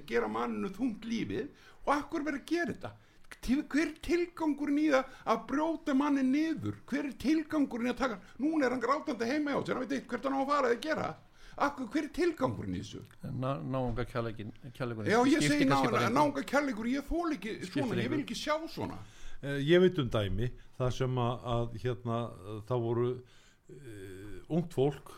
gera 0.07 0.29
manninu 0.32 0.71
þungt 0.75 1.07
lífið. 1.07 1.49
Og 1.86 1.93
akkur 1.95 2.27
verið 2.27 2.43
að 2.43 2.51
gera 2.51 2.75
þetta? 2.75 2.93
Hver 3.41 3.82
er 3.88 3.93
tilgangurinn 4.05 4.79
í 4.82 4.88
það 4.91 5.13
að 5.34 5.43
brjóta 5.49 5.95
manni 5.97 6.23
niður? 6.27 6.77
Hver 6.88 7.07
er 7.07 7.13
tilgangurinn 7.19 7.89
í 7.89 7.93
að 7.93 8.01
taka 8.03 8.19
núna 8.43 8.67
er 8.67 8.75
hann 8.75 8.84
grátandi 8.84 9.29
heima 9.29 9.55
á 9.55 9.59
sér. 9.63 9.77
Hann 9.79 9.86
veit 9.88 9.95
eitthvað 9.97 10.11
hvert 10.11 10.27
hann 10.27 10.36
á 10.36 10.41
að 10.41 10.51
fara 10.51 10.71
að 10.71 10.84
gera. 10.84 11.07
Akkur, 11.61 11.88
hver 11.93 12.05
er 12.07 12.11
tilgangurinn 12.15 12.75
í 12.77 12.84
þessu? 12.84 13.01
Náunga 13.41 14.05
kjallegin 14.07 14.51
já 15.07 15.17
ég 15.27 15.43
segi 15.47 15.67
náunga 15.67 16.43
kjallegur 16.47 16.88
ég 16.91 17.07
þól 17.09 17.36
ekki 17.36 17.57
svona, 17.67 17.97
ég 17.99 18.11
vil 18.13 18.21
ekki 18.23 18.38
sjá 18.39 18.55
svona 18.71 18.99
ég 19.41 19.81
veit 19.81 19.99
um 20.01 20.09
dæmi 20.13 20.51
það 20.77 20.95
sem 20.97 21.19
að, 21.21 21.45
að 21.55 21.77
hérna 21.83 22.17
það 22.69 22.83
voru 22.85 23.09
uh, 23.11 24.35
ungt 24.53 24.75
fólk 24.77 25.13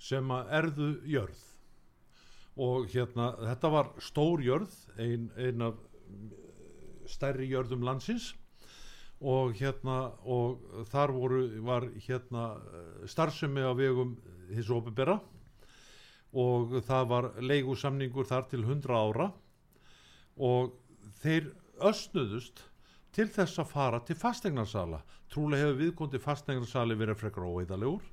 sem 0.00 0.30
að 0.32 0.52
erðu 0.60 0.90
jörð. 1.10 1.40
Og 2.60 2.90
hérna 2.92 3.32
þetta 3.40 3.70
var 3.72 3.90
stór 4.02 4.42
jörð 4.44 4.76
ein, 5.00 5.28
ein 5.38 5.64
af 5.64 5.80
stærri 7.10 7.48
jörðum 7.50 7.84
landsins. 7.86 8.32
Og 9.20 9.52
hérna 9.58 10.14
og 10.24 10.62
þar 10.88 11.12
voru 11.12 11.42
var 11.66 11.84
hérna 12.06 12.54
starfsemi 13.08 13.60
á 13.60 13.76
vegum 13.76 14.14
hins 14.48 14.70
ofibera 14.72 15.18
og 16.30 16.76
það 16.86 17.08
var 17.10 17.26
leigusamningur 17.42 18.28
þar 18.28 18.46
til 18.48 18.62
100 18.64 18.96
ára. 18.96 19.28
Og 20.38 20.72
þeir 21.20 21.50
ösnuðust 21.84 22.62
til 23.16 23.26
þess 23.30 23.58
að 23.62 23.72
fara 23.72 24.00
til 24.06 24.16
fastegnarsala 24.18 25.02
trúlega 25.32 25.68
hefur 25.68 25.80
viðkondi 25.80 26.20
fastegnarsali 26.22 26.96
verið 26.98 27.20
frekar 27.22 27.46
óeidalegur 27.46 28.06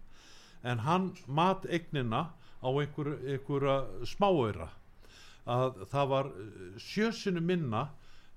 en 0.64 0.82
hann 0.86 1.12
mat 1.28 1.66
eignina 1.70 2.28
á 2.62 2.70
einhver, 2.70 3.14
einhverja 3.22 3.78
smáöra 4.10 4.72
að 5.48 5.86
það 5.92 6.12
var 6.12 6.32
sjösinu 6.82 7.42
minna 7.42 7.88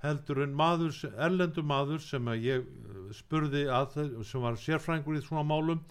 heldur 0.05 0.45
en 0.45 0.55
maður, 0.57 0.95
erlendu 1.21 1.65
maður 1.67 2.01
sem 2.05 2.29
ég 2.41 2.65
eh, 2.65 3.03
spurði 3.17 3.67
að 3.69 3.99
sem 4.25 4.45
var 4.45 4.57
sérfrængur 4.61 5.19
í 5.19 5.25
svona 5.25 5.45
málum 5.45 5.83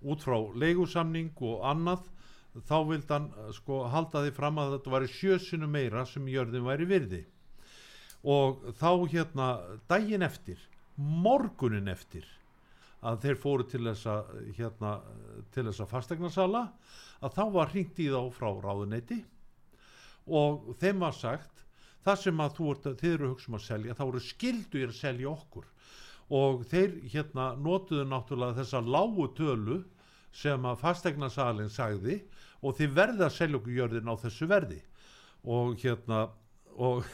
út 0.00 0.24
frá 0.24 0.38
leigusamning 0.56 1.32
og 1.44 1.66
annað 1.68 2.06
þá 2.68 2.76
vild 2.88 3.12
hann 3.12 3.28
eh, 3.34 3.50
sko 3.56 3.82
halda 3.92 4.24
því 4.24 4.32
fram 4.36 4.62
að 4.62 4.76
þetta 4.76 4.94
var 4.94 5.08
sjösinu 5.18 5.68
meira 5.68 6.06
sem 6.08 6.28
jörðin 6.30 6.66
væri 6.68 6.88
virði 6.88 7.22
og 8.24 8.64
þá 8.76 8.90
hérna 9.08 9.48
daginn 9.88 10.26
eftir 10.26 10.60
morgunin 11.00 11.88
eftir 11.88 12.26
að 13.00 13.22
þeir 13.24 13.38
fóru 13.40 13.64
til 13.68 13.86
þessa 13.86 14.16
hérna 14.58 14.96
til 15.54 15.64
þessa 15.70 15.86
fastegnarsala 15.88 16.66
að 17.24 17.36
þá 17.36 17.44
var 17.54 17.72
hringt 17.72 18.00
í 18.00 18.10
þá 18.12 18.20
frá 18.34 18.50
ráðuneyti. 18.60 19.22
Og 20.28 20.74
þeim 20.80 21.00
var 21.00 21.16
sagt 21.16 21.64
það 22.04 22.20
sem 22.24 22.42
að 22.44 22.56
þú 22.58 22.68
ert 22.74 22.88
þið 23.00 23.14
eru 23.14 23.30
hugsa 23.32 23.50
um 23.50 23.56
að 23.58 23.66
selja 23.66 23.96
þá 23.96 24.04
eru 24.06 24.22
skildu 24.24 24.84
að 24.84 24.98
selja 24.98 25.30
okkur. 25.32 25.66
Og 26.30 26.62
þeir 26.70 26.92
hérna 27.10 27.48
notuðu 27.58 28.04
náttúrulega 28.06 28.60
þessa 28.60 28.84
lágu 28.84 29.26
tölu 29.36 29.80
sem 30.36 30.68
að 30.68 30.78
fastegnasalinn 30.84 31.72
sagði 31.72 32.20
og 32.60 32.76
þið 32.78 32.94
verði 33.00 33.26
að 33.26 33.36
selja 33.36 33.58
okkur 33.58 33.78
jörðin 33.80 34.12
á 34.12 34.14
þessu 34.20 34.48
verði. 34.50 34.78
Og 35.48 35.80
hérna 35.80 36.28
og, 36.76 37.08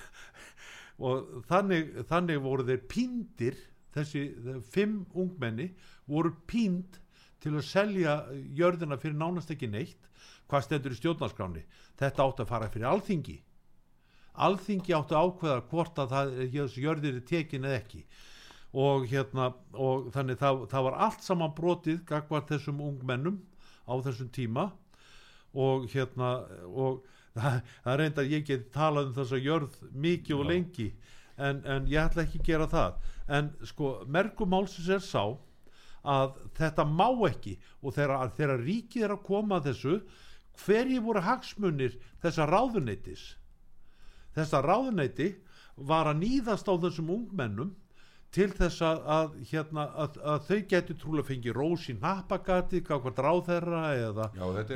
og 0.99 1.42
þannig, 1.49 1.92
þannig 2.09 2.42
voru 2.44 2.64
þeir 2.66 2.84
píndir 2.90 3.59
þessi 3.97 4.22
fimm 4.72 5.03
ungmenni 5.16 5.70
voru 6.09 6.32
pínd 6.49 7.01
til 7.42 7.55
að 7.57 7.66
selja 7.68 8.16
jörðina 8.57 8.99
fyrir 9.01 9.18
nánast 9.18 9.53
ekki 9.53 9.68
neitt. 9.70 10.01
Hvað 10.47 10.64
stendur 10.64 10.94
í 10.94 10.99
stjórnarskráni 11.01 11.64
þetta 11.99 12.24
átt 12.24 12.40
að 12.44 12.51
fara 12.53 12.70
fyrir 12.70 12.88
alþingi. 12.90 13.36
Alþingi 14.47 14.94
áttu 14.94 15.16
að 15.16 15.28
ákveða 15.30 15.61
hvort 15.70 16.01
að 16.03 16.12
það, 16.12 16.32
jörðir 16.84 17.18
er 17.18 17.26
tekin 17.26 17.66
eða 17.66 17.80
ekki. 17.80 18.03
Og 18.76 19.07
hérna 19.09 19.51
og 19.72 20.11
þannig 20.14 20.40
það, 20.40 20.64
það 20.70 20.86
var 20.86 20.99
allt 21.07 21.24
saman 21.24 21.55
brotið 21.57 22.03
gagvar 22.09 22.44
þessum 22.49 22.82
ungmennum 22.84 23.38
á 23.88 23.94
þessum 24.05 24.28
tíma. 24.34 24.68
Og 25.57 25.86
hérna 25.90 26.32
og 26.68 27.07
það, 27.37 27.59
það 27.84 27.99
reynda 28.01 28.22
að 28.24 28.32
ég 28.34 28.47
get 28.49 28.68
talað 28.74 29.11
um 29.11 29.16
þessa 29.20 29.41
jörð 29.43 29.80
mikið 30.07 30.41
og 30.41 30.51
lengi 30.51 30.89
en, 31.37 31.62
en 31.64 31.89
ég 31.91 32.01
ætla 32.03 32.24
ekki 32.24 32.41
að 32.43 32.49
gera 32.51 32.68
það. 32.72 33.01
En 33.28 33.51
sko 33.66 33.93
merkumálsins 34.12 34.91
er 34.97 35.03
sá 35.05 35.24
að 36.07 36.37
þetta 36.57 36.87
má 36.87 37.09
ekki 37.28 37.57
og 37.82 37.97
þegar, 37.97 38.30
þegar 38.37 38.62
ríkið 38.62 39.09
er 39.09 39.16
að 39.16 39.24
koma 39.26 39.59
að 39.59 39.72
þessu 39.72 39.97
hverji 40.62 41.01
voru 41.05 41.22
hagsmunir 41.26 41.97
þessa 42.22 42.47
ráðuneytis? 42.49 43.24
Þessa 44.37 44.62
ráðuneyti 44.64 45.32
var 45.76 46.09
að 46.11 46.22
nýðast 46.22 46.68
á 46.70 46.74
þessum 46.80 47.12
ungmennum 47.12 47.74
til 48.37 48.49
þess 48.53 48.82
að, 48.84 49.03
að, 49.16 49.37
hérna, 49.51 49.84
að, 50.05 50.16
að 50.32 50.49
þau 50.49 50.59
getur 50.72 50.99
trúlega 51.01 51.28
fengið 51.30 51.57
rós 51.57 51.87
í 51.89 51.97
nappagati, 51.97 52.82
hvað 52.87 53.05
ráð 53.26 53.43
þeirra 53.51 53.82
eða, 54.01 54.26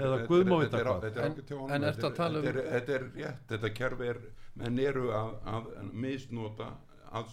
eða 0.01 0.21
guðmávita 0.31 0.85
hvað 0.87 1.09
en 1.21 1.89
er 1.89 1.91
þetta 1.91 2.11
að 2.11 2.17
tala 2.21 2.41
um 2.41 2.49
þetta 2.61 2.97
er 2.97 3.09
rétt, 3.17 3.43
þetta 3.53 3.73
kerfi 3.77 4.09
er 4.15 4.23
menn 4.61 4.81
eru 4.83 5.11
að 5.17 5.69
misnota 5.93 6.73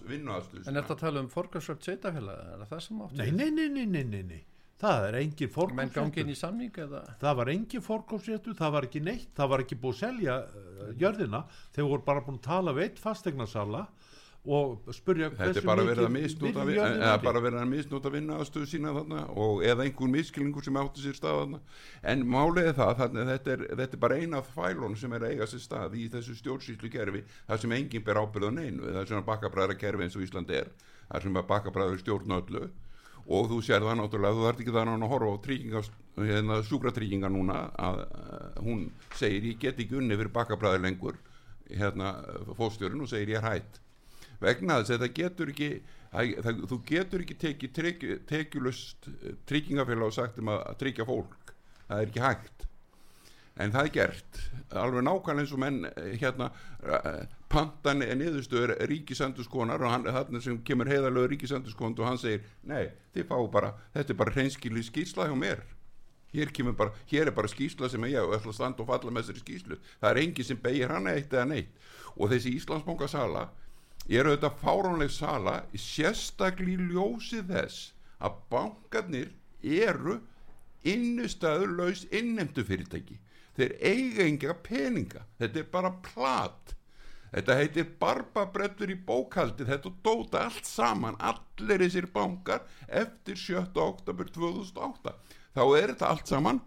vinnuaðstöð 0.10 0.68
en 0.68 0.76
er 0.76 0.84
þetta 0.84 0.98
að 0.98 1.04
tala 1.06 1.24
um 1.24 1.32
forgarsvöld 1.32 1.88
er 2.20 2.78
áttu? 3.06 3.20
Nei, 3.22 3.32
nei, 3.32 3.50
nei, 3.54 3.86
nei, 3.88 4.04
nei, 4.04 4.24
nei 4.36 4.46
það 4.82 5.08
er 5.08 5.18
engin 5.24 5.52
fórkómsréttu 5.54 7.00
það 7.22 7.38
var 7.40 7.52
engin 7.54 7.86
fórkómsréttu 7.86 8.54
það 8.58 8.74
var 8.76 8.88
ekki 8.90 9.02
neitt, 9.06 9.32
það 9.38 9.54
var 9.54 9.64
ekki 9.64 9.78
búið 9.82 9.96
að 9.96 10.02
selja 10.04 10.36
uh, 10.44 10.92
jörðina, 11.02 11.42
þeir 11.74 11.90
voru 11.94 12.06
bara 12.06 12.26
búin 12.26 12.38
að 12.38 12.50
tala 12.50 12.76
við 12.78 12.90
eitt 12.90 13.02
fastegnarsala 13.02 13.88
og 14.48 14.88
spurja 14.96 15.28
þetta 15.34 15.60
er 15.60 15.66
bara 15.68 15.84
verið 15.84 16.06
að 16.08 16.14
misnúta 17.72 18.08
að 18.08 18.16
vinna 18.16 18.38
aðstöðu 18.40 18.70
sína 18.72 18.94
þarna 18.96 19.24
og 19.36 19.64
eða 19.68 19.84
einhvern 19.84 20.14
miskilningur 20.14 20.64
sem 20.64 20.80
átti 20.80 21.04
sér 21.04 21.18
stað 21.18 21.42
þarna. 21.42 21.60
En 22.14 22.24
málið 22.32 22.72
er 22.72 22.78
það 22.78 22.94
þannig 23.02 23.32
þetta 23.34 23.54
er, 23.56 23.66
þetta 23.82 23.98
er 23.98 24.04
bara 24.06 24.20
eina 24.22 24.42
af 24.42 24.52
fælun 24.56 24.96
sem 25.00 25.16
er 25.18 25.28
að 25.28 25.36
eiga 25.36 25.50
sér 25.52 25.64
stað 25.66 25.98
í 26.00 26.08
þessu 26.14 26.38
stjórnsýslu 26.40 26.92
kerfi 26.94 27.24
það 27.48 27.64
sem 27.64 27.78
enginn 27.80 28.08
ber 28.08 28.22
ábyrð 28.24 28.48
á 28.48 28.52
neinu 28.56 28.88
það 28.88 29.02
er 29.02 29.12
svona 29.12 29.28
bakkabræðra 29.28 29.80
kerfi 29.82 30.08
eins 30.08 30.16
og 30.16 30.28
Ísland 30.28 30.54
er 30.56 30.72
það 31.08 31.28
sem 31.28 31.42
er 31.42 31.50
bakkabræður 31.52 32.04
stjórnöldu 32.04 32.68
og 33.28 33.50
þú 33.52 33.58
sér 33.66 33.84
það 33.84 33.98
náttúrulega, 34.00 34.38
þú 34.38 34.46
þarf 34.46 34.62
ekki 34.62 34.76
það 34.76 34.92
að 34.94 35.10
horfa 35.12 35.34
á 35.36 35.82
hérna, 36.18 36.62
sjúkratrygginga 36.66 37.30
núna 37.30 37.58
að 37.78 38.00
uh, 38.06 38.62
hún 38.64 38.88
segir 39.20 39.52
ég 39.52 39.60
get 39.62 39.82
ekki 39.84 40.00
unni 40.00 40.16
fyrir 40.16 40.34
bakkabræði 40.34 40.82
lengur 40.86 41.20
hérna 41.68 42.14
fóstjórun 42.58 43.04
og 43.04 43.12
segir 43.12 43.36
ég 43.36 43.42
er 43.42 43.46
hætt 43.46 43.82
vegna 44.44 44.82
þess 44.82 44.96
að 44.96 45.04
það 45.06 45.16
getur 45.22 45.54
ekki 45.54 45.72
það, 46.12 46.36
það, 46.46 46.62
þú 46.72 46.80
getur 46.92 47.24
ekki 47.24 47.38
tekið 47.42 48.22
tekjulust 48.30 49.10
eh, 49.12 49.36
tryggingafélag 49.50 50.12
og 50.12 50.16
sagt 50.16 50.40
um 50.42 50.54
að, 50.54 50.64
að 50.72 50.80
tryggja 50.84 51.08
fólk. 51.08 51.54
Það 51.88 52.02
er 52.02 52.12
ekki 52.12 52.24
hægt. 52.24 52.66
En 53.58 53.74
það 53.74 53.88
er 53.88 53.94
gert. 53.96 54.40
Alveg 54.78 55.06
nákvæmlega 55.08 55.44
eins 55.44 55.56
og 55.56 55.62
menn 55.64 55.80
eh, 55.90 56.12
hérna 56.22 56.52
eh, 56.84 57.24
pantan 57.50 58.04
er 58.06 58.20
niðurstöður 58.20 58.76
ríkisandurskonar 58.92 59.82
og 59.82 59.94
hann, 59.94 60.10
hann 60.14 60.44
sem 60.44 60.60
kemur 60.68 60.90
heiðalögur 60.92 61.34
ríkisandurskond 61.34 62.00
og 62.02 62.12
hann 62.12 62.22
segir 62.22 62.46
nei, 62.68 62.92
þið 63.16 63.30
fá 63.32 63.38
bara, 63.52 63.74
þetta 63.96 64.14
er 64.14 64.22
bara 64.22 64.36
hreinskili 64.36 64.86
skýrsla 64.86 65.30
hjá 65.30 65.36
mér. 65.40 65.66
Hér, 66.36 66.52
bara, 66.76 66.92
hér 67.08 67.30
er 67.32 67.34
bara 67.34 67.50
skýrsla 67.50 67.88
sem 67.90 68.04
ég 68.12 68.20
ætla 68.20 68.52
að 68.52 68.58
standa 68.58 68.84
og 68.84 68.90
falla 68.90 69.14
með 69.16 69.30
þessari 69.30 69.46
skýrslu. 69.46 69.78
Það 70.02 70.10
er 70.12 70.20
engi 70.22 70.44
sem 70.46 70.60
beigir 70.62 70.92
hann 70.92 71.08
eitt 71.10 71.32
eða 71.34 71.48
neitt. 71.50 71.72
Og 72.18 72.30
þessi 72.34 72.52
Íslandsbónga 72.60 73.08
sala 73.10 73.46
ég 73.48 73.67
er 74.08 74.30
auðvitað 74.30 74.60
fáránleg 74.64 75.12
sala 75.12 75.58
í 75.76 76.78
ljósi 76.92 77.44
þess 77.48 77.94
að 78.24 78.40
bankarnir 78.52 79.32
eru 79.62 80.20
innustöður 80.88 81.74
laus 81.80 82.06
innemtu 82.16 82.64
fyrirtæki 82.64 83.20
þeir 83.58 83.74
eiga 83.82 84.26
enga 84.28 84.56
peninga. 84.64 85.24
Þetta 85.42 85.60
er 85.60 85.70
bara 85.72 85.92
plat. 86.06 86.74
Þetta 87.28 87.58
heitir 87.60 87.88
barbabrettur 88.00 88.92
í 88.94 88.96
bókaldi 89.08 89.66
þetta 89.68 89.92
dóta 90.06 90.46
allt 90.46 90.66
saman 90.66 91.18
allir 91.20 91.84
þessir 91.84 92.08
bankar 92.14 92.64
eftir 92.88 93.36
7. 93.36 93.76
oktober 93.84 94.30
2008 94.32 95.12
þá 95.58 95.64
er 95.66 95.92
þetta 95.92 96.12
allt 96.14 96.32
saman 96.32 96.62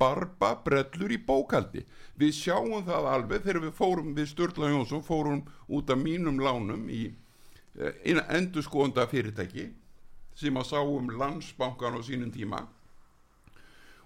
barbabrettur 0.00 1.12
í 1.14 1.20
bókaldi. 1.26 1.84
Við 2.18 2.34
sjáum 2.36 2.84
það 2.86 3.10
alveg 3.12 3.44
þegar 3.46 3.62
við 3.66 3.74
fórum 3.78 4.14
við 4.16 4.30
Sturla 4.32 4.70
Jónsson 4.72 5.04
fórum 5.06 5.44
út 5.68 5.90
af 5.90 6.00
mínum 6.00 6.40
lánum 6.42 6.88
í 6.90 7.06
eh, 7.78 8.22
endur 8.28 8.66
skoðanda 8.66 9.06
fyrirtæki 9.10 9.70
sem 10.34 10.56
að 10.58 10.70
sáum 10.72 11.12
landsbankan 11.14 11.98
á 11.98 12.00
sínum 12.02 12.32
tíma. 12.34 12.64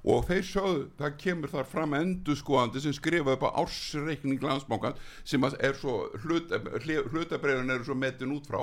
Og 0.06 0.22
þeir 0.28 0.44
sjáðu, 0.46 0.82
það 0.98 1.16
kemur 1.20 1.50
þar 1.52 1.66
fram 1.68 1.94
endurskoðandi 1.98 2.82
sem 2.84 2.94
skrifa 2.94 3.34
upp 3.34 3.48
á 3.50 3.56
ársreikning 3.64 4.44
landsbánkan 4.44 4.98
sem 5.26 5.42
er 5.44 5.74
svo 5.76 5.96
hlutabreiðun 6.22 7.74
eru 7.74 7.88
svo 7.88 7.96
metin 7.98 8.36
út 8.36 8.46
frá. 8.46 8.62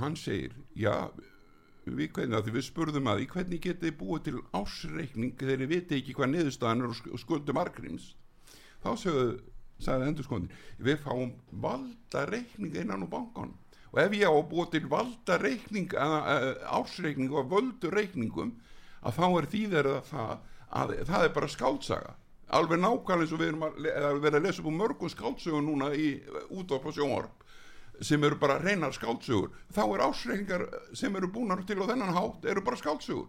Hann 0.00 0.16
segir 0.16 0.56
já, 0.76 1.10
við, 1.96 2.10
hvernig, 2.16 2.50
við 2.54 2.66
spurðum 2.66 3.10
að 3.10 3.22
því 3.22 3.28
hvernig 3.34 3.62
getið 3.64 3.96
búið 4.00 4.24
til 4.28 4.40
ársreikning 4.56 5.36
þegar 5.38 5.62
þið 5.62 5.72
viti 5.72 5.98
ekki 5.98 6.16
hvað 6.18 6.32
niðurstaðan 6.34 6.84
er 6.84 6.92
og 6.92 7.22
skuldum 7.22 7.62
arkrims 7.62 8.10
þá 8.82 8.90
sagði 8.98 10.10
endurskoðandi 10.10 10.60
við 10.88 11.00
fáum 11.04 11.32
valda 11.64 12.24
reikning 12.28 12.76
innan 12.82 13.06
úr 13.06 13.12
bankan 13.12 13.54
og 13.92 14.00
ef 14.02 14.16
ég 14.18 14.28
á 14.28 14.34
að 14.34 14.48
búið 14.52 14.72
til 14.74 14.84
valda 14.92 15.38
reikning 15.40 15.94
ársreikning 15.98 17.32
og 17.32 17.50
völdu 17.52 17.92
reikningum 17.94 18.54
að 19.00 19.20
þá 19.20 19.26
er 19.28 19.50
þýðir 19.54 19.90
það 20.10 20.32
að 20.68 20.96
það 21.08 21.24
er 21.24 21.36
bara 21.36 21.52
skáltsaga 21.52 22.16
alveg 22.48 22.80
nákvæmlega 22.80 23.24
eins 23.24 23.34
og 23.34 23.40
við 23.42 23.50
erum 23.50 23.66
að, 23.66 23.78
að 23.92 24.22
vera 24.24 24.40
að 24.40 24.46
lesa 24.46 24.62
upp 24.62 24.70
um 24.70 24.78
mörgum 24.80 25.12
skáltsögur 25.12 25.64
núna 25.64 25.90
í 25.92 26.08
útvarp 26.48 26.88
og 26.88 26.96
sjónvarp 26.96 27.37
sem 28.00 28.24
eru 28.24 28.38
bara 28.38 28.60
reynar 28.62 28.94
skáltsögur 28.94 29.52
þá 29.74 29.82
er 29.86 30.06
ásreikingar 30.06 30.64
sem 30.96 31.16
eru 31.16 31.30
búinar 31.32 31.64
til 31.66 31.80
og 31.82 31.90
þennan 31.90 32.16
hátt 32.16 32.48
eru 32.48 32.64
bara 32.64 32.78
skáltsögur 32.80 33.28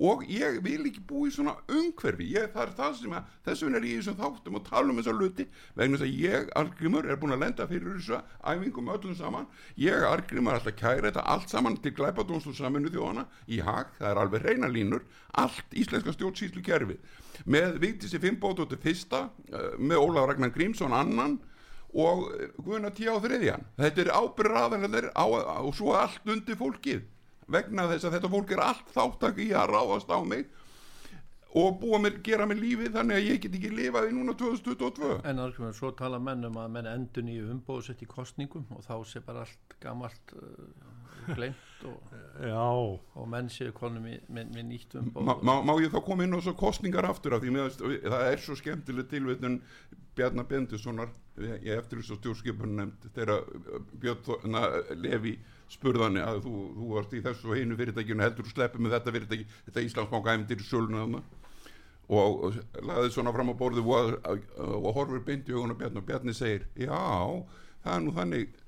og 0.00 0.22
ég 0.30 0.60
vil 0.64 0.86
ekki 0.88 1.02
búa 1.04 1.28
í 1.28 1.32
svona 1.34 1.56
umhverfi. 1.68 2.30
Ég, 2.32 2.54
er 2.54 2.72
það 2.76 2.94
sem 3.00 3.14
að 3.16 3.32
þess 3.46 3.64
vegna 3.64 3.78
er 3.80 3.86
ég 3.88 3.92
í 3.92 4.00
þessum 4.00 4.18
þáttum 4.20 4.56
og 4.56 4.64
tala 4.68 4.92
um 4.92 5.00
þessa 5.00 5.14
luti 5.16 5.46
vegna 5.76 5.98
þess 5.98 6.06
að 6.06 6.22
ég, 6.24 6.46
Argrimur, 6.60 7.08
er 7.08 7.20
búin 7.20 7.34
að 7.36 7.42
lenda 7.44 7.66
fyrir 7.68 7.98
þessa 7.98 8.22
æfingum 8.52 8.92
öllum 8.94 9.18
saman. 9.18 9.48
Ég, 9.76 10.06
Argrimur, 10.08 10.54
er 10.54 10.60
alltaf 10.60 10.78
kæra 10.78 11.10
þetta 11.10 11.26
allt 11.34 11.52
saman 11.52 11.76
til 11.84 11.94
glæpadónslu 11.98 12.54
saminu 12.56 12.92
þjóðana 12.94 13.26
í 13.46 13.60
hag, 13.66 13.92
það 13.98 14.12
er 14.12 14.22
alveg 14.24 14.46
reyna 14.46 14.72
línur. 14.72 15.04
Allt 15.40 15.76
íslenska 15.76 16.14
stjórnsýslu 16.16 16.64
kerfið 16.64 17.20
með 17.50 17.78
Víktísi 17.80 18.20
Fimmbóttur 18.20 18.80
fyrsta 18.80 19.28
eh, 19.52 19.76
með 19.78 20.02
Óla 20.02 20.26
Ragnar 20.28 20.52
Grímsson 20.52 20.96
annan 20.96 21.38
og 21.94 22.26
Guðna 22.62 22.92
Tí 22.94 23.08
á 23.10 23.16
þriðjan. 23.22 23.66
Þetta 23.80 24.04
er 24.04 24.12
ábyrraðanir 24.14 25.10
og 25.16 25.72
svo 25.76 25.94
allt 25.98 26.28
undir 26.30 26.58
fólkið. 26.60 27.02
Vegna 27.50 27.88
þess 27.90 28.06
að 28.06 28.16
þetta 28.18 28.32
fólk 28.36 28.54
er 28.54 28.64
allt 28.64 28.90
þáttak 28.94 29.40
í 29.42 29.50
að 29.58 29.72
ráðast 29.74 30.12
á 30.12 30.18
mig 30.22 30.46
og 31.58 31.80
búa 31.80 31.98
mér, 31.98 32.20
gera 32.22 32.46
mér 32.46 32.60
lífið 32.60 32.94
þannig 32.94 33.16
að 33.16 33.26
ég 33.26 33.40
get 33.42 33.56
ekki 33.58 33.72
lifaði 33.74 34.12
núna 34.14 34.36
2022 34.38 35.16
En 35.26 35.42
alveg 35.42 35.74
svo 35.74 35.90
tala 35.98 36.20
menn 36.22 36.46
um 36.46 36.58
að 36.62 36.68
menn 36.76 36.90
endun 36.90 37.30
í 37.32 37.40
umbóðsett 37.42 38.04
í 38.04 38.08
kostningum 38.10 38.68
og 38.76 38.84
þá 38.86 38.94
sé 39.10 39.22
bara 39.26 39.42
allt 39.42 39.74
gamalt 39.82 40.34
uh, 40.38 40.68
glemt 41.34 41.82
og, 41.90 42.12
og 43.18 43.26
menn 43.32 43.50
séu 43.50 43.74
konum 43.74 44.06
með, 44.06 44.22
með 44.30 44.62
nýtt 44.68 44.94
umbóð 45.00 45.26
má, 45.26 45.34
má, 45.42 45.54
má 45.66 45.74
ég 45.82 45.90
þá 45.90 45.98
koma 46.06 46.26
inn 46.26 46.38
á 46.38 46.40
svo 46.44 46.54
kostningar 46.60 47.10
aftur 47.10 47.34
af 47.34 47.42
því 47.42 47.56
með, 47.56 47.82
það 48.06 48.28
er 48.28 48.44
svo 48.46 48.58
skemmtileg 48.60 49.10
tilvitun 49.10 49.58
Bjarnar 50.18 50.46
Bendissonar 50.50 51.10
ég 51.40 51.72
eftir 51.76 52.00
þessu 52.00 52.18
stjórnskipunum 52.18 52.76
nefnd 52.80 53.10
þegar 53.14 53.44
Björn 54.02 54.56
Levi 55.00 55.36
spurðan 55.70 56.18
að 56.20 56.40
þú, 56.44 56.54
þú 56.76 56.88
varst 56.96 57.14
í 57.14 57.22
þessu 57.24 57.52
og 57.52 57.60
einu 57.60 57.78
fyrirtækinu 57.78 58.24
heldur 58.24 58.46
þú 58.48 58.54
sleppið 58.54 58.84
með 58.84 58.96
þetta 58.96 59.14
fyrirtæki 59.16 59.46
þetta 59.68 59.84
Íslandsbanka 59.86 60.34
æfindir 60.34 60.64
í 60.64 60.66
söluna 60.66 61.04
og, 61.06 61.22
og 62.18 62.58
laðið 62.82 63.12
svona 63.14 63.34
fram 63.36 63.52
á 63.54 63.60
borðu 63.60 63.84
og, 63.86 64.16
og 64.58 64.90
horfur 64.96 65.22
beint 65.26 65.48
í 65.48 65.54
augun 65.54 65.76
og 65.76 65.80
Bjarni 65.80 66.02
og 66.02 66.08
Bjarni 66.08 66.34
segir 66.34 66.66
já 66.74 66.98
það 67.84 67.94
er 67.94 68.04
nú 68.06 68.14
þannig 68.18 68.58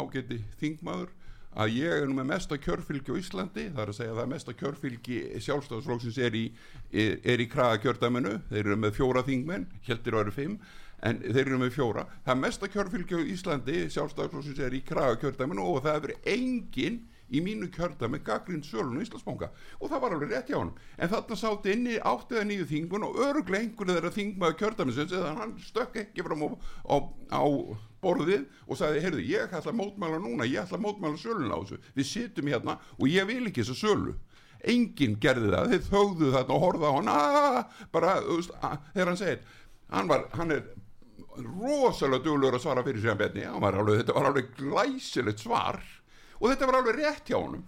ágæti 0.00 0.40
þingmaður 0.62 1.12
að 1.58 1.72
ég 1.80 1.94
er 2.02 2.06
nú 2.06 2.14
með 2.14 2.28
mesta 2.30 2.58
kjörfylgi 2.62 3.10
á 3.10 3.20
Íslandi 3.20 3.64
það 3.74 3.82
er 3.82 3.90
að 3.90 3.96
segja 3.98 4.12
að 4.14 4.20
það 4.20 4.32
mesta 4.32 4.52
kjörfylgi 4.60 5.16
sjálfstafsflóksins 5.46 6.18
er 6.22 6.36
í, 6.38 6.44
er, 6.92 7.16
er 7.26 7.42
í 7.42 7.48
kraga 7.50 7.80
kjördæminu, 7.82 8.36
þeir 8.52 8.62
eru 8.62 8.76
með 8.78 8.96
fjóra 9.00 9.24
þingmenn 9.26 9.66
heldur 9.88 10.18
að 10.18 10.24
eru 10.26 10.36
fimm 10.36 10.58
en 11.00 11.22
þeir 11.24 11.46
eru 11.46 11.58
með 11.62 11.74
fjóra, 11.74 12.04
það 12.26 12.42
mesta 12.44 12.70
kjörfylgi 12.70 13.18
á 13.18 13.30
Íslandi 13.34 13.78
sjálfstafsflóksins 13.90 14.62
er 14.62 14.76
í 14.78 14.84
kraga 14.86 15.18
kjördæminu 15.24 15.66
og 15.66 15.82
það 15.82 15.96
hefur 15.98 16.14
enginn 16.36 17.02
í 17.30 17.42
mínu 17.42 17.70
kjörda 17.74 18.08
með 18.10 18.24
gaggrind 18.26 18.66
sölun 18.66 18.98
og 18.98 19.04
Íslandsbánka 19.04 19.50
og 19.78 19.90
það 19.90 20.02
var 20.02 20.14
alveg 20.16 20.32
rétt 20.32 20.50
hjá 20.50 20.58
hann 20.58 20.72
en 20.98 21.12
þarna 21.12 21.36
sátt 21.38 21.68
inni 21.70 21.98
átt 21.98 22.34
eða 22.34 22.46
nýju 22.46 22.66
þingun 22.70 23.06
og 23.06 23.20
öruglega 23.26 23.62
einhverju 23.64 23.96
þeirra 23.96 24.16
þingmaður 24.16 24.58
kjördaminsins 24.62 25.14
borðið 28.02 28.44
og 28.66 28.80
sagði, 28.80 29.04
heyrðu, 29.04 29.22
ég 29.28 29.46
ætla 29.46 29.72
að 29.72 29.78
mótmæla 29.80 30.18
núna 30.22 30.48
ég 30.48 30.64
ætla 30.64 30.78
að 30.80 30.84
mótmæla 30.86 31.20
sölun 31.20 31.54
á 31.54 31.58
þessu. 31.60 31.80
Við 31.96 32.10
situm 32.10 32.50
hérna 32.50 32.76
og 32.98 33.06
ég 33.10 33.28
vil 33.28 33.46
ekki 33.48 33.64
þessu 33.64 33.78
sölu. 33.80 34.16
Enginn 34.70 35.16
gerði 35.20 35.54
það, 35.54 35.70
þeir 35.72 35.86
þauðu 35.88 36.30
þarna 36.34 36.56
og 36.56 36.64
horða 36.66 36.88
á 36.88 36.96
hann 36.96 37.10
aaa, 37.14 37.62
bara, 37.92 38.16
þegar 38.92 39.08
hann 39.08 39.20
segir 39.20 39.44
hann 39.90 40.10
var, 40.10 40.26
hann 40.36 40.54
er 40.54 40.66
rosalega 41.40 42.24
duglur 42.24 42.56
að 42.56 42.64
svara 42.64 42.84
fyrir 42.86 43.02
sig 43.02 43.12
hann 43.12 43.20
betni, 43.20 43.46
hann 43.46 43.62
var 43.62 43.78
alveg, 43.80 44.02
þetta 44.02 44.16
var 44.16 44.28
alveg 44.30 44.50
glæsilegt 44.58 45.44
svar 45.44 45.80
og 46.40 46.48
þetta 46.48 46.68
var 46.68 46.80
alveg 46.80 47.00
rétt 47.00 47.30
hjá 47.30 47.38
honum 47.38 47.64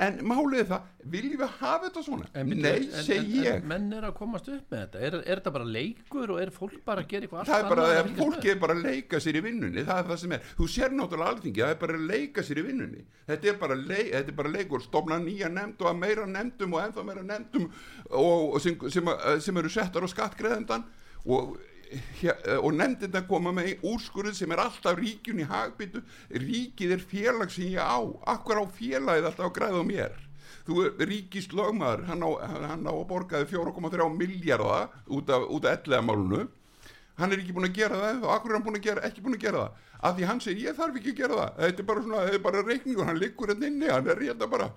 en 0.00 0.18
málið 0.24 0.70
það, 0.70 0.86
viljum 1.12 1.40
við 1.42 1.56
hafa 1.58 1.86
þetta 1.86 2.02
svona? 2.06 2.28
En, 2.38 2.52
Nei, 2.64 2.86
segi 3.04 3.42
ég 3.44 3.58
en 3.58 3.66
menn 3.68 3.90
er 3.92 4.06
að 4.08 4.14
komast 4.16 4.48
upp 4.48 4.72
með 4.72 4.80
þetta. 4.84 5.02
Er, 5.04 5.16
er 5.20 5.40
þetta 5.40 5.52
bara 5.56 5.68
leikur 5.76 6.32
og 6.32 6.40
er 6.42 6.52
fólk 6.54 6.78
bara 6.86 7.04
að 7.04 7.10
gera 7.12 7.28
eitthvað 7.28 7.50
það 7.50 7.58
er 7.58 7.68
bara, 7.68 7.84
að 7.86 8.00
að 8.00 8.10
með? 8.22 8.46
er 8.52 8.62
bara 8.62 8.76
að 8.76 8.86
leika 8.86 9.20
sér 9.22 9.38
í 9.38 9.44
vinnunni. 9.46 9.84
Það 9.88 10.00
er 10.02 10.08
það 10.10 10.22
sem 10.22 10.36
er, 10.36 10.46
þú 10.60 10.68
sér 10.76 10.96
náttúrulega 10.96 11.34
alþingi 11.36 11.64
það 11.64 11.74
er 11.74 11.82
bara 11.82 11.98
að 11.98 12.06
leika 12.12 12.46
sér 12.46 12.62
í 12.62 12.66
vinnunni. 12.68 13.04
Þetta 13.28 13.52
er 13.52 13.60
bara, 13.64 13.78
leik, 13.82 14.08
þetta 14.14 14.34
er 14.34 14.38
bara 14.40 14.54
leikur, 14.56 14.86
stofna 14.86 15.20
nýja 15.22 15.52
nefnd 15.52 15.84
og 15.84 15.92
að 15.92 16.00
meira 16.06 16.28
nefndum 16.30 16.78
og 16.78 16.86
ennþá 16.86 17.06
meira 17.10 17.26
nefndum 17.28 17.68
og, 17.68 18.56
og 18.56 18.58
sem, 18.64 18.80
sem, 18.92 19.12
sem 19.44 19.62
eru 19.62 19.72
settar 19.72 20.04
á 20.04 20.08
skattgreðendan 20.10 20.88
og 21.22 21.54
og 22.58 22.70
nefndin 22.76 23.18
að 23.18 23.28
koma 23.30 23.52
með 23.56 23.84
úrskurð 23.88 24.36
sem 24.36 24.52
er 24.54 24.62
alltaf 24.64 24.98
ríkjun 24.98 25.42
í 25.42 25.48
hagbyttu 25.48 26.02
ríkið 26.44 26.96
er 26.96 27.04
félag 27.12 27.52
sem 27.52 27.72
ég 27.72 27.82
á. 27.82 27.98
Akkur 28.34 28.62
á 28.62 28.64
félagið 28.78 29.28
alltaf 29.30 29.48
að 29.48 29.56
græða 29.58 29.84
mér? 29.88 30.16
Þú 30.66 30.86
ríkist 31.02 31.54
lögmaður 31.58 32.04
hann 32.06 32.22
á, 32.22 32.30
hann 32.70 32.86
á 32.86 32.92
að 32.94 33.06
borgaði 33.10 33.48
4,3 33.50 34.10
miljardar 34.14 34.92
út 35.10 35.30
af, 35.32 35.46
af 35.50 35.70
ellega 35.72 36.04
málunu 36.06 36.44
hann 37.18 37.32
er 37.32 37.42
ekki 37.42 37.54
búin 37.54 37.68
að 37.68 37.76
gera 37.76 37.98
það 38.00 38.22
og 38.24 38.30
akkur 38.34 38.52
er 38.52 38.56
hann 38.56 38.64
búin 38.66 38.78
gera, 38.86 39.02
ekki 39.06 39.24
búin 39.24 39.36
að 39.36 39.44
gera 39.44 39.64
það? 39.64 39.90
Af 40.02 40.16
því 40.16 40.28
hann 40.30 40.40
segir 40.42 40.68
ég 40.70 40.78
þarf 40.78 40.96
ekki 40.98 41.12
að 41.12 41.20
gera 41.20 41.36
það. 41.38 41.58
Þetta 41.60 41.82
er 41.82 41.88
bara 41.90 42.04
svona, 42.06 42.22
þetta 42.26 42.38
er 42.38 42.46
bara 42.46 42.62
reikningur, 42.66 43.06
hann 43.06 43.20
liggur 43.20 43.52
hérna 43.52 43.68
inni 43.68 43.90
hann 43.92 44.08
er 44.10 44.22
að 44.32 44.48
bara 44.50 44.68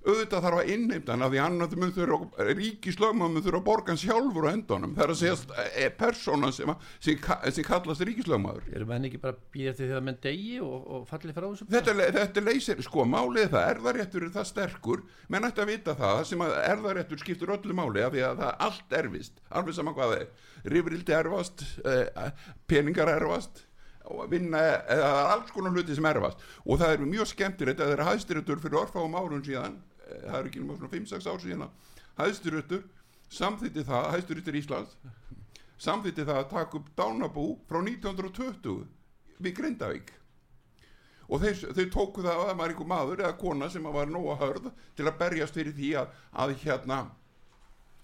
auðvitað 0.00 0.44
þarf 0.46 0.58
að 0.62 0.70
innheimta 0.72 1.12
hann 1.12 1.22
af 1.26 1.30
því 1.34 1.40
hann 1.42 1.56
mun 1.60 1.90
þurfa 1.92 2.44
ríkislögum 2.56 3.18
mun 3.20 3.42
þurfa 3.44 3.58
að 3.60 3.64
borga 3.66 3.92
hann 3.92 4.00
sjálfur 4.00 4.46
á 4.48 4.50
endunum 4.54 4.94
það 4.96 5.04
er 5.04 5.12
að 5.12 5.18
segja 5.20 5.66
e, 5.76 5.88
persóna 5.98 6.48
sem, 6.56 6.72
að- 6.72 6.86
sem, 7.04 7.18
ka- 7.20 7.36
sem 7.52 7.66
kallast 7.68 8.04
ríkislögmaður. 8.08 8.70
Eru 8.72 8.86
menn 8.88 9.04
ekki 9.10 9.20
bara 9.20 9.36
býða 9.52 9.74
til 9.76 9.90
því 9.90 9.98
að 9.98 10.06
menn 10.08 10.18
degi 10.24 10.54
og, 10.64 10.88
og 10.96 11.04
falli 11.10 11.34
frá 11.36 11.44
þessu 11.50 11.68
þetta, 11.74 11.96
þetta 12.16 12.44
leysir, 12.46 12.80
sko 12.86 13.04
málið 13.12 13.50
það 13.52 13.68
erðaréttur 13.74 14.24
er 14.28 14.32
það 14.38 14.48
sterkur. 14.54 15.04
Menn 15.28 15.48
ætti 15.50 15.64
að 15.66 15.72
vita 15.74 15.96
það 16.00 16.22
sem 16.32 16.46
að 16.48 16.56
erðaréttur 16.64 17.20
skiptur 17.26 17.54
öllu 17.58 17.76
máli 17.76 18.06
af 18.08 18.14
því 18.16 18.24
að 18.30 18.40
það 18.44 18.54
allt 18.70 18.96
erfist. 19.02 19.44
Alveg 19.52 19.76
saman 19.76 19.98
hvað 20.00 20.16
er. 20.16 20.30
Rifrildi 20.64 21.12
erfast, 21.20 21.66
eh, 21.84 22.32
peningar 22.68 23.12
erfast 23.18 23.66
vinna, 24.32 24.58
eða 24.90 25.06
er 25.12 25.28
alls 25.36 25.52
konar 25.54 25.70
hluti 25.76 25.94
sem 25.94 26.06
erfast. 26.08 26.40
Og 26.66 26.80
það 26.80 26.96
er 26.96 27.04
mjög 27.06 27.28
skemmtilegt 27.30 27.78
að 27.84 27.92
það 27.92 27.98
er 28.00 28.06
hæðstyrjötur 28.08 28.62
fyrir 28.64 28.80
orðfáum 28.80 29.14
árun 29.20 29.44
síðan 29.46 29.76
það 30.26 30.38
er 30.40 30.48
ekki 30.50 30.64
svona 30.64 30.92
5-6 30.94 31.28
ár 31.30 31.42
síðan 31.44 31.74
hæðstyrjötur 32.20 32.86
samþýtti 33.30 33.84
það, 33.86 34.08
hæðstyrjötur 34.14 34.58
Íslands 34.60 34.96
samþýtti 35.80 36.26
það 36.28 36.40
að 36.42 36.48
taka 36.50 36.80
upp 36.80 36.88
dánabú 36.98 37.44
frá 37.68 37.80
1920 37.80 38.82
við 39.40 39.54
Grindavík. 39.56 40.10
Og 41.30 41.40
þeir, 41.40 41.60
þeir 41.76 41.90
tóku 41.94 42.24
það 42.24 42.34
að 42.34 42.48
það 42.48 42.58
var 42.58 42.72
einhver 42.72 42.88
maður 42.90 43.22
eða 43.22 43.36
kona 43.38 43.68
sem 43.70 43.86
var 43.94 44.10
nóga 44.10 44.36
hörð 44.40 44.66
til 44.98 45.06
að 45.06 45.18
berjast 45.20 45.56
fyrir 45.56 45.76
því 45.76 45.92
að, 46.00 46.16
að 46.42 46.54
hérna 46.64 46.98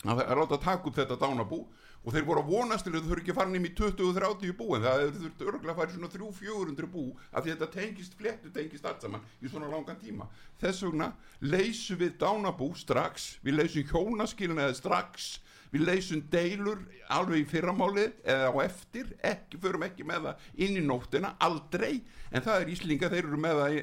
að, 0.06 0.22
að 0.22 0.38
láta 0.40 0.60
taka 0.62 0.88
upp 0.88 1.00
þetta 1.00 1.18
dánabú 1.20 1.64
og 2.06 2.14
þeir 2.14 2.26
voru 2.28 2.42
að 2.44 2.50
vonast 2.52 2.86
til 2.86 2.92
að 2.94 3.00
þau 3.00 3.08
þurfi 3.10 3.22
ekki 3.24 3.32
að 3.34 3.38
fara 3.40 3.50
ným 3.50 3.64
í 3.66 3.72
20-30 3.80 4.52
bú 4.56 4.66
en 4.76 4.84
það 4.84 5.00
þurfti 5.16 5.48
örgulega 5.50 5.72
að 5.72 5.80
fara 5.80 5.90
í 5.90 5.96
svona 5.96 6.10
300-400 6.12 6.90
bú 6.92 7.06
af 7.32 7.40
því 7.40 7.54
þetta 7.54 7.70
tengist 7.74 8.14
fléttu 8.20 8.52
tengist 8.54 8.86
allt 8.86 9.02
saman 9.02 9.24
í 9.42 9.50
svona 9.50 9.70
langan 9.72 9.98
tíma. 9.98 10.28
Þess 10.62 10.86
vegna 10.86 11.10
leysum 11.42 11.98
við 12.04 12.14
dánabú 12.22 12.70
strax 12.78 13.32
við 13.42 13.58
leysum 13.58 13.90
hjónaskilnaði 13.90 14.78
strax 14.78 15.32
við 15.72 15.86
leysum 15.86 16.22
deilur 16.30 16.84
alveg 17.12 17.42
í 17.42 17.48
fyrramáli 17.50 18.06
eða 18.22 18.52
á 18.54 18.54
eftir 18.64 19.10
ekki, 19.26 19.58
förum 19.62 19.84
ekki 19.86 20.06
með 20.06 20.28
það 20.28 20.46
inn 20.66 20.78
í 20.78 20.84
nóttina 20.84 21.34
aldrei, 21.42 22.00
en 22.30 22.44
það 22.44 22.60
er 22.60 22.72
Íslinga 22.74 23.10
þeir 23.12 23.24
eru 23.24 23.40
með 23.42 23.60
það, 23.60 23.76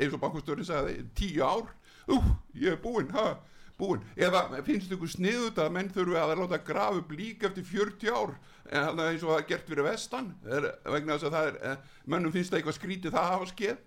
eins 0.00 0.16
og 0.16 0.22
bankastörin 0.24 0.68
sagði, 0.68 0.96
tíu 1.18 1.44
ár, 1.44 1.70
ú, 2.10 2.20
ég 2.56 2.74
er 2.74 2.82
búinn 2.82 3.12
ha, 3.14 3.26
búinn, 3.80 4.06
eða 4.16 4.44
finnst 4.66 4.92
ykkur 4.94 5.10
sniðut 5.10 5.60
að 5.60 5.74
menn 5.76 5.92
þurfi 5.94 6.18
að 6.20 6.34
láta 6.40 6.60
grafa 6.64 7.00
upp 7.00 7.14
lík 7.16 7.46
eftir 7.48 7.66
40 7.66 8.12
ár? 8.14 8.34
Það 8.70 9.00
er 9.02 9.08
eins 9.10 9.24
og 9.24 9.32
það 9.32 9.38
er 9.40 9.46
gert 9.50 9.70
fyrir 9.70 9.86
vestan. 9.86 10.28
Er, 10.46 10.66
vegna 10.94 11.16
þess 11.16 11.28
að 11.28 11.36
það 11.36 11.48
er, 11.50 11.56
eh, 11.70 11.94
mönnum 12.12 12.34
finnst 12.34 12.52
það 12.52 12.60
eitthvað 12.60 12.78
skrítið 12.78 13.16
það 13.16 13.32
hafa 13.34 13.48
skeð. 13.50 13.78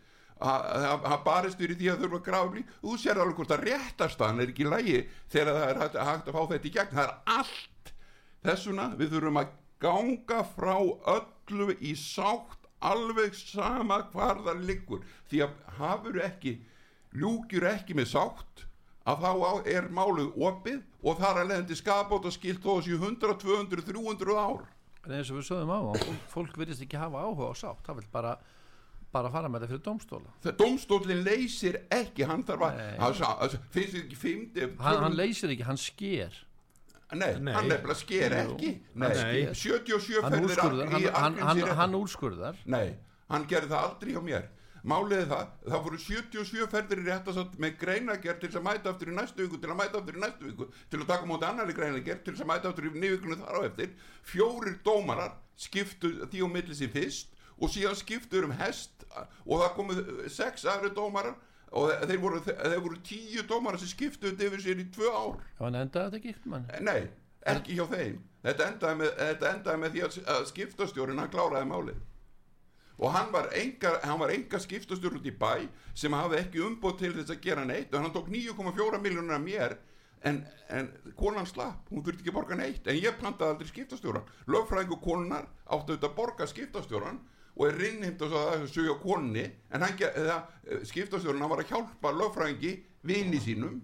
Að 0.43 1.05
að 1.07 1.19
barist 1.23 1.61
fyrir 1.61 1.77
því 1.79 1.89
að 1.91 2.01
þurfa 2.03 2.17
að 2.19 2.25
grafa 2.25 2.49
blík 2.51 2.71
þú 2.81 2.95
sér 2.99 3.19
alveg 3.21 3.37
hvort 3.37 3.53
að 3.53 3.61
réttarstaðan 3.69 4.41
er 4.43 4.49
ekki 4.51 4.65
lægi 4.67 4.97
þegar 5.31 5.59
það 5.59 5.69
er 5.69 5.79
hægt 6.09 6.27
að 6.27 6.35
fá 6.35 6.41
þetta 6.51 6.67
í 6.67 6.73
gegn. 6.73 6.97
Það 6.97 7.05
er 7.05 7.13
allt 7.37 7.93
þessuna 8.43 8.87
við 8.99 9.13
þurfum 9.13 9.39
að 9.39 9.53
ganga 9.83 10.41
frá 10.55 10.75
öllu 11.13 11.77
í 11.79 11.93
sátt 11.99 12.67
alveg 12.83 13.37
sama 13.39 14.01
hvar 14.11 14.41
það 14.43 14.67
liggur. 14.67 15.03
Því 15.31 15.45
að 15.45 15.57
hafur 15.79 16.19
ekki 16.25 16.57
ljúkjur 17.15 17.69
ekki 17.69 17.95
með 17.97 18.11
sátt 18.17 18.65
að 19.03 19.23
þá 19.25 19.67
er 19.67 19.89
málið 19.91 20.37
opið 20.47 20.79
og 21.03 21.19
þar 21.19 21.41
að 21.41 21.49
leiðandi 21.51 21.75
skapátt 21.79 22.27
og 22.29 22.35
skilt 22.35 22.63
þó 22.63 22.77
þessi 22.77 22.95
100, 22.95 23.35
200, 23.41 23.83
300 23.89 24.37
ár. 24.39 24.63
En 25.03 25.15
eins 25.17 25.31
og 25.33 25.41
við 25.41 25.47
sögum 25.49 25.73
á 25.75 25.79
fólk, 25.91 26.21
fólk 26.31 26.59
virðist 26.61 26.85
ekki 26.85 26.99
hafa 27.01 27.25
áhuga 27.25 27.49
á 27.51 27.53
sátt. 27.59 27.81
Það 27.83 27.99
vil 27.99 28.07
bara, 28.13 28.31
bara 29.11 29.33
fara 29.33 29.51
með 29.51 29.65
það 29.65 29.73
fyrir 29.73 29.83
domstóla 29.89 30.31
það 30.45 30.55
domstólinn 30.61 31.25
leysir 31.27 31.81
ekki 31.91 32.29
hann 32.29 32.45
þarf 32.47 32.65
að, 32.69 32.79
Nei. 32.79 32.95
að, 33.03 33.21
að 33.27 33.57
finnst 33.75 33.93
þið 33.97 34.01
ekki 34.05 34.19
fimdi 34.21 34.69
hann, 34.79 35.03
hann 35.03 35.19
leysir 35.19 35.51
ekki, 35.53 35.67
hann 35.67 35.81
sker. 35.81 36.39
Nei, 37.13 37.35
Nei. 37.43 37.53
hann 37.53 37.67
nefnilega 37.69 37.99
sker 37.99 38.33
Jú, 38.33 38.55
ekki. 38.55 38.71
Nei, 39.03 39.09
sker. 39.19 39.51
77 39.59 40.23
hann 40.23 40.37
ferðir 40.39 40.89
hann, 40.95 41.11
hann, 41.19 41.37
hann, 41.43 41.63
hann 41.83 41.97
úrskurðar. 41.99 42.63
Nei, 42.65 42.95
hann 43.29 43.45
gerði 43.51 43.75
það 43.75 43.89
aldrei 43.91 44.15
hjá 44.15 44.23
mér 44.31 44.47
Málið 44.83 45.29
það, 45.31 45.51
það 45.63 45.83
voru 45.85 45.97
77 46.03 46.65
ferðir 46.67 46.99
í 46.99 47.03
réttasátt 47.05 47.53
með 47.63 47.75
greinagerð 47.79 48.41
til 48.41 48.49
að 48.59 48.65
mæta 48.65 48.91
aftur 48.91 49.11
í 49.13 49.15
næstu 49.15 49.45
viku, 49.45 49.59
til 49.63 49.69
að 49.71 49.79
mæta 49.79 50.01
aftur 50.01 50.17
í 50.17 50.23
næstu 50.23 50.49
viku 50.49 50.67
til 50.91 50.99
að 50.99 51.05
taka 51.13 51.29
móti 51.29 51.47
annari 51.47 51.75
greinagerð, 51.77 52.25
til 52.25 52.33
að 52.35 52.49
mæta 52.49 52.71
aftur 52.73 52.89
í 52.89 52.91
nývikunni 52.97 53.39
þar 53.39 53.61
á 53.63 53.67
eftir. 53.69 53.93
Fjórir 54.27 54.75
dómarar 54.83 55.37
skiptu 55.55 56.11
því 56.27 56.43
á 56.43 56.47
milli 56.51 56.75
sér 56.75 56.91
fyrst 56.91 57.31
og 57.55 57.71
síðan 57.71 57.97
skiptuður 58.01 58.49
um 58.49 58.57
hest 58.59 59.07
og 59.47 59.63
það 59.63 59.73
komuð 59.79 60.05
sex 60.35 60.67
aðri 60.67 60.91
dómarar 60.97 61.39
og 61.71 61.95
þeir 62.03 62.19
voru, 62.19 62.43
þeir 62.43 62.79
voru 62.83 63.03
tíu 63.07 63.47
dómarar 63.47 63.79
sem 63.79 63.95
skiptuðu 63.95 64.49
yfir 64.49 64.67
sér 64.67 64.83
í 64.83 64.89
tvö 64.91 65.15
ár. 65.15 65.39
Ef 65.55 65.63
hann 65.63 65.79
endaði 65.79 66.19
þetta 66.19 66.35
ekki 66.35 66.51
mann? 66.51 66.67
Nei, 66.83 67.07
ekki 67.55 67.79
hjá 67.79 67.87
þeim. 67.87 68.19
Þetta 68.43 68.73
endaði 68.73 68.99
með, 68.99 69.13
þetta 69.21 69.53
endaði 69.55 69.81
með 69.85 69.95
því 69.95 70.09
að, 70.09 70.25
að 70.35 70.49
skiptastjórin 70.51 71.23
hann 71.23 71.31
kláraði 71.31 71.71
málið 71.71 72.09
og 72.99 73.13
hann 73.13 73.31
var 73.33 73.49
enga, 73.57 74.59
skiptastjóri 74.61 75.19
út 75.19 75.27
í 75.27 75.33
bæ 75.33 75.65
sem 75.97 76.13
hafði 76.13 76.39
ekki 76.43 76.61
umbóð 76.63 76.99
til 76.99 77.13
þess 77.17 77.33
að 77.33 77.41
gera 77.43 77.65
neitt. 77.65 77.93
Og 77.93 78.03
hann 78.03 78.13
tók 78.13 78.29
9,4 78.31 79.01
miljónur 79.01 79.35
af 79.35 79.43
mér 79.43 79.77
en, 80.23 80.43
en 80.69 80.89
konan 81.19 81.47
slapp, 81.49 81.89
hún 81.89 82.03
þurfti 82.05 82.23
ekki 82.23 82.33
að 82.33 82.37
borga 82.37 82.57
neitt. 82.59 82.87
En 82.87 82.99
ég 82.99 83.17
plantaði 83.19 83.55
aldrei 83.55 83.71
skiptastjóran 83.71 84.29
lögfræðingu 84.47 84.99
konunar 85.03 85.49
áttu 85.65 85.95
auðvitað 85.95 86.09
að 86.11 86.19
borga 86.19 86.49
skiptastjóran 86.51 87.21
og 87.53 87.65
er 87.67 87.79
rinnheimt 87.81 88.21
að 88.25 88.67
sögja 88.73 88.95
konni 89.01 89.43
en 89.73 89.83
það, 89.83 90.45
skiptastjóran 90.89 91.49
var 91.49 91.61
að 91.61 91.73
hjálpa 91.73 92.13
lögfræðingi 92.21 92.77
vini 93.05 93.41
sínum 93.43 93.81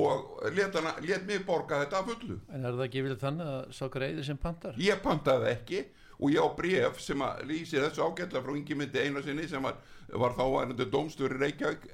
og 0.00 0.42
let, 0.54 0.74
hana, 0.74 0.92
let 1.02 1.24
mig 1.26 1.40
borga 1.46 1.80
þetta 1.82 2.00
að 2.00 2.12
fullu. 2.12 2.36
En 2.54 2.64
er 2.64 2.76
það 2.76 2.84
ekki 2.86 3.02
vilja 3.06 3.22
þannig 3.24 3.48
að 3.54 3.72
sá 3.74 3.82
greiði 3.90 4.26
sem 4.26 4.38
pantar? 4.38 4.76
Ég 4.78 5.00
pantaði 5.02 5.46
það 5.46 5.54
ekki 5.56 5.80
og 6.20 6.32
ég 6.32 6.40
á 6.44 6.48
bref 6.56 7.00
sem 7.00 7.22
að 7.24 7.44
lýsi 7.48 7.80
þessu 7.80 8.04
ágætla 8.04 8.42
frá 8.44 8.54
yngi 8.54 8.76
myndi 8.76 9.02
eina 9.02 9.22
sinni 9.24 9.48
sem 9.48 9.62
var, 9.64 9.78
var 10.12 10.36
þá 10.36 10.42
værandi 10.44 10.88
dómstjóri 10.92 11.38
Reykjavík 11.40 11.86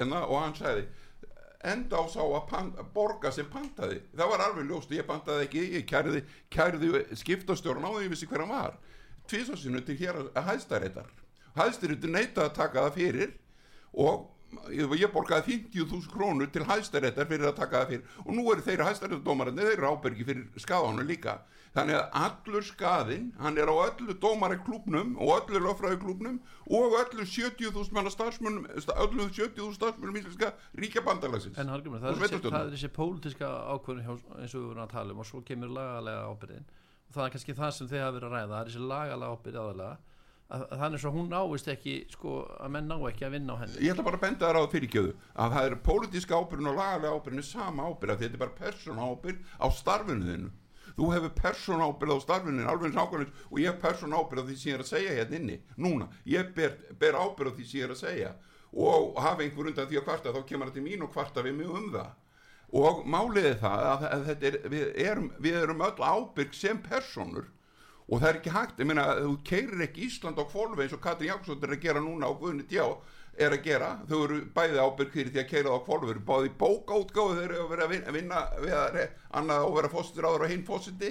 enna, 0.00 0.24
og 0.24 0.40
hann 0.40 0.56
sagði 0.58 0.86
enda 1.64 2.00
á 2.00 2.04
sá 2.12 2.20
að, 2.20 2.40
pan, 2.48 2.72
borga 2.92 3.30
sem 3.32 3.46
pantaði. 3.48 4.02
Það 4.12 4.32
var 4.34 4.42
alveg 4.46 4.66
ljóst, 4.68 4.92
ég 4.92 5.06
pantaði 5.08 5.46
ekki 5.46 5.66
ég 5.78 5.86
kærði, 5.88 6.24
kærði 6.52 7.04
skiptastjórn 7.16 7.86
á 7.88 7.90
því 7.92 8.04
ég 8.04 8.12
vissi 8.12 8.28
hver 8.28 8.44
hann 8.44 8.52
var. 8.52 8.80
Tvisarsinu 9.28 9.80
til 9.84 9.96
hér 9.96 10.20
að 10.26 10.50
hæðstæreitar 10.50 11.12
hæðstyrjundur 11.58 12.12
neita 12.12 12.46
að 12.48 12.54
taka 12.58 12.86
það 12.86 12.96
fyrir 12.98 13.34
og 13.94 14.30
ég 14.74 15.10
borgaði 15.12 15.58
50.000 15.74 16.10
krónur 16.12 16.50
til 16.54 16.66
hæstaréttar 16.66 17.28
fyrir 17.30 17.50
að 17.50 17.58
taka 17.58 17.82
það 17.82 17.92
fyrir. 17.92 18.04
Og 18.24 18.36
nú 18.36 18.46
eru 18.52 18.64
þeirra 18.66 18.88
hæstaréttardómarinn 18.90 19.58
þeir 19.58 19.72
eru 19.76 19.92
ábyrgi 19.94 20.26
fyrir 20.28 20.62
skadánu 20.62 21.06
líka 21.06 21.40
þannig 21.74 21.96
að 21.98 22.18
allur 22.24 22.62
skaðin 22.68 23.24
hann 23.42 23.56
er 23.58 23.66
á 23.66 23.74
öllu 23.88 24.14
dómaraklúpnum 24.22 25.16
og 25.18 25.32
öllu 25.40 25.62
löffræðiklúpnum 25.64 26.36
og 26.70 26.94
öllu 27.00 27.26
70.000 27.26 27.90
manna 27.96 28.12
starfsmunum 28.14 28.68
öllu 28.70 29.26
70.000 29.28 29.74
starfsmunum 29.78 30.18
íslenska 30.20 30.52
ríkjabandalagsins 30.78 31.58
En 31.58 31.68
Hargrimur, 31.72 31.98
það, 31.98 32.14
er 32.14 32.22
þessi- 32.28 32.42
það 32.46 32.60
er 32.68 32.72
þessi 32.76 32.92
pólitiska 32.94 33.50
ákvörðun 33.74 34.06
hjá- 34.06 34.40
eins 34.40 34.54
og 34.54 34.60
við 34.62 34.66
vorum 34.70 34.86
að 34.86 34.94
tala 34.94 35.12
um 35.12 35.18
og 35.24 35.26
svo 35.26 35.42
kemur 35.44 35.68
lagalega 35.74 36.26
ábyrðin 36.30 36.64
og 37.08 37.14
það 37.18 37.26
er 37.26 37.30
kannski 37.36 37.54
það 37.58 37.70
sem 37.78 37.88
þið 37.88 38.02
hafa 38.04 38.16
verið 38.18 38.28
að 38.28 38.34
ræða 38.38 38.50
það 38.54 38.60
er 38.62 38.70
þessi 38.70 38.88
lagalega 38.94 39.34
ábyrð 39.34 39.60
aðalega 39.64 39.96
að, 40.54 40.62
að 40.70 40.78
þannig 40.84 41.00
svo 41.02 41.10
hún 41.14 41.28
náist 41.32 41.68
ekki 41.72 41.94
sko, 42.12 42.32
að 42.60 42.70
menn 42.70 42.86
ná 42.90 42.96
ekki 43.08 43.24
að 43.26 43.32
vinna 43.34 43.54
á 43.56 43.60
henni. 43.64 43.78
Ég 43.80 43.94
ætla 43.94 44.04
bara 44.04 44.18
að 44.20 44.24
benda 44.28 44.50
þér 44.50 44.58
á 44.60 44.72
fyrirgjöðu 44.74 45.14
að 45.40 45.54
það 45.56 45.64
er 45.70 45.76
pólitíska 45.88 46.36
ábyrðin 46.38 46.68
og 46.70 46.76
lagalega 46.78 47.14
ábyrðin 47.16 47.40
er 47.42 47.48
sama 47.48 47.86
því 47.88 48.10
þetta 48.12 48.28
er 48.28 48.42
bara 48.44 48.58
persóna 48.60 49.06
ábyrð 49.08 49.40
á 49.58 49.66
starfinu 49.72 50.28
þinu 50.28 50.50
þú 50.96 51.10
hefur 51.14 51.34
persóna 51.38 51.88
ábyrð 51.90 52.16
á 52.16 52.18
starfinu 52.24 52.58
þínu, 52.60 52.68
alveg 52.70 52.88
eins 52.88 52.98
nákvæmlega 52.98 53.46
og 53.50 53.60
ég 53.60 53.70
hef 53.70 53.80
persóna 53.82 54.20
ábyrð 54.20 54.42
á 54.42 54.46
því 54.48 54.56
sem 54.58 54.70
ég 54.70 54.76
er 54.76 54.84
að 54.84 54.90
segja 54.90 55.14
hérna 55.18 55.38
inni 55.40 55.56
núna, 55.76 56.10
ég 56.24 56.52
ber, 56.56 56.76
ber 56.98 57.18
ábyrð 57.18 57.50
á 57.50 57.56
því 57.56 57.64
sem 57.70 57.80
ég 57.80 57.88
er 57.88 57.94
að 57.94 58.02
segja. 58.02 58.34
Og 58.74 59.18
hafa 59.22 59.44
einhver 59.44 59.70
undan 59.70 59.88
því 59.90 60.00
að 60.00 60.06
kvarta 60.08 60.34
þá 60.34 60.40
kemur 60.48 60.70
það 60.70 60.78
til 60.78 60.84
mín 60.86 61.02
og 61.06 61.12
kvarta 61.14 61.42
við 61.46 61.58
mig 61.60 61.68
um 61.70 61.90
það. 61.94 62.12
Og 62.74 63.04
málið 63.06 63.50
er 63.52 63.58
það 63.60 63.84
að, 63.90 64.06
að 64.10 64.24
þetta 64.28 64.48
er, 64.48 64.56
við, 64.72 64.86
erum, 65.04 65.28
við 65.38 65.58
erum 65.60 65.84
öll 65.86 66.08
ábyrg 66.10 66.56
sem 66.58 66.80
personur 66.82 67.50
og 68.04 68.20
það 68.20 68.28
er 68.28 68.38
ekki 68.38 68.52
hægt, 68.52 68.80
ég 68.82 68.88
meina 68.88 69.04
þú 69.16 69.34
keirir 69.48 69.84
ekki 69.86 70.08
Ísland 70.08 70.40
á 70.40 70.44
kvolfi 70.44 70.84
eins 70.84 70.96
og 70.96 71.00
Katrin 71.04 71.30
Jakobsson 71.30 71.62
er 71.64 71.76
að 71.76 71.84
gera 71.86 72.02
núna 72.04 72.28
og 72.28 72.42
Guðni 72.42 72.66
Djá 72.68 72.84
er 73.38 73.54
að 73.54 73.62
gera, 73.64 73.90
þau 74.08 74.18
eru 74.24 74.40
bæði 74.54 74.80
ábyrg 74.80 75.14
fyrir 75.14 75.32
því 75.34 75.40
að 75.42 75.48
keira 75.50 75.70
það 75.70 75.88
á 75.90 76.10
eru 76.10 76.24
báði 76.28 76.50
bókáutgáðu 76.60 77.38
þeir 77.38 77.46
eru 77.46 77.62
að 77.64 77.70
vera 77.72 77.86
að 77.88 78.16
vinna, 78.18 78.42
við 78.62 78.76
að 78.78 78.98
annað 79.40 79.64
og 79.68 79.78
vera 79.78 79.90
fósitur 79.90 80.28
áður 80.28 80.44
og 80.46 80.52
hinn 80.52 80.66
fósiti 80.66 81.10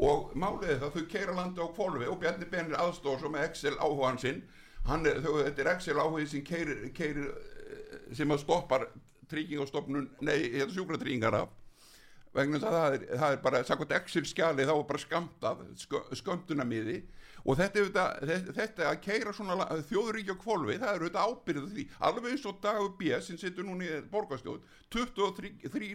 og 0.00 0.34
málið 0.38 0.82
það 0.82 0.96
þau 0.96 1.06
keira 1.12 1.36
landi 1.36 1.64
á 1.64 1.68
kvolfi 1.76 2.08
og 2.08 2.20
Bjarni 2.20 2.48
Benir 2.50 2.76
aðstóð 2.80 3.18
svo 3.20 3.32
með 3.32 3.48
Excel 3.48 3.74
áhugan 3.78 4.20
sinn. 4.20 4.42
Er, 4.82 5.18
þau, 5.22 5.32
þetta 5.44 5.64
er 5.64 5.72
Excel 5.74 5.98
áhugin 6.00 6.30
sem 6.30 6.44
keirir, 6.44 6.86
keirir 6.96 7.28
eh, 7.28 7.98
sem 8.16 8.32
að 8.32 8.42
stoppar 8.42 8.86
tryggingastofnun, 9.32 10.08
nei, 10.24 10.38
hérna 10.52 10.72
sjúkratryggingar 10.74 11.36
af. 11.42 11.52
Vegna 12.32 12.60
það 12.62 12.96
er, 12.96 13.04
það 13.20 13.34
er 13.34 13.42
bara 13.44 13.64
sakot 13.68 13.96
Excel 13.96 14.24
skjali 14.28 14.64
þá 14.68 14.74
er 14.74 14.86
bara 14.88 15.02
skamtað 15.02 15.66
skömmtunamiði 16.20 17.02
og 17.42 17.58
þetta, 17.58 17.84
þetta, 17.90 18.54
þetta, 18.54 18.88
að 18.90 19.00
keira 19.02 19.34
svona 19.34 19.66
þjóðuríkja 19.90 20.38
kvolvi, 20.38 20.78
það 20.82 20.94
eru 20.96 21.08
þetta 21.08 21.26
ábyrðið 21.26 21.76
því. 21.76 21.86
Alveg 22.08 22.46
og 22.46 22.62
Dagur 22.62 22.94
B. 22.98 23.12
sem 23.20 23.38
sittur 23.40 23.66
núna 23.66 23.88
í 23.88 24.00
borgarstjóð 24.12 24.62
23 24.94 25.92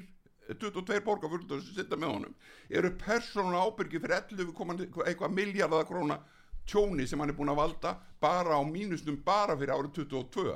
22 0.48 1.02
borgarfjöldur 1.04 1.60
sem 1.60 1.76
sitta 1.76 1.98
með 2.00 2.14
honum 2.14 2.36
eru 2.70 2.93
persónulega 3.02 3.68
ábyrgi 3.68 4.00
fyrir 4.00 4.16
11 4.32 5.04
eitthvað 5.04 5.34
miljardar 5.36 5.88
króna 5.89 6.22
tjóni 6.68 7.08
sem 7.08 7.20
hann 7.20 7.34
er 7.34 7.36
búin 7.36 7.52
að 7.52 7.60
valda 7.62 7.93
bara 8.24 8.60
á 8.60 8.64
mínusnum 8.64 9.20
bara 9.26 9.58
fyrir 9.60 9.76
árið 9.76 10.06
22 10.08 10.56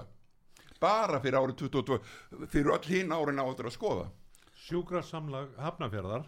bara 0.81 1.19
fyrir 1.23 1.39
árið 1.39 1.65
22 1.65 1.99
fyrir 2.51 2.71
öll 2.75 2.87
hinn 2.87 3.11
árin 3.13 3.41
á 3.41 3.45
þetta 3.45 3.67
að 3.67 3.75
skoða. 3.75 4.07
Sjúkrasamlag 4.61 5.55
Hafnafjörðar 5.59 6.27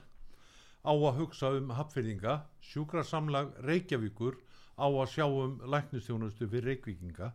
á 0.84 0.92
að 0.92 1.20
hugsa 1.22 1.54
um 1.56 1.72
hafnfyrðinga, 1.72 2.42
sjúkrasamlag 2.62 3.54
Reykjavíkur 3.64 4.38
á 4.78 4.88
að 4.88 5.12
sjá 5.12 5.26
um 5.28 5.60
læknistjónustu 5.70 6.48
fyrir 6.50 6.72
Reykvíkinga 6.72 7.32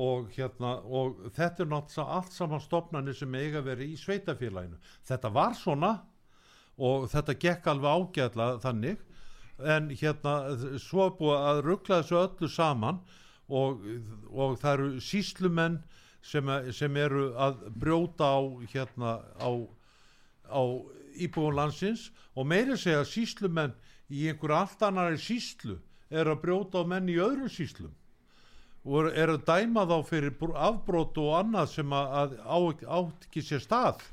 og, 0.00 0.30
hérna, 0.36 0.78
og 0.86 1.18
þetta 1.34 1.64
er 1.64 1.70
náttúrulega 1.70 2.16
allt 2.16 2.34
saman 2.36 2.62
stopnarnir 2.62 3.16
sem 3.18 3.34
eiga 3.34 3.62
verið 3.64 3.94
í 3.94 4.00
sveitafélaginu. 4.00 4.78
Þetta 5.08 5.32
var 5.34 5.56
svona 5.58 5.92
og 6.80 7.08
þetta 7.12 7.36
gekk 7.42 7.70
alveg 7.72 7.96
ágæðla 8.00 8.50
þannig 8.62 9.02
en 9.60 9.90
hérna 9.92 10.34
svo 10.80 11.10
búið 11.18 11.48
að 11.50 11.64
ruggla 11.66 12.00
þessu 12.00 12.20
öllu 12.22 12.48
saman 12.48 13.02
og, 13.50 13.82
og 14.30 14.56
það 14.62 14.72
eru 14.72 15.04
síslumenn 15.04 15.80
sem, 16.22 16.48
sem 16.72 16.96
eru 16.96 17.30
að 17.40 17.66
brjóta 17.76 18.30
á 18.32 18.40
hérna 18.72 19.18
á 19.36 19.50
á 20.50 20.62
íbúin 21.14 21.56
landsins 21.56 22.08
og 22.34 22.48
meiri 22.50 22.76
segja 22.78 23.04
síslumenn 23.06 23.74
í 24.10 24.26
einhver 24.30 24.54
allt 24.56 24.82
annari 24.82 25.18
síslu 25.20 25.78
er 26.10 26.30
að 26.30 26.42
brjóta 26.42 26.82
á 26.82 26.84
menn 26.90 27.08
í 27.10 27.18
öðru 27.22 27.48
síslum 27.50 27.94
og 28.84 29.10
er 29.12 29.34
að 29.34 29.44
dæma 29.44 29.84
þá 29.88 29.96
fyrir 30.08 30.54
afbrót 30.56 31.18
og 31.20 31.34
annað 31.36 31.72
sem 31.74 31.92
að, 31.92 32.38
átt 32.40 33.26
ekki 33.28 33.42
sér 33.44 33.60
stað. 33.60 34.04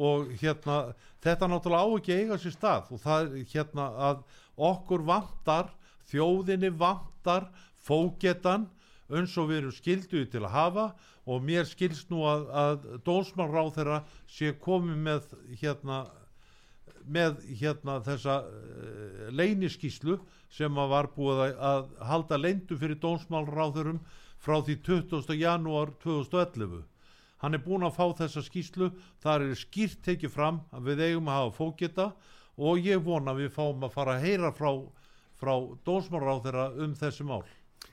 Og 0.00 0.30
hérna 0.40 0.94
þetta 1.20 1.48
náttúrulega 1.50 1.84
á 1.84 1.88
ekki 1.98 2.16
eiga 2.16 2.38
sér 2.40 2.54
stað. 2.54 2.94
Og 2.96 3.02
það 3.02 3.26
er 3.26 3.50
hérna 3.52 3.88
að 4.08 4.22
okkur 4.70 5.04
vantar 5.04 5.68
þjóðinni 6.08 6.72
vantar 6.80 7.50
fógetan 7.76 8.70
eins 9.10 9.36
og 9.36 9.50
við 9.50 9.60
erum 9.64 9.76
skilduði 9.76 10.30
til 10.32 10.44
að 10.46 10.54
hafa. 10.56 10.86
Og 11.28 11.44
mér 11.44 11.68
skilst 11.68 12.08
nú 12.10 12.24
að, 12.24 12.48
að 12.56 12.88
dónsmannráð 13.04 13.74
þeirra 13.76 14.00
sé 14.30 14.54
komið 14.64 15.04
með 15.04 15.36
hérna 15.60 16.06
með 17.10 17.38
hérna 17.58 17.98
þessa 18.04 18.34
leyniskíslu 19.32 20.18
sem 20.50 20.80
var 20.92 21.10
búið 21.14 21.42
að, 21.56 21.90
halda 22.04 22.38
leyndu 22.38 22.78
fyrir 22.78 22.98
dónsmannráðurum 23.02 24.00
frá 24.40 24.58
því 24.64 24.76
20. 24.86 25.36
janúar 25.38 25.92
2011 26.02 26.82
hann 27.40 27.56
er 27.56 27.62
búin 27.64 27.86
að 27.86 27.96
fá 27.96 28.06
þessa 28.22 28.42
skíslu 28.44 28.90
þar 29.22 29.46
er 29.46 29.58
skýrt 29.58 30.02
tekið 30.04 30.34
fram 30.34 30.60
að 30.74 30.90
við 30.90 31.04
eigum 31.06 31.30
að 31.30 31.38
hafa 31.38 31.56
fókita 31.56 32.10
og 32.60 32.82
ég 32.84 33.00
vona 33.04 33.34
við 33.36 33.52
fáum 33.54 33.86
að 33.86 33.94
fara 33.94 34.16
að 34.16 34.26
heyra 34.26 34.50
frá, 34.52 34.70
frá 35.40 35.54
dónsmannráð 35.86 36.42
þeirra 36.46 36.66
um 36.84 36.96
þessi 36.98 37.24
mál. 37.24 37.42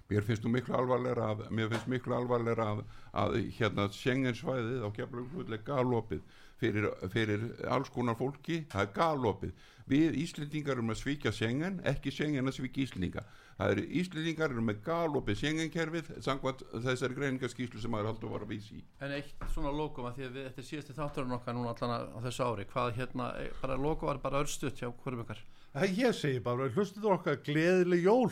Mér 0.07 0.23
finnst 0.23 0.43
þú 0.43 0.51
miklu 0.51 0.75
alvarleira 0.75 1.29
að, 1.31 1.45
mér 1.51 1.69
finnst 1.71 1.87
miklu 1.91 2.15
alvarleira 2.15 2.67
að, 2.73 2.83
að 3.21 3.37
hérna 3.57 3.87
Schengensvæðið 3.95 4.83
á 4.83 4.89
keflaugflutlega 4.95 5.67
galopið 5.67 6.21
fyrir, 6.61 6.87
fyrir 7.13 7.43
alls 7.69 7.89
konar 7.93 8.17
fólki, 8.17 8.63
það 8.71 8.85
er 8.85 8.93
galopið. 8.95 9.65
Við 9.87 10.17
Íslendingar 10.19 10.75
erum 10.75 10.91
að 10.91 10.99
svíkja 10.99 11.31
Schengen, 11.31 11.77
ekki 11.87 12.11
Schengen 12.11 12.49
að 12.49 12.57
svíkja 12.57 12.83
Íslendinga. 12.83 13.21
Það 13.57 13.73
eru 13.73 13.85
Íslendingar 14.01 14.51
erum 14.51 14.67
með 14.67 14.81
galopið 14.85 15.39
Schengenkerfið, 15.39 16.09
sangvað 16.25 16.65
þessari 16.83 17.17
greiningaskíslu 17.17 17.79
sem 17.81 17.93
maður 17.93 18.11
haldur 18.11 18.27
að 18.27 18.35
vara 18.35 18.47
að 18.49 18.51
vísi 18.51 18.81
í. 18.81 18.83
En 19.05 19.15
eitt 19.15 19.47
svona 19.53 19.71
lokum 19.71 20.09
að 20.09 20.19
því 20.19 20.27
að 20.27 20.35
við, 20.35 20.49
þetta 20.49 20.63
er 20.63 20.67
síðasti 20.67 20.97
þátturinn 20.97 21.37
okkar 21.37 21.55
núna 21.55 21.71
allan 21.71 22.11
á 22.11 22.19
þessu 22.27 22.49
ári, 22.49 22.67
hvað 22.73 22.91
hérna, 22.99 23.29
bara 23.61 23.79
lokum 23.87 24.11
var 24.11 24.21
bara 24.27 24.43
örstuðt 24.43 24.83
hjá 24.83 24.91
hverjum 24.91 25.23
ykkar? 25.23 25.41
Ég 25.87 26.19
segi 26.19 26.43
bara, 26.43 26.67
hlustuðu 26.75 27.13
okkar 27.15 27.39
gleðileg 27.47 28.03
jól 28.03 28.29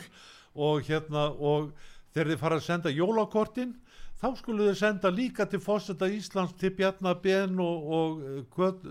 og 0.56 0.86
hérna 0.86 1.30
og 1.32 1.72
þegar 2.12 2.32
þið 2.32 2.40
fara 2.44 2.60
að 2.60 2.66
senda 2.68 2.92
jólakortin 2.92 3.74
þá 4.20 4.28
skulle 4.38 4.68
þið 4.70 4.78
senda 4.80 5.12
líka 5.12 5.46
til 5.50 5.60
fósetta 5.62 6.08
Íslands 6.12 6.54
til 6.60 6.72
Bjarnabenn 6.76 7.58
og, 7.62 7.90
og 7.98 8.86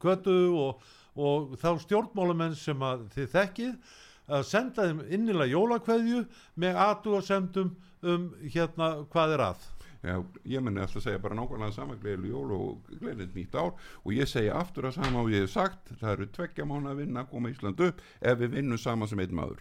Kötu 0.00 0.36
og, 0.56 0.86
og 1.16 1.58
þá 1.60 1.74
stjórnmálamenn 1.84 2.56
sem 2.58 2.86
þið 3.14 3.34
þekkið 3.34 3.98
að 4.30 4.46
senda 4.46 4.86
þeim 4.86 5.02
innilega 5.10 5.52
jólakveðju 5.52 6.22
með 6.62 6.80
atu 6.86 7.18
og 7.18 7.26
sendum 7.26 7.74
um 8.00 8.30
hérna 8.40 8.92
hvað 9.12 9.36
er 9.36 9.44
að. 9.50 9.66
Já, 10.00 10.14
ég 10.48 10.62
menni 10.64 10.80
alltaf 10.80 11.02
að 11.02 11.10
segja 11.10 11.20
bara 11.20 11.36
nákvæmlega 11.36 11.76
saman 11.76 11.98
gleðileg 12.00 12.30
jól 12.32 12.52
og 12.56 12.94
gleðilegt 13.02 13.34
nýtt 13.36 13.58
ár. 13.58 13.74
Og 14.06 14.14
ég 14.16 14.30
segja 14.30 14.56
aftur 14.56 14.88
að 14.88 14.96
sama 14.96 15.20
og 15.20 15.34
ég 15.34 15.44
hef 15.44 15.52
sagt 15.52 15.92
það 16.00 16.14
eru 16.14 16.28
tveggja 16.38 16.68
mánu 16.70 16.88
að 16.88 17.02
vinna 17.02 17.26
að 17.26 17.34
koma 17.34 17.52
Ísland 17.52 17.84
upp 17.84 18.00
ef 18.00 18.40
við 18.40 18.56
vinnum 18.56 18.80
saman 18.80 19.10
sem 19.10 19.20
einn 19.20 19.36
maður 19.36 19.60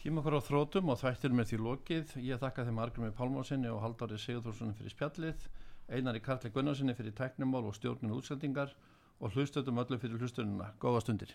Tíma 0.00 0.22
okkur 0.22 0.32
á 0.32 0.40
þrótum 0.40 0.90
og 0.94 0.96
þættir 0.96 1.34
með 1.36 1.50
því 1.50 1.56
lokið. 1.60 2.12
Ég 2.24 2.38
þakka 2.40 2.62
þeim 2.64 2.78
Argrumi 2.80 3.10
Pálmásinni 3.18 3.68
og 3.68 3.82
Haldári 3.84 4.16
Sigurþórssoni 4.16 4.72
fyrir 4.78 4.94
spjallið, 4.94 5.42
Einari 5.92 6.22
Karli 6.24 6.48
Gunnarsinni 6.54 6.94
fyrir 6.96 7.12
tæknumál 7.18 7.68
og 7.68 7.76
stjórninu 7.76 8.16
útsendingar 8.16 8.72
og 9.20 9.36
hlustöldum 9.36 9.82
öllu 9.84 10.00
fyrir 10.00 10.16
hlustununa. 10.16 10.70
Góða 10.80 11.04
stundir. 11.04 11.34